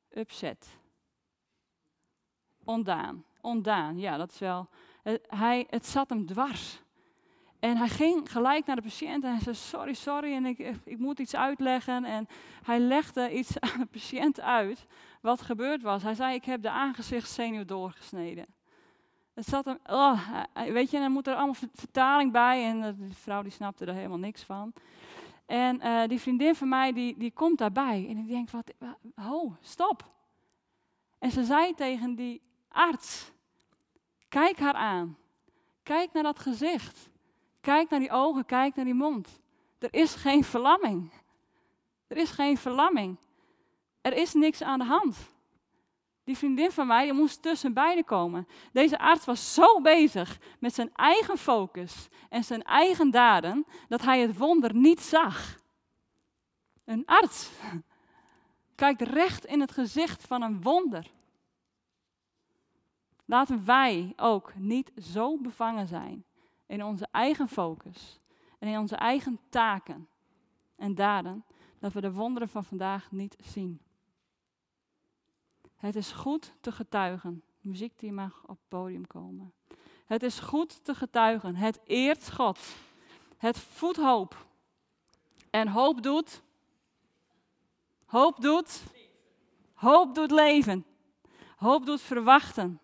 Upset. 0.09 0.79
Ondaan. 2.63 3.23
Ondaan, 3.41 3.97
ja, 3.97 4.17
dat 4.17 4.31
is 4.31 4.39
wel. 4.39 4.69
hij, 5.27 5.67
het 5.69 5.85
zat 5.85 6.09
hem 6.09 6.25
dwars. 6.25 6.81
En 7.59 7.77
hij 7.77 7.87
ging 7.87 8.31
gelijk 8.31 8.65
naar 8.65 8.75
de 8.75 8.81
patiënt 8.81 9.23
en 9.23 9.31
hij 9.31 9.41
zei, 9.41 9.55
sorry, 9.55 9.93
sorry, 9.93 10.33
en 10.33 10.45
ik, 10.45 10.57
ik 10.83 10.97
moet 10.97 11.19
iets 11.19 11.35
uitleggen. 11.35 12.05
En 12.05 12.27
hij 12.63 12.79
legde 12.79 13.33
iets 13.33 13.59
aan 13.73 13.79
de 13.79 13.85
patiënt 13.85 14.41
uit 14.41 14.85
wat 15.21 15.41
gebeurd 15.41 15.81
was. 15.81 16.03
Hij 16.03 16.13
zei, 16.13 16.35
ik 16.35 16.45
heb 16.45 16.61
de 16.61 16.69
aangezichtszenuw 16.69 17.65
doorgesneden. 17.65 18.45
Het 19.33 19.47
zat 19.47 19.65
hem, 19.65 19.77
oh, 19.85 20.43
weet 20.53 20.91
je, 20.91 20.99
dan 20.99 21.11
moet 21.11 21.27
er 21.27 21.35
allemaal 21.35 21.69
vertaling 21.73 22.31
bij. 22.31 22.65
En 22.65 22.81
de 22.81 23.13
vrouw 23.13 23.41
die 23.41 23.51
snapte 23.51 23.85
er 23.85 23.93
helemaal 23.93 24.17
niks 24.17 24.43
van. 24.43 24.73
En 25.45 25.81
uh, 25.83 26.03
die 26.07 26.19
vriendin 26.19 26.55
van 26.55 26.69
mij, 26.69 26.93
die, 26.93 27.17
die 27.17 27.31
komt 27.31 27.57
daarbij. 27.57 28.05
En 28.09 28.17
ik 28.17 28.27
denk, 28.27 28.49
wat, 28.49 28.73
oh, 29.15 29.55
stop. 29.61 30.11
En 31.19 31.31
ze 31.31 31.43
zei 31.43 31.73
tegen 31.73 32.15
die 32.15 32.41
arts, 32.67 33.31
kijk 34.27 34.59
haar 34.59 34.73
aan. 34.73 35.17
Kijk 35.83 36.13
naar 36.13 36.23
dat 36.23 36.39
gezicht. 36.39 37.08
Kijk 37.61 37.89
naar 37.89 37.99
die 37.99 38.11
ogen, 38.11 38.45
kijk 38.45 38.75
naar 38.75 38.85
die 38.85 38.93
mond. 38.93 39.39
Er 39.79 39.93
is 39.93 40.15
geen 40.15 40.43
verlamming. 40.43 41.11
Er 42.07 42.17
is 42.17 42.31
geen 42.31 42.57
verlamming. 42.57 43.17
Er 44.01 44.13
is 44.13 44.33
niks 44.33 44.61
aan 44.61 44.79
de 44.79 44.85
hand. 44.85 45.17
Die 46.23 46.37
vriendin 46.37 46.71
van 46.71 46.87
mij, 46.87 47.03
die 47.03 47.13
moest 47.13 47.41
tussen 47.41 47.73
beiden 47.73 48.05
komen. 48.05 48.47
Deze 48.71 48.99
arts 48.99 49.25
was 49.25 49.53
zo 49.53 49.81
bezig 49.81 50.39
met 50.59 50.73
zijn 50.73 50.93
eigen 50.93 51.37
focus 51.37 52.07
en 52.29 52.43
zijn 52.43 52.63
eigen 52.63 53.11
daden, 53.11 53.65
dat 53.87 54.01
hij 54.01 54.19
het 54.19 54.37
wonder 54.37 54.75
niet 54.75 55.01
zag. 55.01 55.59
Een 56.85 57.05
arts 57.05 57.49
kijkt 58.75 59.01
recht 59.01 59.45
in 59.45 59.59
het 59.59 59.71
gezicht 59.71 60.27
van 60.27 60.41
een 60.41 60.61
wonder. 60.61 61.11
Laten 63.25 63.65
wij 63.65 64.13
ook 64.15 64.55
niet 64.55 64.91
zo 64.97 65.37
bevangen 65.37 65.87
zijn 65.87 66.25
in 66.69 66.83
onze 66.83 67.07
eigen 67.11 67.47
focus 67.47 68.19
en 68.59 68.67
in 68.67 68.77
onze 68.77 68.95
eigen 68.95 69.39
taken 69.49 70.07
en 70.75 70.95
daden, 70.95 71.45
dat 71.79 71.93
we 71.93 72.01
de 72.01 72.11
wonderen 72.11 72.49
van 72.49 72.63
vandaag 72.63 73.11
niet 73.11 73.35
zien. 73.39 73.81
Het 75.75 75.95
is 75.95 76.11
goed 76.11 76.53
te 76.61 76.71
getuigen. 76.71 77.43
Muziek 77.61 77.99
die 77.99 78.11
mag 78.11 78.41
op 78.41 78.49
het 78.49 78.67
podium 78.67 79.07
komen. 79.07 79.53
Het 80.05 80.23
is 80.23 80.39
goed 80.39 80.83
te 80.83 80.95
getuigen. 80.95 81.55
Het 81.55 81.79
eert 81.83 82.31
God. 82.31 82.59
Het 83.37 83.57
voedt 83.57 83.97
hoop. 83.97 84.45
En 85.49 85.67
hoop 85.67 86.03
doet. 86.03 86.41
Hoop 88.05 88.41
doet. 88.41 88.83
Hoop 89.73 90.15
doet 90.15 90.31
leven. 90.31 90.85
Hoop 91.55 91.85
doet 91.85 92.01
verwachten. 92.01 92.79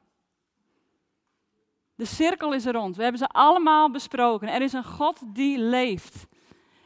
De 1.95 2.05
cirkel 2.05 2.53
is 2.53 2.65
rond. 2.65 2.95
We 2.95 3.01
hebben 3.01 3.19
ze 3.19 3.27
allemaal 3.27 3.91
besproken. 3.91 4.47
Er 4.47 4.61
is 4.61 4.73
een 4.73 4.83
God 4.83 5.21
die 5.25 5.57
leeft. 5.57 6.27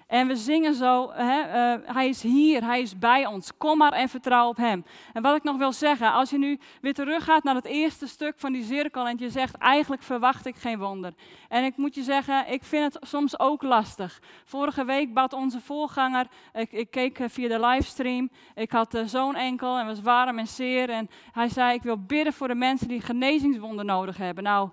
En 0.09 0.27
we 0.27 0.35
zingen 0.35 0.73
zo, 0.73 1.11
hè, 1.11 1.73
uh, 1.73 1.85
hij 1.85 2.07
is 2.07 2.21
hier, 2.21 2.63
hij 2.63 2.81
is 2.81 2.99
bij 2.99 3.25
ons. 3.25 3.51
Kom 3.57 3.77
maar 3.77 3.93
en 3.93 4.09
vertrouw 4.09 4.47
op 4.47 4.57
hem. 4.57 4.85
En 5.13 5.21
wat 5.21 5.35
ik 5.35 5.43
nog 5.43 5.57
wil 5.57 5.71
zeggen, 5.71 6.13
als 6.13 6.29
je 6.29 6.37
nu 6.37 6.59
weer 6.81 6.93
teruggaat 6.93 7.43
naar 7.43 7.55
het 7.55 7.65
eerste 7.65 8.07
stuk 8.07 8.33
van 8.37 8.53
die 8.53 8.63
cirkel 8.63 9.07
en 9.07 9.17
je 9.17 9.29
zegt, 9.29 9.55
eigenlijk 9.55 10.01
verwacht 10.01 10.45
ik 10.45 10.55
geen 10.55 10.79
wonder. 10.79 11.13
En 11.47 11.63
ik 11.63 11.77
moet 11.77 11.95
je 11.95 12.03
zeggen, 12.03 12.51
ik 12.51 12.63
vind 12.63 12.93
het 12.93 13.07
soms 13.07 13.39
ook 13.39 13.61
lastig. 13.61 14.21
Vorige 14.45 14.85
week 14.85 15.13
bad 15.13 15.33
onze 15.33 15.61
voorganger, 15.61 16.27
ik, 16.53 16.71
ik 16.71 16.91
keek 16.91 17.19
eh, 17.19 17.29
via 17.29 17.47
de 17.47 17.65
livestream, 17.65 18.29
ik 18.55 18.71
had 18.71 18.95
uh, 18.95 19.01
zo'n 19.05 19.35
enkel 19.35 19.77
en 19.77 19.85
was 19.85 20.01
warm 20.01 20.39
en 20.39 20.47
zeer. 20.47 20.89
En 20.89 21.09
hij 21.31 21.49
zei, 21.49 21.73
ik 21.73 21.83
wil 21.83 21.97
bidden 21.97 22.33
voor 22.33 22.47
de 22.47 22.55
mensen 22.55 22.87
die 22.87 23.01
genezingswonden 23.01 23.85
nodig 23.85 24.17
hebben. 24.17 24.43
Nou, 24.43 24.69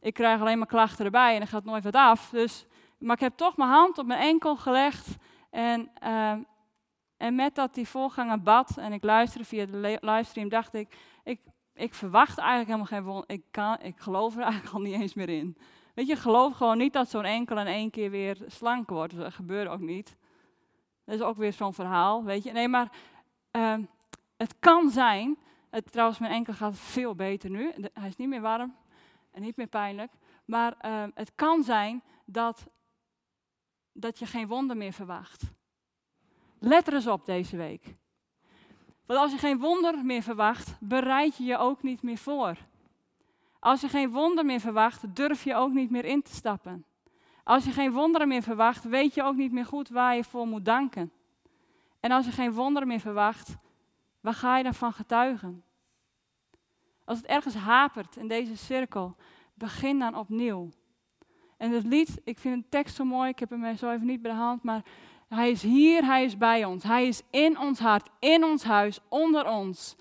ik 0.00 0.14
krijg 0.14 0.40
alleen 0.40 0.58
maar 0.58 0.66
klachten 0.66 1.04
erbij 1.04 1.34
en 1.34 1.40
er 1.40 1.46
gaat 1.46 1.64
nooit 1.64 1.84
wat 1.84 1.94
af. 1.94 2.30
Dus 2.30 2.66
maar 3.00 3.14
ik 3.14 3.20
heb 3.20 3.36
toch 3.36 3.56
mijn 3.56 3.70
hand 3.70 3.98
op 3.98 4.06
mijn 4.06 4.20
enkel 4.20 4.56
gelegd. 4.56 5.16
En, 5.50 5.90
uh, 6.02 6.36
en 7.16 7.34
met 7.34 7.54
dat 7.54 7.74
die 7.74 7.88
voorganger 7.88 8.42
bad 8.42 8.76
en 8.76 8.92
ik 8.92 9.02
luisterde 9.02 9.46
via 9.46 9.66
de 9.66 9.98
livestream, 10.00 10.48
dacht 10.48 10.74
ik, 10.74 10.96
ik, 11.24 11.40
ik 11.74 11.94
verwacht 11.94 12.38
eigenlijk 12.38 12.68
helemaal 12.68 12.86
geen 12.86 13.02
wonder. 13.02 13.30
Ik, 13.30 13.42
kan, 13.50 13.76
ik 13.82 13.98
geloof 13.98 14.36
er 14.36 14.42
eigenlijk 14.42 14.72
al 14.74 14.80
niet 14.80 15.00
eens 15.00 15.14
meer 15.14 15.28
in. 15.28 15.56
Weet 15.94 16.06
je, 16.06 16.16
geloof 16.16 16.56
gewoon 16.56 16.78
niet 16.78 16.92
dat 16.92 17.08
zo'n 17.08 17.24
enkel 17.24 17.58
in 17.58 17.66
één 17.66 17.90
keer 17.90 18.10
weer 18.10 18.38
slank 18.46 18.88
wordt. 18.90 19.16
Dat 19.16 19.34
gebeurt 19.34 19.68
ook 19.68 19.80
niet. 19.80 20.16
Dat 21.04 21.14
is 21.14 21.22
ook 21.22 21.36
weer 21.36 21.52
zo'n 21.52 21.74
verhaal, 21.74 22.24
weet 22.24 22.42
je. 22.42 22.52
Nee, 22.52 22.68
maar 22.68 22.92
uh, 23.52 23.74
het 24.36 24.54
kan 24.58 24.90
zijn, 24.90 25.38
het, 25.70 25.92
trouwens 25.92 26.18
mijn 26.18 26.32
enkel 26.32 26.54
gaat 26.54 26.78
veel 26.78 27.14
beter 27.14 27.50
nu. 27.50 27.72
hij 27.92 28.08
is 28.08 28.16
niet 28.16 28.28
meer 28.28 28.40
warm 28.40 28.74
en 29.30 29.42
niet 29.42 29.56
meer 29.56 29.66
pijnlijk. 29.66 30.12
Maar 30.44 30.76
uh, 30.82 31.04
het 31.14 31.32
kan 31.34 31.62
zijn 31.62 32.02
dat 32.24 32.66
dat 33.92 34.18
je 34.18 34.26
geen 34.26 34.46
wonder 34.46 34.76
meer 34.76 34.92
verwacht. 34.92 35.42
Let 36.58 36.86
er 36.86 36.94
eens 36.94 37.06
op 37.06 37.24
deze 37.24 37.56
week. 37.56 37.94
Want 39.06 39.20
als 39.20 39.32
je 39.32 39.38
geen 39.38 39.58
wonder 39.58 40.04
meer 40.04 40.22
verwacht, 40.22 40.76
bereid 40.80 41.36
je 41.36 41.44
je 41.44 41.56
ook 41.56 41.82
niet 41.82 42.02
meer 42.02 42.18
voor. 42.18 42.56
Als 43.58 43.80
je 43.80 43.88
geen 43.88 44.10
wonder 44.10 44.44
meer 44.44 44.60
verwacht, 44.60 45.16
durf 45.16 45.44
je 45.44 45.54
ook 45.54 45.72
niet 45.72 45.90
meer 45.90 46.04
in 46.04 46.22
te 46.22 46.34
stappen. 46.34 46.84
Als 47.44 47.64
je 47.64 47.70
geen 47.70 47.92
wonderen 47.92 48.28
meer 48.28 48.42
verwacht, 48.42 48.84
weet 48.84 49.14
je 49.14 49.22
ook 49.22 49.36
niet 49.36 49.52
meer 49.52 49.66
goed 49.66 49.88
waar 49.88 50.16
je 50.16 50.24
voor 50.24 50.46
moet 50.46 50.64
danken. 50.64 51.12
En 52.00 52.10
als 52.10 52.24
je 52.24 52.32
geen 52.32 52.52
wonderen 52.52 52.88
meer 52.88 53.00
verwacht, 53.00 53.56
waar 54.20 54.34
ga 54.34 54.56
je 54.56 54.62
dan 54.62 54.74
van 54.74 54.92
getuigen? 54.92 55.64
Als 57.10 57.18
het 57.18 57.28
ergens 57.28 57.54
hapert 57.54 58.16
in 58.16 58.28
deze 58.28 58.56
cirkel, 58.56 59.16
begin 59.54 59.98
dan 59.98 60.16
opnieuw. 60.16 60.68
En 61.56 61.70
het 61.70 61.84
lied, 61.84 62.20
ik 62.24 62.38
vind 62.38 62.62
de 62.62 62.68
tekst 62.68 62.96
zo 62.96 63.04
mooi, 63.04 63.28
ik 63.28 63.38
heb 63.38 63.50
hem 63.50 63.76
zo 63.76 63.90
even 63.90 64.06
niet 64.06 64.22
bij 64.22 64.30
de 64.30 64.36
hand, 64.36 64.62
maar 64.62 64.82
hij 65.28 65.50
is 65.50 65.62
hier, 65.62 66.04
hij 66.04 66.24
is 66.24 66.36
bij 66.36 66.64
ons. 66.64 66.82
Hij 66.82 67.06
is 67.06 67.22
in 67.30 67.58
ons 67.58 67.78
hart, 67.78 68.08
in 68.18 68.44
ons 68.44 68.64
huis, 68.64 68.98
onder 69.08 69.46
ons. 69.46 69.96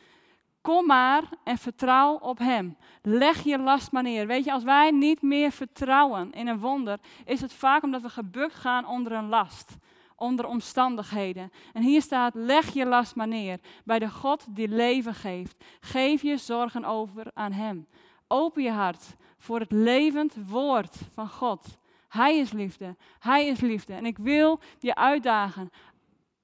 Kom 0.61 0.85
maar 0.85 1.23
en 1.43 1.57
vertrouw 1.57 2.15
op 2.15 2.37
Hem. 2.37 2.77
Leg 3.01 3.43
je 3.43 3.59
last 3.59 3.91
maar 3.91 4.03
neer. 4.03 4.27
Weet 4.27 4.43
je, 4.43 4.51
als 4.51 4.63
wij 4.63 4.91
niet 4.91 5.21
meer 5.21 5.51
vertrouwen 5.51 6.31
in 6.31 6.47
een 6.47 6.59
wonder, 6.59 6.99
is 7.25 7.41
het 7.41 7.53
vaak 7.53 7.83
omdat 7.83 8.01
we 8.01 8.09
gebukt 8.09 8.55
gaan 8.55 8.87
onder 8.87 9.11
een 9.11 9.29
last, 9.29 9.75
onder 10.19 10.47
omstandigheden. 10.47 11.51
En 11.73 11.81
hier 11.81 12.01
staat: 12.01 12.33
leg 12.35 12.73
je 12.73 12.85
last 12.85 13.15
maar 13.15 13.27
neer 13.27 13.59
bij 13.83 13.99
de 13.99 14.09
God 14.09 14.45
die 14.49 14.67
leven 14.67 15.13
geeft. 15.13 15.63
Geef 15.79 16.21
je 16.21 16.37
zorgen 16.37 16.85
over 16.85 17.31
aan 17.33 17.51
Hem. 17.51 17.87
Open 18.27 18.63
je 18.63 18.71
hart 18.71 19.15
voor 19.37 19.59
het 19.59 19.71
levend 19.71 20.35
woord 20.47 20.95
van 21.13 21.29
God. 21.29 21.77
Hij 22.07 22.37
is 22.37 22.51
liefde. 22.51 22.95
Hij 23.19 23.47
is 23.47 23.59
liefde. 23.59 23.93
En 23.93 24.05
ik 24.05 24.17
wil 24.17 24.59
je 24.79 24.95
uitdagen. 24.95 25.69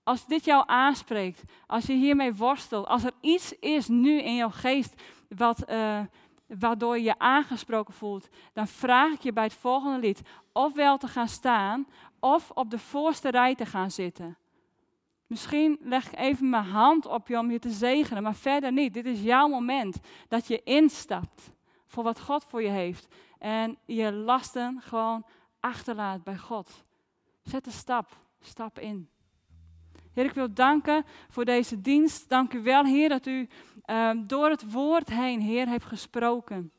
Als 0.03 0.25
dit 0.25 0.45
jou 0.45 0.63
aanspreekt, 0.67 1.43
als 1.67 1.85
je 1.85 1.93
hiermee 1.93 2.33
worstelt, 2.33 2.87
als 2.87 3.03
er 3.03 3.13
iets 3.21 3.59
is 3.59 3.87
nu 3.87 4.21
in 4.21 4.35
jouw 4.35 4.49
geest 4.49 5.01
wat, 5.29 5.69
uh, 5.69 5.99
waardoor 6.47 6.97
je 6.97 7.03
je 7.03 7.17
aangesproken 7.17 7.93
voelt, 7.93 8.29
dan 8.53 8.67
vraag 8.67 9.13
ik 9.13 9.21
je 9.21 9.33
bij 9.33 9.43
het 9.43 9.53
volgende 9.53 9.99
lied 9.99 10.21
ofwel 10.51 10.97
te 10.97 11.07
gaan 11.07 11.27
staan 11.27 11.87
of 12.25 12.51
op 12.51 12.69
de 12.69 12.79
voorste 12.79 13.29
rij 13.29 13.55
te 13.55 13.65
gaan 13.65 13.91
zitten. 13.91 14.37
Misschien 15.27 15.77
leg 15.81 16.11
ik 16.11 16.19
even 16.19 16.49
mijn 16.49 16.63
hand 16.63 17.05
op 17.05 17.27
je 17.27 17.37
om 17.37 17.51
je 17.51 17.59
te 17.59 17.69
zegenen, 17.69 18.23
maar 18.23 18.35
verder 18.35 18.71
niet. 18.71 18.93
Dit 18.93 19.05
is 19.05 19.21
jouw 19.21 19.47
moment 19.47 19.99
dat 20.27 20.47
je 20.47 20.63
instapt 20.63 21.51
voor 21.85 22.03
wat 22.03 22.19
God 22.19 22.43
voor 22.43 22.61
je 22.61 22.69
heeft. 22.69 23.07
En 23.39 23.77
je 23.85 24.11
lasten 24.11 24.81
gewoon 24.81 25.25
achterlaat 25.59 26.23
bij 26.23 26.37
God. 26.37 26.83
Zet 27.43 27.65
een 27.65 27.71
stap, 27.71 28.17
stap 28.39 28.79
in. 28.79 29.09
Heer, 30.13 30.25
ik 30.25 30.33
wil 30.33 30.53
danken 30.53 31.05
voor 31.29 31.45
deze 31.45 31.81
dienst. 31.81 32.29
Dank 32.29 32.53
u 32.53 32.63
wel, 32.63 32.85
Heer, 32.85 33.09
dat 33.09 33.25
u 33.25 33.49
um, 33.85 34.27
door 34.27 34.49
het 34.49 34.71
woord 34.71 35.09
heen, 35.09 35.41
Heer, 35.41 35.67
heeft 35.67 35.85
gesproken. 35.85 36.71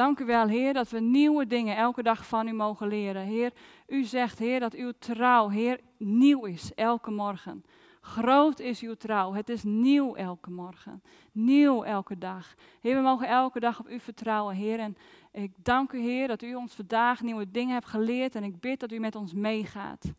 Dank 0.00 0.20
u 0.20 0.24
wel, 0.24 0.46
Heer, 0.46 0.72
dat 0.72 0.90
we 0.90 1.00
nieuwe 1.00 1.46
dingen 1.46 1.76
elke 1.76 2.02
dag 2.02 2.26
van 2.26 2.48
u 2.48 2.52
mogen 2.52 2.88
leren. 2.88 3.22
Heer, 3.22 3.52
u 3.86 4.04
zegt, 4.04 4.38
Heer, 4.38 4.60
dat 4.60 4.74
uw 4.74 4.92
trouw, 4.98 5.48
Heer, 5.48 5.80
nieuw 5.98 6.44
is 6.44 6.74
elke 6.74 7.10
morgen. 7.10 7.64
Groot 8.00 8.58
is 8.58 8.80
uw 8.80 8.94
trouw. 8.94 9.32
Het 9.32 9.48
is 9.48 9.62
nieuw 9.62 10.14
elke 10.14 10.50
morgen. 10.50 11.02
Nieuw 11.32 11.82
elke 11.82 12.18
dag. 12.18 12.54
Heer, 12.80 12.96
we 12.96 13.02
mogen 13.02 13.28
elke 13.28 13.60
dag 13.60 13.80
op 13.80 13.88
u 13.88 14.00
vertrouwen, 14.00 14.54
Heer. 14.54 14.78
En 14.78 14.96
ik 15.32 15.52
dank 15.56 15.92
u, 15.92 16.00
Heer, 16.00 16.28
dat 16.28 16.42
u 16.42 16.54
ons 16.54 16.74
vandaag 16.74 17.22
nieuwe 17.22 17.50
dingen 17.50 17.74
hebt 17.74 17.88
geleerd. 17.88 18.34
En 18.34 18.44
ik 18.44 18.60
bid 18.60 18.80
dat 18.80 18.92
u 18.92 18.98
met 18.98 19.14
ons 19.14 19.32
meegaat. 19.32 20.12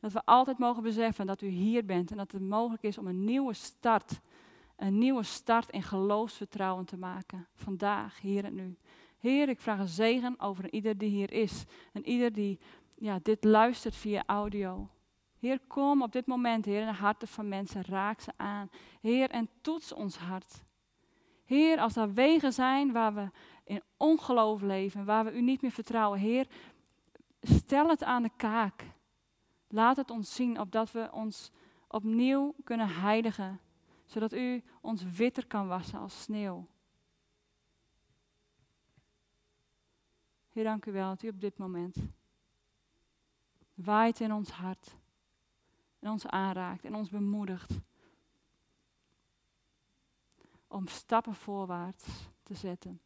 Dat 0.00 0.12
we 0.12 0.24
altijd 0.24 0.58
mogen 0.58 0.82
beseffen 0.82 1.26
dat 1.26 1.42
u 1.42 1.48
hier 1.48 1.84
bent. 1.84 2.10
En 2.10 2.16
dat 2.16 2.32
het 2.32 2.42
mogelijk 2.42 2.82
is 2.82 2.98
om 2.98 3.06
een 3.06 3.24
nieuwe 3.24 3.54
start. 3.54 4.20
Een 4.76 4.98
nieuwe 4.98 5.22
start 5.22 5.70
in 5.70 5.82
geloofsvertrouwen 5.82 6.84
te 6.84 6.96
maken. 6.96 7.46
Vandaag, 7.54 8.20
hier 8.20 8.44
en 8.44 8.54
nu. 8.54 8.76
Heer, 9.18 9.48
ik 9.48 9.60
vraag 9.60 9.78
een 9.78 9.88
zegen 9.88 10.40
over 10.40 10.72
ieder 10.72 10.98
die 10.98 11.10
hier 11.10 11.32
is. 11.32 11.64
En 11.92 12.08
ieder 12.08 12.32
die 12.32 12.58
ja, 12.94 13.18
dit 13.22 13.44
luistert 13.44 13.96
via 13.96 14.22
audio. 14.26 14.88
Heer, 15.38 15.60
kom 15.66 16.02
op 16.02 16.12
dit 16.12 16.26
moment, 16.26 16.64
Heer, 16.64 16.80
in 16.80 16.86
de 16.86 16.92
harten 16.92 17.28
van 17.28 17.48
mensen. 17.48 17.84
Raak 17.84 18.20
ze 18.20 18.32
aan. 18.36 18.70
Heer, 19.00 19.30
en 19.30 19.48
toets 19.60 19.92
ons 19.92 20.16
hart. 20.16 20.62
Heer, 21.44 21.78
als 21.78 21.96
er 21.96 22.12
wegen 22.12 22.52
zijn 22.52 22.92
waar 22.92 23.14
we 23.14 23.28
in 23.64 23.82
ongeloof 23.96 24.62
leven, 24.62 25.04
waar 25.04 25.24
we 25.24 25.32
u 25.32 25.40
niet 25.40 25.62
meer 25.62 25.70
vertrouwen, 25.70 26.18
Heer, 26.18 26.46
stel 27.40 27.88
het 27.88 28.02
aan 28.02 28.22
de 28.22 28.30
kaak. 28.36 28.84
Laat 29.68 29.96
het 29.96 30.10
ons 30.10 30.34
zien, 30.34 30.60
opdat 30.60 30.92
we 30.92 31.08
ons 31.12 31.50
opnieuw 31.88 32.54
kunnen 32.64 32.88
heiligen, 32.88 33.60
zodat 34.06 34.32
u 34.32 34.62
ons 34.80 35.02
witter 35.02 35.46
kan 35.46 35.66
wassen 35.68 35.98
als 35.98 36.22
sneeuw. 36.22 36.66
Heer, 40.48 40.64
dank 40.64 40.86
u 40.86 40.92
wel 40.92 41.08
dat 41.08 41.22
u 41.22 41.28
op 41.28 41.40
dit 41.40 41.58
moment 41.58 41.96
waait 43.74 44.20
in 44.20 44.32
ons 44.32 44.50
hart 44.50 44.92
en 45.98 46.10
ons 46.10 46.26
aanraakt 46.26 46.84
en 46.84 46.94
ons 46.94 47.08
bemoedigt 47.08 47.78
om 50.66 50.86
stappen 50.86 51.34
voorwaarts 51.34 52.06
te 52.42 52.54
zetten 52.54 53.00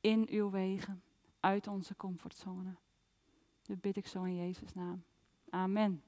in 0.00 0.26
uw 0.30 0.50
wegen, 0.50 1.02
uit 1.40 1.66
onze 1.66 1.96
comfortzone. 1.96 2.76
Dat 3.62 3.80
bid 3.80 3.96
ik 3.96 4.06
zo 4.06 4.22
in 4.22 4.36
Jezus' 4.36 4.72
naam. 4.72 5.04
Amen. 5.50 6.02